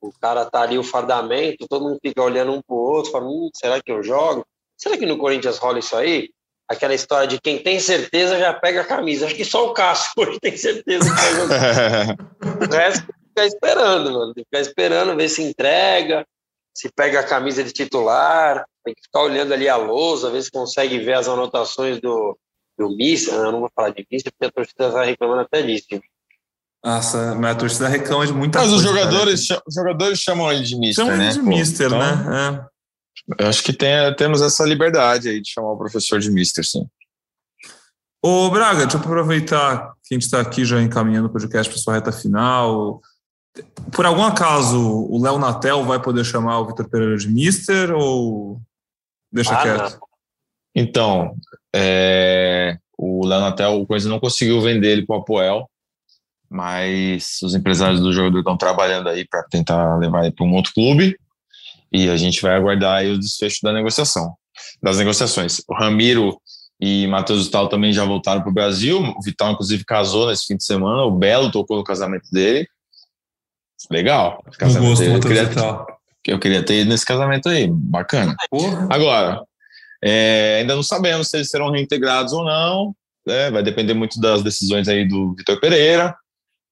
O 0.00 0.12
cara 0.20 0.44
tá 0.44 0.60
ali, 0.60 0.76
o 0.76 0.84
fardamento, 0.84 1.66
todo 1.68 1.84
mundo 1.84 1.98
fica 2.02 2.20
olhando 2.20 2.52
um 2.52 2.60
pro 2.60 2.76
outro, 2.76 3.12
fala, 3.12 3.26
hum, 3.26 3.48
será 3.54 3.80
que 3.80 3.90
eu 3.90 4.02
jogo? 4.02 4.44
Será 4.76 4.98
que 4.98 5.06
no 5.06 5.16
Corinthians 5.16 5.58
rola 5.58 5.78
isso 5.78 5.96
aí? 5.96 6.28
Aquela 6.68 6.94
história 6.94 7.26
de 7.26 7.40
quem 7.40 7.58
tem 7.58 7.78
certeza 7.78 8.38
já 8.38 8.52
pega 8.52 8.82
a 8.82 8.86
camisa. 8.86 9.26
Acho 9.26 9.34
que 9.34 9.44
só 9.44 9.66
o 9.66 9.72
Cássio 9.72 10.12
hoje 10.16 10.38
tem 10.40 10.56
certeza 10.56 11.10
que 11.10 11.20
vai 11.20 11.34
jogar. 11.34 12.16
o, 12.70 12.74
resto, 12.74 13.06
ficar 13.28 13.46
esperando, 13.46 14.12
mano. 14.12 14.34
Tem 14.34 14.44
que 14.44 14.50
ficar 14.50 14.60
esperando, 14.60 15.16
ver 15.16 15.28
se 15.28 15.42
entrega, 15.42 16.26
se 16.74 16.90
pega 16.94 17.20
a 17.20 17.24
camisa 17.24 17.62
de 17.62 17.72
titular, 17.72 18.64
tem 18.84 18.94
que 18.94 19.02
ficar 19.02 19.22
olhando 19.22 19.52
ali 19.52 19.68
a 19.68 19.76
lousa, 19.76 20.30
ver 20.30 20.42
se 20.42 20.50
consegue 20.50 20.98
ver 20.98 21.14
as 21.14 21.28
anotações 21.28 22.00
do, 22.00 22.36
do 22.78 22.96
Mister. 22.96 23.34
Eu 23.34 23.52
não 23.52 23.60
vou 23.60 23.70
falar 23.74 23.90
de 23.90 24.06
Mister, 24.10 24.32
porque 24.32 24.46
a 24.46 24.52
torcida 24.52 24.88
está 24.88 25.04
reclamando 25.04 25.42
até 25.42 25.62
disso. 25.62 25.86
Nossa, 26.84 27.34
mas 27.34 27.56
a 27.56 27.58
torcida 27.58 27.88
reclama 27.88 28.26
de 28.26 28.34
muita 28.34 28.58
mas 28.58 28.68
coisa. 28.68 28.84
Mas 28.84 28.94
os 28.94 29.00
jogadores, 29.00 29.48
os 29.66 29.74
jogadores 29.74 30.18
chamam 30.18 30.52
ele 30.52 30.62
de 30.62 30.76
Mister, 30.76 31.04
chamam 31.04 31.18
né? 31.18 31.32
Chamam 31.32 31.44
de 31.44 31.50
Pô, 31.50 31.56
Mister, 31.56 31.86
então, 31.86 31.98
né? 31.98 32.60
É. 32.70 32.73
Eu 33.38 33.48
acho 33.48 33.62
que 33.62 33.72
tem, 33.72 33.90
temos 34.16 34.42
essa 34.42 34.64
liberdade 34.64 35.28
aí 35.28 35.40
de 35.40 35.50
chamar 35.50 35.72
o 35.72 35.78
professor 35.78 36.18
de 36.18 36.30
Mister, 36.30 36.64
sim. 36.64 36.86
Ô, 38.22 38.50
Braga, 38.50 38.80
deixa 38.80 38.96
eu 38.96 39.00
aproveitar 39.00 39.92
que 40.02 40.14
a 40.14 40.16
gente 40.16 40.24
está 40.24 40.40
aqui 40.40 40.64
já 40.64 40.80
encaminhando 40.80 41.28
o 41.28 41.30
podcast 41.30 41.70
para 41.70 41.82
sua 41.82 41.94
reta 41.94 42.10
final. 42.10 43.00
Por 43.92 44.06
algum 44.06 44.22
acaso, 44.22 44.78
o 44.80 45.22
Léo 45.22 45.38
Natel 45.38 45.84
vai 45.84 46.00
poder 46.00 46.24
chamar 46.24 46.60
o 46.60 46.66
Vitor 46.66 46.88
Pereira 46.88 47.16
de 47.16 47.28
Mister 47.28 47.94
ou 47.94 48.60
deixa 49.30 49.54
ah, 49.54 49.62
quieto? 49.62 49.92
Não. 49.92 50.08
Então, 50.74 51.36
é, 51.74 52.78
o 52.98 53.26
Léo 53.26 53.40
Natel, 53.40 53.80
o 53.80 53.86
Coisa 53.86 54.08
não 54.08 54.18
conseguiu 54.18 54.60
vender 54.60 54.88
ele 54.88 55.06
para 55.06 55.16
o 55.16 55.20
Apoel, 55.20 55.70
mas 56.50 57.38
os 57.42 57.54
empresários 57.54 58.00
do 58.00 58.12
jogador 58.12 58.38
estão 58.38 58.56
trabalhando 58.56 59.08
aí 59.08 59.26
para 59.26 59.42
tentar 59.44 59.98
levar 59.98 60.24
ele 60.24 60.34
para 60.34 60.46
um 60.46 60.54
outro 60.54 60.72
clube 60.72 61.16
e 61.94 62.10
a 62.10 62.16
gente 62.16 62.42
vai 62.42 62.56
aguardar 62.56 62.96
aí 62.96 63.12
o 63.12 63.18
desfecho 63.18 63.60
da 63.62 63.72
negociação, 63.72 64.34
das 64.82 64.98
negociações. 64.98 65.62
O 65.68 65.74
Ramiro 65.74 66.36
e 66.80 67.06
Matheus 67.06 67.44
Vital 67.44 67.68
também 67.68 67.92
já 67.92 68.04
voltaram 68.04 68.40
para 68.40 68.50
o 68.50 68.54
Brasil. 68.54 68.98
O 69.00 69.22
Vital, 69.22 69.52
inclusive, 69.52 69.84
casou 69.84 70.26
nesse 70.26 70.44
fim 70.44 70.56
de 70.56 70.64
semana. 70.64 71.04
O 71.04 71.12
Belo 71.12 71.52
tocou 71.52 71.76
no 71.76 71.84
casamento 71.84 72.28
dele. 72.32 72.66
Legal. 73.88 74.42
Casamento 74.58 74.88
gosto 74.88 75.02
dele. 75.02 75.14
Eu, 75.14 75.20
queria, 75.20 75.86
eu 76.26 76.38
queria 76.40 76.64
ter 76.64 76.80
ido 76.80 76.90
nesse 76.90 77.06
casamento 77.06 77.48
aí. 77.48 77.68
Bacana. 77.70 78.34
Porra. 78.50 78.88
Agora, 78.90 79.44
é, 80.02 80.58
ainda 80.62 80.74
não 80.74 80.82
sabemos 80.82 81.28
se 81.28 81.36
eles 81.36 81.48
serão 81.48 81.70
reintegrados 81.70 82.32
ou 82.32 82.44
não. 82.44 82.92
Né? 83.24 83.52
Vai 83.52 83.62
depender 83.62 83.94
muito 83.94 84.20
das 84.20 84.42
decisões 84.42 84.88
aí 84.88 85.06
do 85.06 85.32
Vitor 85.36 85.60
Pereira. 85.60 86.12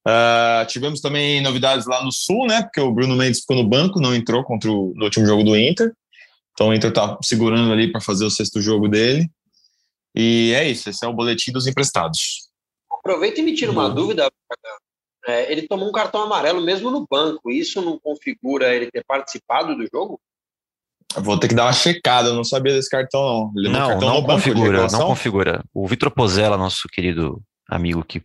Uh, 0.05 0.65
tivemos 0.67 0.99
também 0.99 1.41
novidades 1.41 1.85
lá 1.85 2.03
no 2.03 2.11
Sul, 2.11 2.45
né? 2.45 2.61
Porque 2.61 2.81
o 2.81 2.91
Bruno 2.91 3.15
Mendes 3.15 3.39
ficou 3.41 3.55
no 3.55 3.67
banco, 3.67 4.01
não 4.01 4.13
entrou 4.13 4.43
contra 4.43 4.69
o, 4.69 4.93
no 4.95 5.05
último 5.05 5.25
jogo 5.25 5.43
do 5.43 5.55
Inter. 5.55 5.93
Então 6.51 6.69
o 6.69 6.73
Inter 6.73 6.91
tá 6.91 7.17
segurando 7.23 7.71
ali 7.71 7.91
para 7.91 8.01
fazer 8.01 8.25
o 8.25 8.29
sexto 8.29 8.61
jogo 8.61 8.87
dele. 8.87 9.29
E 10.15 10.53
é 10.55 10.69
isso, 10.69 10.89
esse 10.89 11.03
é 11.05 11.07
o 11.07 11.13
boletim 11.13 11.51
dos 11.51 11.67
emprestados. 11.67 12.49
Aproveita 12.91 13.39
e 13.39 13.43
me 13.43 13.55
tira 13.55 13.71
uma 13.71 13.89
dúvida. 13.89 14.29
É, 15.25 15.51
ele 15.51 15.67
tomou 15.67 15.87
um 15.87 15.91
cartão 15.91 16.21
amarelo 16.21 16.61
mesmo 16.61 16.91
no 16.91 17.07
banco. 17.09 17.49
Isso 17.49 17.81
não 17.81 17.97
configura 17.97 18.75
ele 18.75 18.91
ter 18.91 19.03
participado 19.05 19.75
do 19.75 19.87
jogo? 19.91 20.19
vou 21.21 21.37
ter 21.37 21.47
que 21.47 21.55
dar 21.55 21.65
uma 21.65 21.73
checada, 21.73 22.29
eu 22.29 22.33
não 22.33 22.43
sabia 22.43 22.73
desse 22.73 22.89
cartão, 22.89 23.51
não. 23.53 23.71
não, 23.71 23.87
cartão 23.89 24.09
não 24.09 24.23
configura, 24.23 24.87
não 24.87 25.07
configura. 25.07 25.63
O 25.73 25.87
Vitor 25.87 26.09
Pozella, 26.09 26.57
nosso 26.57 26.87
querido 26.87 27.41
amigo 27.69 28.03
que, 28.03 28.21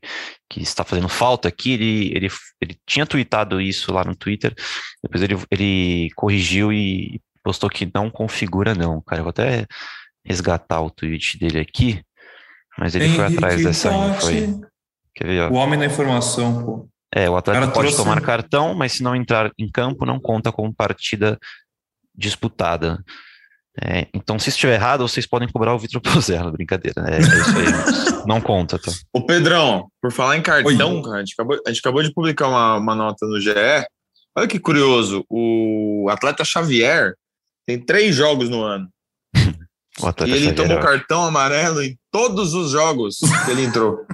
que 0.49 0.61
está 0.61 0.85
fazendo 0.85 1.09
falta 1.09 1.49
aqui, 1.49 1.73
ele, 1.73 2.13
ele, 2.15 2.29
ele 2.61 2.77
tinha 2.87 3.07
tweetado 3.07 3.61
isso 3.61 3.93
lá 3.93 4.05
no 4.05 4.17
Twitter, 4.17 4.55
depois 5.03 5.23
ele, 5.23 5.37
ele 5.51 6.11
corrigiu 6.17 6.73
e 6.73 7.21
postou 7.43 7.71
que 7.71 7.91
não 7.95 8.11
configura 8.11 8.75
não, 8.75 9.01
cara, 9.01 9.21
eu 9.21 9.25
vou 9.25 9.31
até 9.31 9.67
resgatar 10.25 10.81
o 10.81 10.91
tweet 10.91 11.39
dele 11.39 11.61
aqui, 11.61 12.03
mas 12.79 12.95
ele 12.95 13.07
Henrique 13.07 13.25
foi 13.25 13.35
atrás 13.37 13.63
dessa 13.63 13.93
info 13.93 14.29
aí. 14.29 14.61
Quer 15.15 15.27
ver, 15.27 15.41
ó. 15.43 15.51
O 15.51 15.55
homem 15.55 15.79
da 15.79 15.87
informação, 15.87 16.65
pô. 16.65 16.89
É, 17.13 17.29
o 17.29 17.37
atleta 17.37 17.69
pode 17.69 17.97
tomar 17.97 18.21
cartão, 18.21 18.75
mas 18.75 18.93
se 18.93 19.03
não 19.03 19.17
entrar 19.17 19.51
em 19.59 19.69
campo, 19.71 20.05
não 20.05 20.21
conta 20.21 20.53
como 20.53 20.75
partida 20.75 21.39
disputada. 22.15 23.03
É, 23.81 24.07
então, 24.13 24.39
se 24.39 24.49
estiver 24.49 24.75
errado, 24.75 25.07
vocês 25.07 25.27
podem 25.27 25.49
cobrar 25.49 25.75
o 25.75 25.79
Vitor 25.79 26.01
Pozella, 26.01 26.51
brincadeira. 26.51 27.05
É, 27.09 27.17
é 27.17 27.21
isso 27.21 27.31
aí, 27.31 28.25
não 28.27 28.41
conta, 28.41 28.79
tá? 28.79 28.91
O 29.13 29.25
Pedrão, 29.25 29.89
por 30.03 30.11
falar 30.11 30.37
em 30.37 30.43
cartão, 30.43 31.03
cara, 31.03 31.17
a, 31.17 31.19
gente 31.21 31.35
acabou, 31.35 31.61
a 31.65 31.69
gente 31.69 31.79
acabou 31.79 32.03
de 32.03 32.13
publicar 32.13 32.49
uma, 32.49 32.77
uma 32.77 32.95
nota 32.95 33.27
no 33.27 33.41
GE. 33.41 33.53
Olha 34.37 34.49
que 34.49 34.59
curioso, 34.59 35.25
o 35.29 36.09
atleta 36.11 36.45
Xavier 36.45 37.15
tem 37.67 37.79
três 37.79 38.15
jogos 38.15 38.49
no 38.49 38.63
ano 38.63 38.89
e 39.35 40.31
ele 40.31 40.53
tomou 40.53 40.79
cartão 40.81 41.25
amarelo 41.25 41.83
em 41.83 41.97
todos 42.11 42.55
os 42.55 42.71
jogos 42.71 43.19
que 43.45 43.51
ele 43.51 43.65
entrou. 43.65 44.07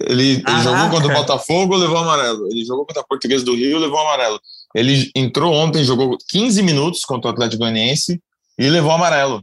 Ele, 0.00 0.42
ele 0.46 0.62
jogou 0.62 0.90
contra 0.90 1.12
o 1.12 1.14
Botafogo, 1.14 1.76
levou 1.76 1.98
amarelo. 1.98 2.46
Ele 2.50 2.64
jogou 2.64 2.84
contra 2.84 3.02
a 3.02 3.06
Portuguesa 3.06 3.44
do 3.44 3.54
Rio, 3.54 3.78
levou 3.78 3.98
amarelo. 4.00 4.40
Ele 4.74 5.10
entrou 5.14 5.52
ontem, 5.52 5.84
jogou 5.84 6.18
15 6.28 6.62
minutos 6.62 7.04
contra 7.04 7.30
o 7.30 7.32
Atlético 7.32 7.60
Goianiense 7.60 8.20
e 8.58 8.68
levou 8.68 8.92
amarelo. 8.92 9.42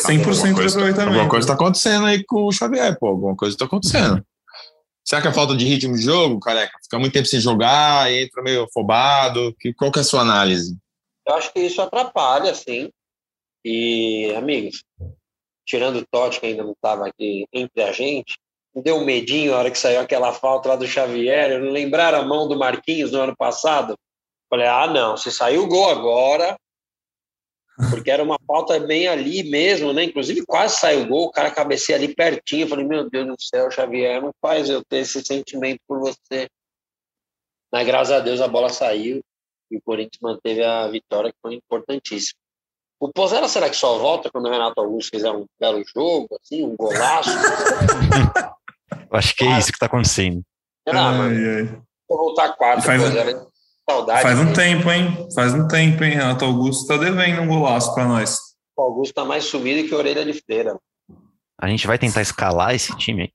100% 0.00 0.54
de 0.54 0.68
aproveitamento. 0.68 1.00
Alguma 1.00 1.28
coisa 1.28 1.44
está 1.44 1.54
acontecendo 1.54 2.06
aí 2.06 2.22
com 2.24 2.44
o 2.44 2.52
Xavier, 2.52 2.98
pô. 2.98 3.08
Alguma 3.08 3.34
coisa 3.34 3.54
está 3.54 3.64
acontecendo. 3.64 4.22
Será 5.04 5.22
que 5.22 5.28
é 5.28 5.32
falta 5.32 5.56
de 5.56 5.64
ritmo 5.64 5.94
de 5.94 6.02
jogo, 6.02 6.40
careca? 6.40 6.76
Fica 6.82 6.98
muito 6.98 7.12
tempo 7.12 7.26
sem 7.26 7.40
jogar, 7.40 8.12
entra 8.12 8.42
meio 8.42 8.64
afobado. 8.64 9.54
Qual 9.78 9.92
que 9.92 10.00
é 10.00 10.02
a 10.02 10.04
sua 10.04 10.20
análise? 10.20 10.76
Eu 11.26 11.34
acho 11.34 11.52
que 11.52 11.60
isso 11.60 11.80
atrapalha, 11.80 12.54
sim. 12.54 12.90
E, 13.64 14.34
amigos, 14.36 14.82
tirando 15.64 15.96
o 15.98 16.06
Totti, 16.06 16.40
que 16.40 16.46
ainda 16.46 16.62
não 16.62 16.72
estava 16.72 17.06
aqui 17.06 17.46
entre 17.52 17.82
a 17.82 17.92
gente, 17.92 18.36
deu 18.74 18.96
um 18.96 19.04
medinho 19.04 19.52
na 19.52 19.58
hora 19.58 19.70
que 19.70 19.78
saiu 19.78 20.00
aquela 20.00 20.32
falta 20.32 20.68
lá 20.68 20.76
do 20.76 20.86
Xavier. 20.86 21.58
Não 21.60 21.70
lembraram 21.70 22.20
a 22.20 22.24
mão 22.24 22.48
do 22.48 22.58
Marquinhos 22.58 23.12
no 23.12 23.20
ano 23.20 23.36
passado? 23.36 23.96
Falei, 24.50 24.66
ah, 24.66 24.86
não, 24.86 25.16
se 25.16 25.32
saiu 25.32 25.64
o 25.64 25.68
gol 25.68 25.88
agora, 25.90 26.56
porque 27.90 28.10
era 28.10 28.22
uma 28.22 28.38
falta 28.46 28.78
bem 28.80 29.06
ali 29.06 29.42
mesmo, 29.44 29.92
né? 29.92 30.04
Inclusive 30.04 30.44
quase 30.46 30.76
saiu 30.76 31.02
o 31.02 31.08
gol, 31.08 31.24
o 31.26 31.30
cara 31.30 31.50
cabeceia 31.50 31.98
ali 31.98 32.14
pertinho. 32.14 32.68
falei, 32.68 32.84
meu 32.84 33.08
Deus 33.08 33.26
do 33.26 33.36
céu, 33.38 33.70
Xavier, 33.70 34.22
não 34.22 34.32
faz 34.40 34.68
eu 34.68 34.82
ter 34.84 34.98
esse 34.98 35.22
sentimento 35.22 35.80
por 35.86 36.00
você. 36.00 36.48
Mas 37.72 37.86
graças 37.86 38.12
a 38.12 38.20
Deus 38.20 38.40
a 38.40 38.48
bola 38.48 38.68
saiu 38.70 39.22
e 39.70 39.76
o 39.76 39.82
Corinthians 39.82 40.20
manteve 40.22 40.64
a 40.64 40.88
vitória, 40.88 41.30
que 41.30 41.38
foi 41.42 41.54
importantíssima. 41.54 42.38
O 42.98 43.12
Pozella 43.12 43.48
será 43.48 43.68
que 43.68 43.76
só 43.76 43.98
volta 43.98 44.30
quando 44.30 44.46
o 44.46 44.50
Renato 44.50 44.80
Augusto 44.80 45.10
fizer 45.10 45.30
um 45.30 45.44
belo 45.60 45.82
jogo, 45.94 46.28
assim, 46.40 46.64
um 46.64 46.74
golaço? 46.76 47.30
Eu 49.10 49.18
acho 49.18 49.36
que 49.36 49.44
é 49.44 49.58
isso 49.58 49.68
que 49.68 49.76
está 49.76 49.86
acontecendo. 49.86 50.42
Será, 50.88 51.10
ai, 51.10 51.36
ai. 51.36 51.82
Vou 52.08 52.18
voltar 52.18 52.52
quatro, 52.54 52.82
faz, 52.82 53.02
Pozella. 53.02 53.46
Saudade 53.88 54.22
faz 54.22 54.38
um 54.40 54.52
tempo, 54.52 54.90
hein? 54.90 55.28
Faz 55.32 55.54
um 55.54 55.68
tempo, 55.68 56.02
hein? 56.02 56.14
Renato 56.14 56.44
Augusto 56.44 56.82
está 56.82 56.96
devendo 56.96 57.42
um 57.42 57.46
golaço 57.46 57.94
para 57.94 58.04
nós. 58.04 58.38
O 58.76 58.82
Augusto 58.82 59.12
está 59.12 59.24
mais 59.24 59.44
sumido 59.44 59.88
que 59.88 59.94
a 59.94 59.98
orelha 59.98 60.24
de 60.24 60.32
feira. 60.32 60.76
A 61.58 61.68
gente 61.68 61.86
vai 61.86 61.98
tentar 61.98 62.20
escalar 62.20 62.74
esse 62.74 62.94
time 62.96 63.32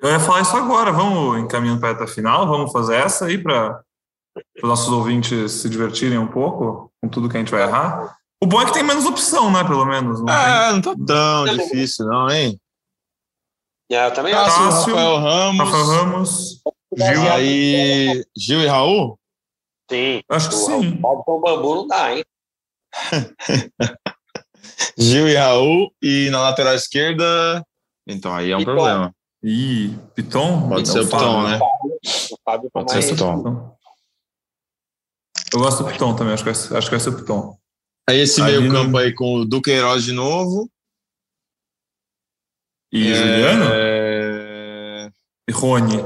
Eu 0.00 0.10
ia 0.10 0.20
falar 0.20 0.42
isso 0.42 0.56
agora. 0.56 0.92
Vamos 0.92 1.38
encaminhando 1.38 1.80
para 1.80 1.90
a 1.90 1.92
reta 1.92 2.06
final. 2.06 2.46
Vamos 2.46 2.72
fazer 2.72 2.96
essa 2.96 3.26
aí 3.26 3.38
para 3.38 3.80
os 4.56 4.68
nossos 4.68 4.88
ouvintes 4.88 5.52
se 5.52 5.70
divertirem 5.70 6.18
um 6.18 6.26
pouco 6.26 6.92
com 7.00 7.08
tudo 7.08 7.28
que 7.28 7.36
a 7.36 7.40
gente 7.40 7.52
vai 7.52 7.62
errar. 7.62 8.16
O 8.42 8.46
bom 8.46 8.60
é 8.60 8.66
que 8.66 8.74
tem 8.74 8.82
menos 8.82 9.06
opção, 9.06 9.50
né? 9.50 9.62
Pelo 9.64 9.86
menos. 9.86 10.20
Não 10.20 10.34
é, 10.34 10.64
tem... 10.64 10.72
não 10.72 10.82
tá 10.82 10.94
tão 11.06 11.56
difícil, 11.56 12.06
não, 12.06 12.28
hein? 12.28 12.60
É, 13.90 14.06
eu 14.06 14.12
também 14.12 14.34
acho. 14.34 14.60
Rafael 14.60 15.16
Ramos. 15.18 15.58
Rafael 15.58 15.86
Ramos. 15.86 16.62
Gil, 16.96 17.32
aí, 17.32 18.24
Gil 18.36 18.60
e 18.60 18.66
Raul? 18.66 19.18
Sim. 19.90 20.22
Acho 20.28 20.48
que 20.48 20.54
o, 20.54 20.58
sim. 20.58 21.00
O 21.02 21.22
com 21.22 21.40
bambu 21.40 21.74
não 21.74 21.86
dá, 21.86 22.16
hein? 22.16 22.24
Gil 24.96 25.28
e 25.28 25.34
Raul. 25.34 25.92
E 26.02 26.30
na 26.30 26.42
lateral 26.42 26.74
esquerda. 26.74 27.64
Então 28.06 28.34
aí 28.34 28.50
é 28.50 28.56
um 28.56 28.60
Piton. 28.60 28.72
problema. 28.72 29.14
Ih, 29.42 29.96
Piton? 30.14 30.68
Pode 30.68 30.88
ser 30.88 31.00
o 31.00 31.04
Piton, 31.04 31.42
né? 31.42 31.58
Pode 32.72 32.92
ser 32.92 32.98
o 32.98 33.10
Piton. 33.10 33.76
Eu 35.52 35.60
gosto 35.60 35.84
do 35.84 35.90
Piton 35.90 36.16
também, 36.16 36.34
acho 36.34 36.42
que 36.42 36.50
vai, 36.50 36.78
acho 36.78 36.86
que 36.86 36.90
vai 36.90 37.00
ser 37.00 37.10
o 37.10 37.16
Piton. 37.16 37.56
Aí 38.08 38.20
esse 38.20 38.42
meio 38.42 38.70
campo 38.70 38.98
aí 38.98 39.14
com 39.14 39.36
o 39.36 39.44
Duqueiroz 39.44 40.04
de 40.04 40.12
novo. 40.12 40.68
E 42.92 43.10
é... 43.10 43.14
Juliano? 43.14 43.64
É... 43.72 45.10
E 45.48 45.52
Rony. 45.52 45.96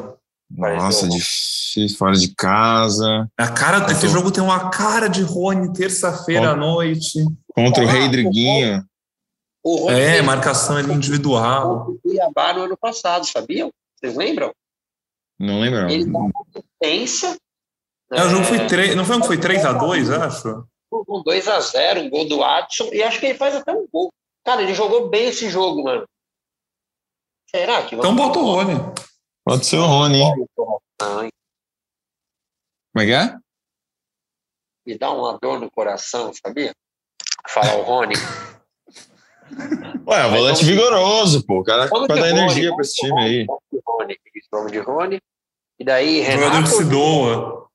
Nossa, 0.51 1.09
difícil, 1.09 1.96
fora 1.96 2.14
de 2.14 2.34
casa. 2.34 3.28
A 3.36 3.49
cara, 3.49 3.80
Contra... 3.80 3.94
esse 3.94 4.09
jogo 4.09 4.30
tem 4.30 4.42
uma 4.42 4.70
cara 4.70 5.09
de 5.09 5.22
Rony 5.22 5.72
terça-feira 5.72 6.51
à 6.51 6.57
noite. 6.57 7.22
Contra 7.55 7.84
o 7.84 7.86
Rei 7.86 8.09
Driguinha. 8.09 8.84
O 9.62 9.90
é, 9.90 10.22
marcação 10.22 10.76
ali 10.76 10.92
individual. 10.92 11.90
O 11.90 11.99
Cuiabá 12.01 12.55
no 12.55 12.62
ano 12.62 12.76
passado, 12.76 13.26
sabiam? 13.26 13.70
Vocês 13.96 14.16
lembram? 14.16 14.53
Não 15.38 15.61
lembro. 15.61 15.90
Ele 15.90 16.07
dá 16.07 16.18
uma 16.18 16.44
potência. 16.53 17.36
É, 18.11 18.24
o 18.24 18.30
jogo 18.30 18.44
foi 18.44 18.66
3, 18.66 18.96
não 18.96 19.05
foi 19.05 19.16
um 19.16 19.20
que 19.20 19.26
foi 19.26 19.36
3x2, 19.36 20.11
acho? 20.22 20.66
um 20.90 21.22
2 21.22 21.49
a 21.49 21.61
0 21.61 22.01
um 22.01 22.11
gol 22.11 22.26
do 22.26 22.42
Adson, 22.42 22.88
e 22.92 23.03
acho 23.03 23.20
que 23.20 23.26
ele 23.26 23.38
faz 23.38 23.55
até 23.55 23.72
um 23.72 23.86
gol. 23.92 24.11
Cara, 24.44 24.62
ele 24.62 24.72
jogou 24.72 25.11
bem 25.11 25.28
esse 25.28 25.51
jogo, 25.51 25.84
mano. 25.84 26.07
Será 27.51 27.82
que? 27.82 27.94
Então 27.94 28.16
bota 28.16 28.38
o 28.38 28.44
Rony. 28.44 28.74
Pode 29.49 29.64
ser 29.64 29.78
o 29.78 29.86
Rony, 29.86 30.20
hein? 30.20 30.34
Como 30.99 31.30
é 32.99 33.07
que 33.07 33.12
é? 33.12 33.34
Me 34.86 34.99
dá 34.99 35.11
uma 35.11 35.38
dor 35.40 35.59
no 35.59 35.70
coração, 35.70 36.30
sabia? 36.34 36.74
Falar 37.49 37.76
o 37.76 37.82
Rony. 37.82 38.12
Ué, 40.07 40.28
volante 40.28 40.66
vigoroso, 40.66 41.46
pô. 41.46 41.61
O 41.61 41.64
cara 41.64 41.86
vai 41.86 42.20
dar 42.20 42.28
energia 42.28 42.70
para 42.74 42.82
esse 42.82 42.96
time 42.96 43.18
aí. 43.22 43.46
Rony, 43.86 44.18
vamos 44.53 44.70
de 44.70 44.80
Rony. 44.80 45.18
E 45.78 45.84
daí, 45.84 46.20
Renato. 46.20 46.44
Jogador 46.44 46.62
que 46.64 46.68
se 46.68 46.84
doa. 46.84 47.68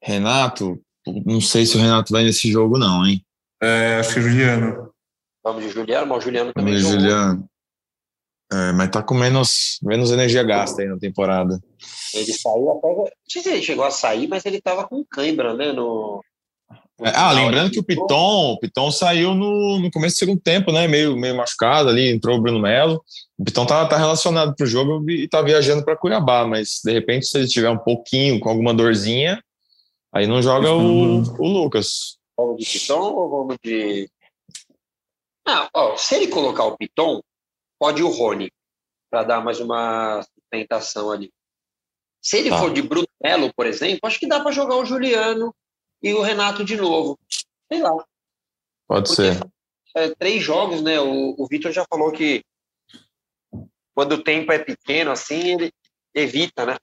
Renato, 0.00 0.80
não 1.26 1.40
sei 1.40 1.66
se 1.66 1.76
o 1.76 1.80
Renato 1.80 2.12
vai 2.12 2.22
nesse 2.22 2.48
jogo, 2.48 2.78
não, 2.78 3.04
hein? 3.04 3.26
É, 3.60 3.96
acho 3.98 4.14
que 4.14 4.20
é 4.20 4.22
Juliano. 4.22 4.94
Vamos 5.42 5.64
de 5.64 5.70
Juliano, 5.70 6.06
mas 6.06 6.18
o 6.18 6.20
Juliano 6.20 6.52
também. 6.52 6.74
Vamos 6.74 6.88
de 6.88 6.92
Juliano. 6.92 7.49
É, 8.52 8.72
mas 8.72 8.90
tá 8.90 9.02
com 9.02 9.14
menos, 9.14 9.78
menos 9.82 10.10
energia 10.10 10.42
gasta 10.42 10.82
aí 10.82 10.88
na 10.88 10.98
temporada. 10.98 11.60
Ele 12.12 12.32
saiu 12.32 12.70
até. 12.72 12.88
Não 12.88 13.06
sei 13.28 13.42
se 13.42 13.48
ele 13.48 13.62
chegou 13.62 13.84
a 13.84 13.90
sair, 13.90 14.26
mas 14.26 14.44
ele 14.44 14.60
tava 14.60 14.86
com 14.88 15.04
cãibra, 15.04 15.54
né? 15.54 15.72
No, 15.72 16.20
é, 17.02 17.12
ah, 17.14 17.32
lembrando 17.32 17.70
que 17.70 17.80
o 17.80 17.84
Piton, 17.84 18.52
o 18.52 18.58
Piton 18.58 18.90
saiu 18.90 19.34
no, 19.34 19.78
no 19.78 19.90
começo 19.90 20.16
do 20.16 20.18
segundo 20.18 20.40
tempo, 20.40 20.70
né? 20.70 20.86
Meio, 20.86 21.16
meio 21.16 21.34
machucado 21.34 21.88
ali, 21.88 22.10
entrou 22.10 22.36
o 22.36 22.40
Bruno 22.40 22.60
Melo. 22.60 23.02
O 23.38 23.44
Piton 23.44 23.64
tá, 23.64 23.86
tá 23.86 23.96
relacionado 23.96 24.54
pro 24.54 24.66
jogo 24.66 25.10
e 25.10 25.26
tá 25.26 25.40
viajando 25.40 25.82
para 25.82 25.96
Cuiabá, 25.96 26.46
mas 26.46 26.80
de 26.84 26.92
repente, 26.92 27.26
se 27.26 27.38
ele 27.38 27.48
tiver 27.48 27.70
um 27.70 27.78
pouquinho 27.78 28.38
com 28.38 28.50
alguma 28.50 28.74
dorzinha, 28.74 29.42
aí 30.12 30.26
não 30.26 30.42
joga 30.42 30.70
o, 30.72 31.22
o 31.22 31.48
Lucas. 31.48 32.18
Vamos 32.36 32.58
de 32.58 32.66
Piton 32.70 33.14
ou 33.14 33.30
vamos 33.30 33.56
de. 33.64 34.10
Ah, 35.48 35.70
ó, 35.74 35.96
se 35.96 36.16
ele 36.16 36.28
colocar 36.28 36.64
o 36.64 36.76
Piton, 36.76 37.22
pode 37.80 38.02
ir 38.02 38.04
o 38.04 38.10
Rony, 38.10 38.52
para 39.10 39.24
dar 39.24 39.42
mais 39.42 39.58
uma 39.58 40.22
sustentação 40.22 41.10
ali. 41.10 41.32
Se 42.22 42.36
ele 42.36 42.50
tá. 42.50 42.58
for 42.58 42.72
de 42.72 42.82
Bruno 42.82 43.08
Melo, 43.22 43.52
por 43.54 43.66
exemplo, 43.66 44.00
acho 44.04 44.20
que 44.20 44.28
dá 44.28 44.40
para 44.40 44.52
jogar 44.52 44.76
o 44.76 44.84
Juliano 44.84 45.54
e 46.02 46.12
o 46.12 46.20
Renato 46.20 46.62
de 46.62 46.76
novo. 46.76 47.18
Sei 47.72 47.80
lá. 47.82 47.92
Pode 48.86 49.08
Porque, 49.08 49.34
ser. 49.34 49.50
É, 49.96 50.14
três 50.14 50.42
jogos, 50.42 50.82
né? 50.82 51.00
O, 51.00 51.34
o 51.38 51.46
Vitor 51.48 51.72
já 51.72 51.84
falou 51.88 52.12
que 52.12 52.44
quando 53.94 54.12
o 54.12 54.22
tempo 54.22 54.52
é 54.52 54.58
pequeno, 54.58 55.10
assim, 55.10 55.54
ele 55.54 55.72
evita, 56.14 56.66
né? 56.66 56.76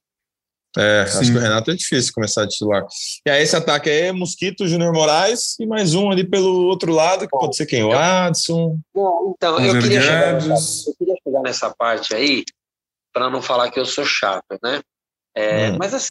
É, 0.77 1.07
Sim. 1.07 1.19
acho 1.19 1.31
que 1.31 1.37
o 1.37 1.41
Renato 1.41 1.71
é 1.71 1.75
difícil 1.75 2.13
começar 2.13 2.43
a 2.43 2.47
titular. 2.47 2.85
E 3.25 3.29
aí 3.31 3.41
esse 3.41 3.55
ataque 3.55 3.89
é 3.89 4.11
Mosquito, 4.11 4.67
Júnior 4.67 4.93
Moraes 4.93 5.59
e 5.59 5.65
mais 5.65 5.95
um 5.95 6.11
ali 6.11 6.23
pelo 6.23 6.67
outro 6.67 6.93
lado, 6.93 7.21
que 7.21 7.31
Bom, 7.31 7.39
pode 7.39 7.55
ser 7.55 7.65
quem? 7.65 7.83
O 7.83 7.91
Adson. 7.91 8.77
Bom, 8.93 9.33
então, 9.35 9.59
eu 9.59 9.81
queria, 9.81 10.01
chegar 10.01 10.33
nessa, 10.33 10.89
eu 10.89 10.95
queria, 10.95 11.15
chegar 11.23 11.41
nessa, 11.41 11.73
parte 11.75 12.13
aí, 12.13 12.43
para 13.11 13.27
não 13.29 13.41
falar 13.41 13.71
que 13.71 13.79
eu 13.79 13.85
sou 13.85 14.05
chato, 14.05 14.43
né? 14.61 14.81
É, 15.35 15.71
hum. 15.71 15.77
Mas 15.79 15.95
assim, 15.95 16.09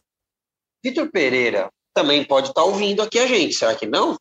Vitor 0.84 1.08
Pereira 1.12 1.68
também 1.94 2.24
pode 2.24 2.48
estar 2.48 2.62
tá 2.62 2.66
ouvindo 2.66 3.02
aqui 3.02 3.20
a 3.20 3.26
gente, 3.26 3.54
será 3.54 3.74
que 3.74 3.86
não? 3.86 4.16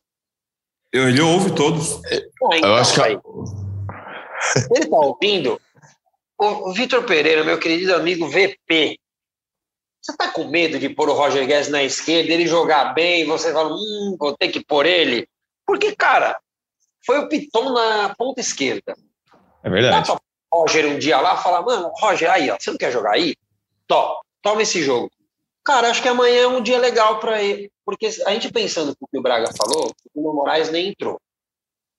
Ele 0.92 1.20
ouve 1.20 1.50
todos. 1.54 2.00
Ah, 2.04 2.56
então, 2.56 2.70
eu 2.70 2.74
acho 2.76 2.94
que... 2.94 3.02
Aí. 3.02 3.18
Ele 4.74 4.84
está 4.84 4.96
ouvindo? 4.96 5.60
O 6.38 6.72
Vitor 6.72 7.02
Pereira, 7.04 7.42
meu 7.42 7.58
querido 7.58 7.94
amigo 7.94 8.28
VP, 8.28 8.98
você 10.06 10.12
está 10.12 10.28
com 10.30 10.44
medo 10.44 10.78
de 10.78 10.88
pôr 10.88 11.08
o 11.08 11.14
Roger 11.14 11.44
Guedes 11.44 11.68
na 11.68 11.82
esquerda, 11.82 12.32
ele 12.32 12.46
jogar 12.46 12.94
bem, 12.94 13.26
você 13.26 13.52
fala, 13.52 13.74
hum, 13.74 14.16
vou 14.16 14.36
ter 14.36 14.48
que 14.48 14.64
pôr 14.64 14.86
ele? 14.86 15.28
Porque, 15.66 15.96
cara, 15.96 16.38
foi 17.04 17.18
o 17.18 17.28
Piton 17.28 17.72
na 17.72 18.14
ponta 18.14 18.40
esquerda. 18.40 18.94
É 19.64 19.68
verdade. 19.68 20.06
Dá 20.06 20.14
pra 20.14 20.22
Roger 20.52 20.86
um 20.86 20.98
dia 20.98 21.20
lá 21.20 21.36
falar, 21.36 21.62
mano, 21.62 21.90
Roger, 22.00 22.30
aí, 22.30 22.48
ó, 22.50 22.56
você 22.56 22.70
não 22.70 22.78
quer 22.78 22.92
jogar 22.92 23.14
aí? 23.14 23.34
Tó, 23.88 24.20
toma 24.42 24.62
esse 24.62 24.80
jogo. 24.80 25.10
Cara, 25.64 25.90
acho 25.90 26.00
que 26.00 26.08
amanhã 26.08 26.42
é 26.42 26.46
um 26.46 26.62
dia 26.62 26.78
legal 26.78 27.18
para 27.18 27.42
ele, 27.42 27.68
porque 27.84 28.06
a 28.06 28.30
gente 28.30 28.52
pensando 28.52 28.96
no 29.00 29.08
que 29.08 29.18
o 29.18 29.22
Braga 29.22 29.50
falou, 29.58 29.92
o 30.14 30.32
Moraes 30.32 30.70
nem 30.70 30.90
entrou, 30.90 31.20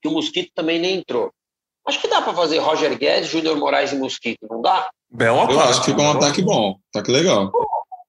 que 0.02 0.08
o 0.08 0.12
Mosquito 0.12 0.50
também 0.56 0.80
nem 0.80 1.00
entrou. 1.00 1.30
Acho 1.86 2.00
que 2.00 2.08
dá 2.08 2.22
para 2.22 2.34
fazer 2.34 2.60
Roger 2.60 2.98
Guedes, 2.98 3.30
Júnior 3.30 3.58
Moraes 3.58 3.92
e 3.92 3.98
Mosquito, 3.98 4.48
não 4.50 4.62
dá? 4.62 4.90
Ataque. 5.44 5.54
Eu 5.54 5.60
acho 5.70 5.84
que 5.84 5.92
é 5.92 5.96
um 5.96 6.12
ataque 6.12 6.42
bom, 6.42 6.80
ataque 6.94 7.12
legal. 7.12 7.52
Pô, 7.52 7.66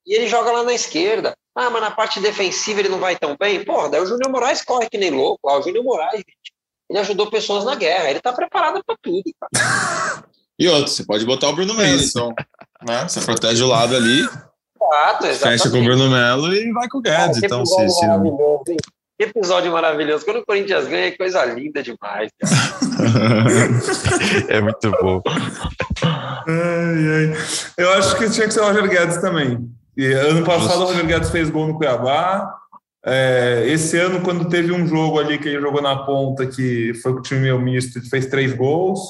e 0.09 0.15
ele 0.15 0.27
joga 0.27 0.51
lá 0.51 0.63
na 0.63 0.73
esquerda. 0.73 1.35
Ah, 1.55 1.71
mas 1.71 1.83
na 1.83 1.91
parte 1.91 2.19
defensiva 2.19 2.81
ele 2.81 2.89
não 2.89 2.99
vai 2.99 3.17
tão 3.17 3.37
bem. 3.39 3.65
Porra, 3.65 3.91
daí 3.91 4.01
o 4.01 4.07
Júnior 4.07 4.31
Moraes 4.31 4.63
corre 4.63 4.89
que 4.89 4.97
nem 4.97 5.11
louco. 5.11 5.49
Ah, 5.49 5.59
o 5.59 5.63
Júnior 5.63 5.85
Moraes, 5.85 6.17
gente, 6.17 6.53
ele 6.89 6.99
ajudou 6.99 7.31
pessoas 7.31 7.65
na 7.65 7.75
guerra. 7.75 8.11
Ele 8.11 8.21
tá 8.21 8.33
preparado 8.33 8.83
para 8.85 8.97
tudo, 9.03 9.31
cara. 9.39 10.25
E 10.61 10.67
outro, 10.67 10.91
você 10.91 11.05
pode 11.05 11.25
botar 11.25 11.51
o 11.51 11.53
Bruno 11.53 11.73
Melo, 11.73 12.03
então. 12.03 12.35
Né? 12.85 13.09
Você 13.09 13.21
protege 13.21 13.63
o 13.63 13.69
lado 13.69 13.95
ali. 13.95 14.23
Exato, 14.23 15.27
exatamente. 15.27 15.41
Fecha 15.41 15.71
com 15.71 15.81
o 15.81 15.85
Bruno 15.85 16.11
Melo 16.11 16.53
e 16.53 16.73
vai 16.73 16.89
com 16.89 16.99
o 16.99 17.01
Guedes. 17.01 17.37
Ah, 17.37 17.47
então, 17.47 17.65
se, 17.65 17.89
se 17.89 18.07
não... 18.09 18.65
Que 18.65 19.25
episódio 19.25 19.73
maravilhoso. 19.73 20.25
Quando 20.25 20.39
o 20.39 20.45
Corinthians 20.45 20.89
ganha, 20.89 21.07
é 21.07 21.11
coisa 21.11 21.45
linda 21.45 21.81
demais. 21.81 22.31
é 24.49 24.61
muito 24.61 24.91
bom. 25.01 25.23
Ai, 26.03 26.47
ai. 26.47 27.35
Eu 27.77 27.93
acho 27.95 28.17
que 28.17 28.31
tinha 28.31 28.47
que 28.47 28.55
ser 28.55 28.61
o 28.61 28.67
Roger 28.67 28.89
Guedes 28.89 29.19
também. 29.19 29.69
E 29.99 30.13
ano 30.13 30.47
passado 30.47 30.83
o 30.83 30.85
Roger 30.85 31.05
Guedes 31.05 31.31
fez 31.31 31.51
gol 31.51 31.67
no 31.67 31.77
Cuiabá. 31.77 32.55
É, 33.05 33.65
esse 33.67 33.99
ano, 33.99 34.23
quando 34.23 34.49
teve 34.49 34.71
um 34.71 34.87
jogo 34.87 35.19
ali 35.19 35.39
que 35.39 35.49
ele 35.49 35.61
jogou 35.61 35.83
na 35.83 36.05
ponta, 36.05 36.47
que 36.47 36.95
foi 37.03 37.13
com 37.15 37.19
o 37.19 37.23
time 37.23 37.41
meio 37.41 37.61
misto, 37.61 37.99
ele 37.99 38.09
fez 38.09 38.27
três 38.27 38.55
gols. 38.55 39.01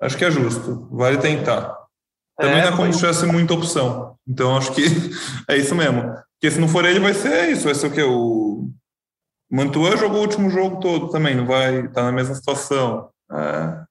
Acho 0.00 0.16
que 0.16 0.24
é 0.24 0.30
justo. 0.30 0.88
Vale 0.90 1.18
tentar. 1.18 1.76
Também 2.38 2.58
é, 2.58 2.62
não 2.62 2.68
é 2.72 2.76
como 2.76 2.90
se 2.90 3.00
tivesse 3.00 3.26
muita 3.26 3.52
opção. 3.52 4.16
Então 4.26 4.56
acho 4.56 4.72
que 4.72 4.82
é 5.46 5.58
isso 5.58 5.74
mesmo. 5.74 6.02
Porque 6.04 6.50
se 6.50 6.58
não 6.58 6.68
for 6.68 6.86
ele, 6.86 7.00
vai 7.00 7.12
ser 7.12 7.50
isso. 7.50 7.64
Vai 7.64 7.74
ser 7.74 7.88
o 7.88 7.92
quê? 7.92 8.02
O 8.02 8.70
Mantua 9.52 9.94
jogou 9.98 10.20
o 10.20 10.22
último 10.22 10.48
jogo 10.48 10.80
todo 10.80 11.10
também, 11.10 11.34
não 11.34 11.44
vai 11.44 11.80
estar 11.80 11.92
tá 11.92 12.02
na 12.04 12.12
mesma 12.12 12.34
situação. 12.34 13.10
É. 13.30 13.84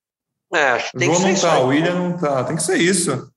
É, 0.55 0.69
acho 0.71 0.91
que 0.91 0.97
tem 0.97 1.09
o 1.09 1.13
João 1.15 1.31
não 1.31 1.39
tá, 1.39 1.59
o 1.59 1.67
William 1.67 1.95
não 1.95 2.17
tá. 2.17 2.43
Tem 2.43 2.55
que 2.55 2.63
ser 2.63 2.77
isso. 2.77 3.31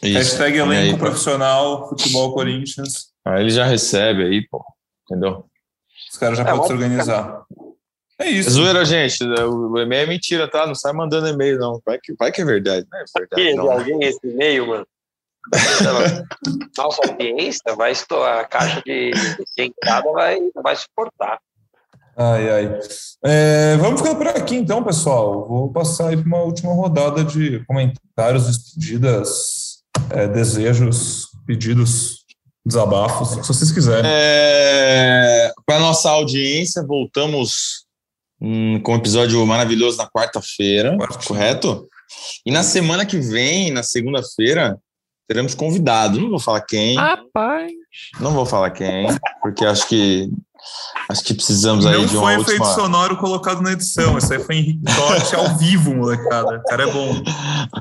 Isso. 0.04 0.20
Hashtag 0.20 0.60
elenco 0.60 0.94
aí, 0.94 0.98
profissional, 0.98 1.90
futebol 1.90 2.32
Corinthians. 2.34 3.08
Aí 3.26 3.42
ele 3.42 3.50
já 3.50 3.66
recebe 3.66 4.24
aí, 4.24 4.48
pô. 4.48 4.64
Entendeu? 5.10 5.46
Os 6.12 6.18
caras 6.18 6.38
já 6.38 6.44
é, 6.44 6.52
podem 6.52 6.68
se 6.68 6.74
organizar. 6.74 7.42
É 8.20 8.30
isso. 8.30 8.52
Zoeira, 8.52 8.86
gente. 8.86 9.24
O 9.24 9.80
e-mail 9.80 10.04
é 10.04 10.06
mentira, 10.06 10.48
tá? 10.48 10.68
Não 10.68 10.76
sai 10.76 10.94
mandando 10.94 11.28
e-mail, 11.28 11.58
não. 11.58 11.82
Vai 11.86 11.98
que, 11.98 12.14
vai 12.14 12.32
que 12.32 12.42
é 12.42 12.46
verdade. 12.46 12.86
Não 12.92 13.00
é 13.00 13.06
verdade. 13.18 13.56
Não. 13.56 13.72
alguém 13.72 14.04
esse 14.04 14.20
e-mail, 14.24 14.68
mano? 14.68 14.86
Nossa 16.78 17.02
audiência 17.08 17.76
vai 17.76 17.92
estourar, 17.92 18.40
a 18.40 18.46
caixa 18.46 18.82
de, 18.86 19.12
de 19.12 19.64
entrada 19.64 20.12
vai, 20.12 20.40
vai 20.64 20.76
suportar. 20.76 21.40
Ai, 22.22 22.50
ai. 22.50 22.80
É, 23.24 23.78
vamos 23.78 24.02
ficar 24.02 24.16
por 24.16 24.28
aqui 24.28 24.56
então, 24.56 24.84
pessoal. 24.84 25.48
Vou 25.48 25.72
passar 25.72 26.10
aí 26.10 26.18
para 26.18 26.28
uma 26.28 26.44
última 26.44 26.74
rodada 26.74 27.24
de 27.24 27.64
comentários, 27.66 28.46
despedidas, 28.46 29.84
é, 30.10 30.28
desejos, 30.28 31.28
pedidos, 31.48 32.26
desabafos, 32.66 33.30
se 33.30 33.48
vocês 33.48 33.72
quiserem. 33.72 34.10
É, 34.12 35.52
para 35.66 35.80
nossa 35.80 36.10
audiência, 36.10 36.86
voltamos 36.86 37.86
hum, 38.42 38.82
com 38.82 38.94
um 38.94 38.98
episódio 38.98 39.46
maravilhoso 39.46 39.98
na 39.98 40.10
quarta-feira, 40.10 40.98
correto? 41.26 41.88
E 42.46 42.52
na 42.52 42.64
semana 42.64 43.06
que 43.06 43.18
vem, 43.18 43.72
na 43.72 43.82
segunda-feira, 43.82 44.78
teremos 45.30 45.54
convidado. 45.54 46.20
Não 46.20 46.32
vou 46.32 46.40
falar 46.40 46.62
quem. 46.62 46.96
Rapaz. 46.96 47.72
Não 48.20 48.34
vou 48.34 48.48
falar 48.48 48.72
quem, 48.72 49.08
porque 49.42 49.64
acho 49.64 49.88
que 49.88 50.28
acho 51.10 51.24
que 51.24 51.34
precisamos 51.34 51.86
aí 51.86 52.06
de 52.06 52.18
uma 52.18 52.36
Não 52.36 52.44
foi 52.44 52.56
efeito 52.56 52.74
sonoro 52.74 53.16
colocado 53.16 53.62
na 53.62 53.72
edição, 53.72 54.18
isso 54.18 54.34
aí 54.34 54.40
foi 54.40 54.56
Henrique 54.58 54.82
Totti 54.84 55.36
ao 55.36 55.58
vivo, 55.58 55.96
molecada. 55.96 56.58
O 56.58 56.64
cara 56.64 56.84
é 56.90 56.92
bom. 56.92 57.24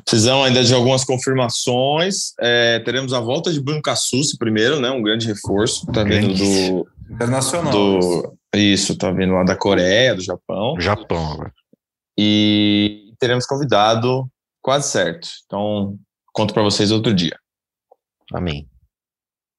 Precisamos 0.04 0.46
ainda 0.46 0.62
de 0.62 0.74
algumas 0.74 1.04
confirmações. 1.04 2.34
É, 2.38 2.78
teremos 2.80 3.12
a 3.12 3.20
volta 3.20 3.52
de 3.52 3.60
Bruno 3.60 3.82
Cassucci 3.82 4.38
primeiro, 4.38 4.78
né? 4.78 4.90
Um 4.90 5.02
grande 5.02 5.26
reforço. 5.26 5.86
Tá 5.86 6.04
vindo 6.04 6.34
do 6.34 6.86
internacional. 7.10 7.72
Do, 7.72 8.38
isso, 8.54 8.96
tá 8.96 9.10
vindo 9.10 9.32
lá 9.32 9.42
da 9.42 9.56
Coreia, 9.56 10.14
do 10.14 10.22
Japão. 10.22 10.78
Japão. 10.78 11.50
E 12.18 13.12
teremos 13.18 13.46
convidado 13.46 14.28
quase 14.62 14.88
certo. 14.88 15.28
Então, 15.46 15.98
Conto 16.38 16.54
para 16.54 16.62
vocês 16.62 16.92
outro 16.92 17.12
dia. 17.12 17.36
Amém. 18.32 18.68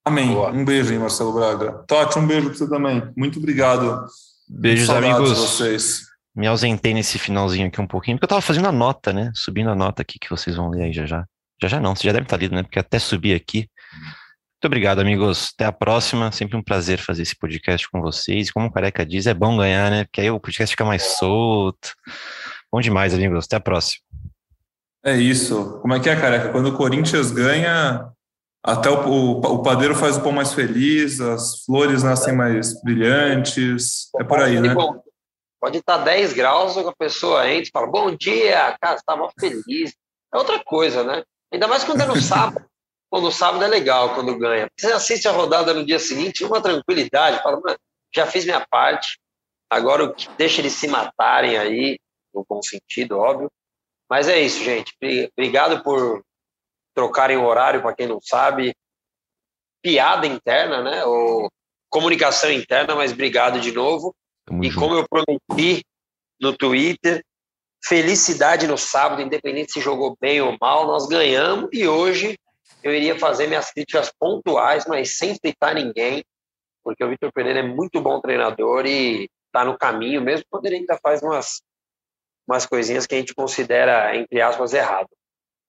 Amém. 0.02 0.28
Boa. 0.32 0.50
Um 0.50 0.64
beijo, 0.64 0.90
hein, 0.90 0.98
Marcelo 0.98 1.30
Braga. 1.30 1.84
Totti, 1.86 2.18
um 2.18 2.26
beijo 2.26 2.46
para 2.46 2.54
você 2.56 2.70
também. 2.70 3.02
Muito 3.14 3.38
obrigado. 3.38 4.06
Beijos, 4.48 4.88
amigos. 4.88 5.28
vocês. 5.28 6.06
Me 6.34 6.46
ausentei 6.46 6.94
nesse 6.94 7.18
finalzinho 7.18 7.66
aqui 7.66 7.78
um 7.82 7.86
pouquinho, 7.86 8.16
porque 8.16 8.24
eu 8.24 8.30
tava 8.30 8.40
fazendo 8.40 8.66
a 8.66 8.72
nota, 8.72 9.12
né? 9.12 9.30
Subindo 9.34 9.68
a 9.68 9.74
nota 9.74 10.00
aqui 10.00 10.18
que 10.18 10.30
vocês 10.30 10.56
vão 10.56 10.70
ler 10.70 10.84
aí 10.84 10.92
já 10.94 11.04
já. 11.04 11.26
Já 11.60 11.68
já 11.68 11.78
não, 11.78 11.94
você 11.94 12.04
já 12.04 12.12
deve 12.12 12.24
estar 12.24 12.38
lido, 12.38 12.54
né? 12.54 12.62
Porque 12.62 12.78
até 12.78 12.98
subir 12.98 13.34
aqui 13.34 13.68
Muito 14.54 14.64
obrigado, 14.64 15.00
amigos. 15.00 15.50
Até 15.52 15.66
a 15.66 15.72
próxima. 15.72 16.32
Sempre 16.32 16.56
um 16.56 16.62
prazer 16.62 16.98
fazer 16.98 17.24
esse 17.24 17.36
podcast 17.36 17.86
com 17.90 18.00
vocês. 18.00 18.50
Como 18.50 18.68
o 18.68 18.72
Careca 18.72 19.04
diz, 19.04 19.26
é 19.26 19.34
bom 19.34 19.58
ganhar, 19.58 19.90
né? 19.90 20.04
Porque 20.04 20.22
aí 20.22 20.30
o 20.30 20.40
podcast 20.40 20.72
fica 20.72 20.86
mais 20.86 21.18
solto. 21.18 21.92
Bom 22.72 22.80
demais, 22.80 23.12
amigos. 23.12 23.44
Até 23.44 23.56
a 23.56 23.60
próxima. 23.60 24.02
É 25.04 25.14
isso. 25.16 25.78
Como 25.80 25.94
é 25.94 26.00
que 26.00 26.10
é, 26.10 26.20
Careca? 26.20 26.50
Quando 26.50 26.68
o 26.68 26.76
Corinthians 26.76 27.30
ganha, 27.30 28.10
até 28.62 28.90
o, 28.90 29.08
o, 29.08 29.40
o 29.40 29.62
padeiro 29.62 29.94
faz 29.94 30.16
o 30.16 30.22
pão 30.22 30.32
mais 30.32 30.52
feliz, 30.52 31.20
as 31.20 31.64
flores 31.64 32.02
nascem 32.02 32.34
mais 32.34 32.80
brilhantes. 32.82 34.10
É 34.18 34.24
por 34.24 34.40
aí, 34.40 34.60
né? 34.60 34.74
Pode 35.60 35.78
estar 35.78 35.98
10 35.98 36.32
graus, 36.32 36.76
a 36.76 36.92
pessoa 36.92 37.48
entra 37.50 37.68
e 37.68 37.70
fala, 37.70 37.86
bom 37.86 38.14
dia, 38.14 38.76
cara, 38.80 38.96
você 38.96 39.04
tá 39.04 39.30
feliz. 39.38 39.94
É 40.32 40.38
outra 40.38 40.62
coisa, 40.64 41.04
né? 41.04 41.22
Ainda 41.52 41.66
mais 41.66 41.84
quando 41.84 42.00
é 42.02 42.06
no 42.06 42.20
sábado. 42.20 42.64
Quando 43.10 43.24
no 43.24 43.32
sábado 43.32 43.64
é 43.64 43.66
legal, 43.66 44.14
quando 44.14 44.38
ganha. 44.38 44.70
Você 44.78 44.92
assiste 44.92 45.26
a 45.26 45.32
rodada 45.32 45.74
no 45.74 45.84
dia 45.84 45.98
seguinte, 45.98 46.44
uma 46.44 46.62
tranquilidade, 46.62 47.42
fala, 47.42 47.60
mano, 47.60 47.76
já 48.14 48.24
fiz 48.24 48.44
minha 48.44 48.64
parte, 48.70 49.18
agora 49.68 50.14
deixa 50.38 50.60
eles 50.60 50.74
se 50.74 50.86
matarem 50.86 51.58
aí, 51.58 51.98
no 52.32 52.46
bom 52.48 52.62
sentido, 52.62 53.18
óbvio. 53.18 53.50
Mas 54.10 54.28
é 54.28 54.40
isso, 54.40 54.62
gente. 54.64 54.92
Obrigado 55.36 55.84
por 55.84 56.24
trocarem 56.92 57.36
o 57.36 57.44
horário, 57.44 57.80
para 57.80 57.94
quem 57.94 58.08
não 58.08 58.20
sabe. 58.20 58.74
Piada 59.80 60.26
interna, 60.26 60.82
né? 60.82 61.04
Ou 61.04 61.48
comunicação 61.88 62.50
interna, 62.50 62.96
mas 62.96 63.12
obrigado 63.12 63.60
de 63.60 63.70
novo. 63.70 64.14
Tamo 64.44 64.64
e 64.64 64.68
junto. 64.68 64.80
como 64.80 64.96
eu 64.96 65.06
prometi 65.08 65.84
no 66.40 66.56
Twitter, 66.56 67.22
felicidade 67.84 68.66
no 68.66 68.76
sábado, 68.76 69.22
independente 69.22 69.72
se 69.72 69.80
jogou 69.80 70.16
bem 70.20 70.40
ou 70.40 70.56
mal, 70.60 70.86
nós 70.86 71.06
ganhamos 71.06 71.68
e 71.72 71.86
hoje 71.86 72.38
eu 72.82 72.94
iria 72.94 73.18
fazer 73.18 73.46
minhas 73.46 73.70
críticas 73.70 74.12
pontuais, 74.18 74.86
mas 74.86 75.16
sem 75.16 75.34
fritar 75.36 75.74
ninguém, 75.74 76.24
porque 76.82 77.04
o 77.04 77.08
Vitor 77.08 77.30
Pereira 77.32 77.60
é 77.60 77.62
muito 77.62 78.00
bom 78.00 78.20
treinador 78.20 78.86
e 78.86 79.28
está 79.46 79.64
no 79.64 79.76
caminho, 79.76 80.22
mesmo 80.22 80.46
quando 80.48 80.66
ele 80.66 80.76
ainda 80.76 80.98
faz 81.02 81.22
umas, 81.22 81.60
umas 82.48 82.66
coisinhas 82.66 83.06
que 83.06 83.14
a 83.14 83.18
gente 83.18 83.34
considera, 83.34 84.16
entre 84.16 84.40
aspas, 84.40 84.72
errado. 84.72 85.08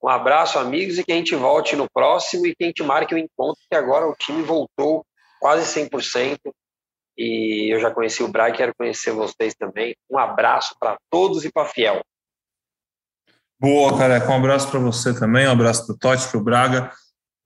Um 0.02 0.08
abraço, 0.08 0.58
amigos, 0.58 0.98
e 0.98 1.04
que 1.04 1.12
a 1.12 1.14
gente 1.14 1.34
volte 1.36 1.76
no 1.76 1.88
próximo 1.88 2.46
e 2.46 2.54
que 2.54 2.64
a 2.64 2.66
gente 2.66 2.82
marque 2.82 3.14
o 3.14 3.18
encontro, 3.18 3.62
que 3.70 3.76
agora 3.76 4.06
o 4.06 4.14
time 4.14 4.42
voltou 4.42 5.06
quase 5.40 5.80
100%. 5.80 6.38
E 7.16 7.72
eu 7.72 7.78
já 7.78 7.90
conheci 7.90 8.22
o 8.22 8.28
Braga 8.28 8.54
e 8.54 8.56
quero 8.56 8.74
conhecer 8.74 9.12
vocês 9.12 9.54
também. 9.54 9.94
Um 10.10 10.18
abraço 10.18 10.74
para 10.80 10.96
todos 11.08 11.44
e 11.44 11.52
para 11.52 11.68
Fiel. 11.68 12.02
Boa, 13.60 13.96
careca. 13.96 14.28
Um 14.28 14.36
abraço 14.36 14.68
para 14.68 14.80
você 14.80 15.14
também, 15.14 15.46
um 15.46 15.52
abraço 15.52 15.86
para 15.86 15.94
o 15.94 15.98
Totti, 15.98 16.28
para 16.28 16.40
o 16.40 16.42
Braga. 16.42 16.92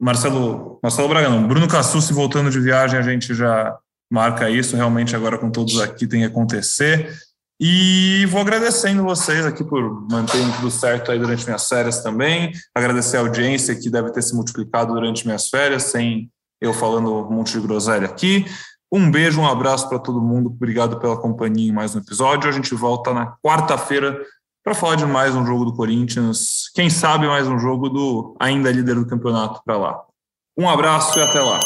Marcelo, 0.01 0.79
Marcelo 0.83 1.09
Braga 1.09 1.29
não, 1.29 1.47
Bruno 1.47 1.69
Cassucci 1.69 2.13
voltando 2.13 2.51
de 2.51 2.61
viagem, 2.61 2.99
a 2.99 3.03
gente 3.03 3.35
já 3.35 3.79
marca 4.11 4.49
isso, 4.49 4.77
realmente 4.77 5.17
agora 5.17 5.39
com 5.39 5.51
todos 5.51 5.81
aqui 5.81 6.07
tem 6.07 6.21
que 6.21 6.27
acontecer. 6.27 7.15
E 7.59 8.27
vou 8.27 8.41
agradecendo 8.41 9.03
vocês 9.03 9.47
aqui 9.47 9.65
por 9.65 10.07
manterem 10.11 10.51
tudo 10.53 10.71
certo 10.71 11.11
aí 11.11 11.19
durante 11.19 11.45
minhas 11.45 11.67
férias 11.67 12.03
também. 12.03 12.53
Agradecer 12.75 13.17
a 13.17 13.21
audiência 13.21 13.75
que 13.75 13.89
deve 13.89 14.13
ter 14.13 14.23
se 14.23 14.35
multiplicado 14.35 14.93
durante 14.93 15.25
minhas 15.27 15.49
férias, 15.49 15.85
sem 15.85 16.31
eu 16.61 16.75
falando 16.75 17.13
um 17.13 17.31
monte 17.31 17.53
de 17.53 17.67
groselha 17.67 18.07
aqui. 18.07 18.45
Um 18.93 19.11
beijo, 19.11 19.41
um 19.41 19.47
abraço 19.47 19.89
para 19.89 19.99
todo 19.99 20.21
mundo. 20.21 20.49
Obrigado 20.49 20.99
pela 20.99 21.17
companhia 21.17 21.71
em 21.71 21.75
mais 21.75 21.95
um 21.95 21.99
episódio. 21.99 22.49
A 22.49 22.53
gente 22.53 22.75
volta 22.75 23.13
na 23.13 23.35
quarta-feira 23.43 24.21
para 24.63 24.75
falar 24.75 24.97
de 24.97 25.07
mais 25.07 25.35
um 25.35 25.47
jogo 25.47 25.65
do 25.65 25.75
Corinthians. 25.75 26.71
Quem 26.75 26.91
sabe 26.91 27.27
mais 27.27 27.49
um 27.49 27.59
jogo 27.59 27.89
do 27.89 28.37
ainda 28.39 28.71
líder 28.71 28.97
do 28.97 29.07
campeonato 29.07 29.61
para 29.65 29.77
lá. 29.77 30.03
Um 30.59 30.69
abraço 30.69 31.19
e 31.19 31.23
até 31.23 31.41
lá. 31.41 31.61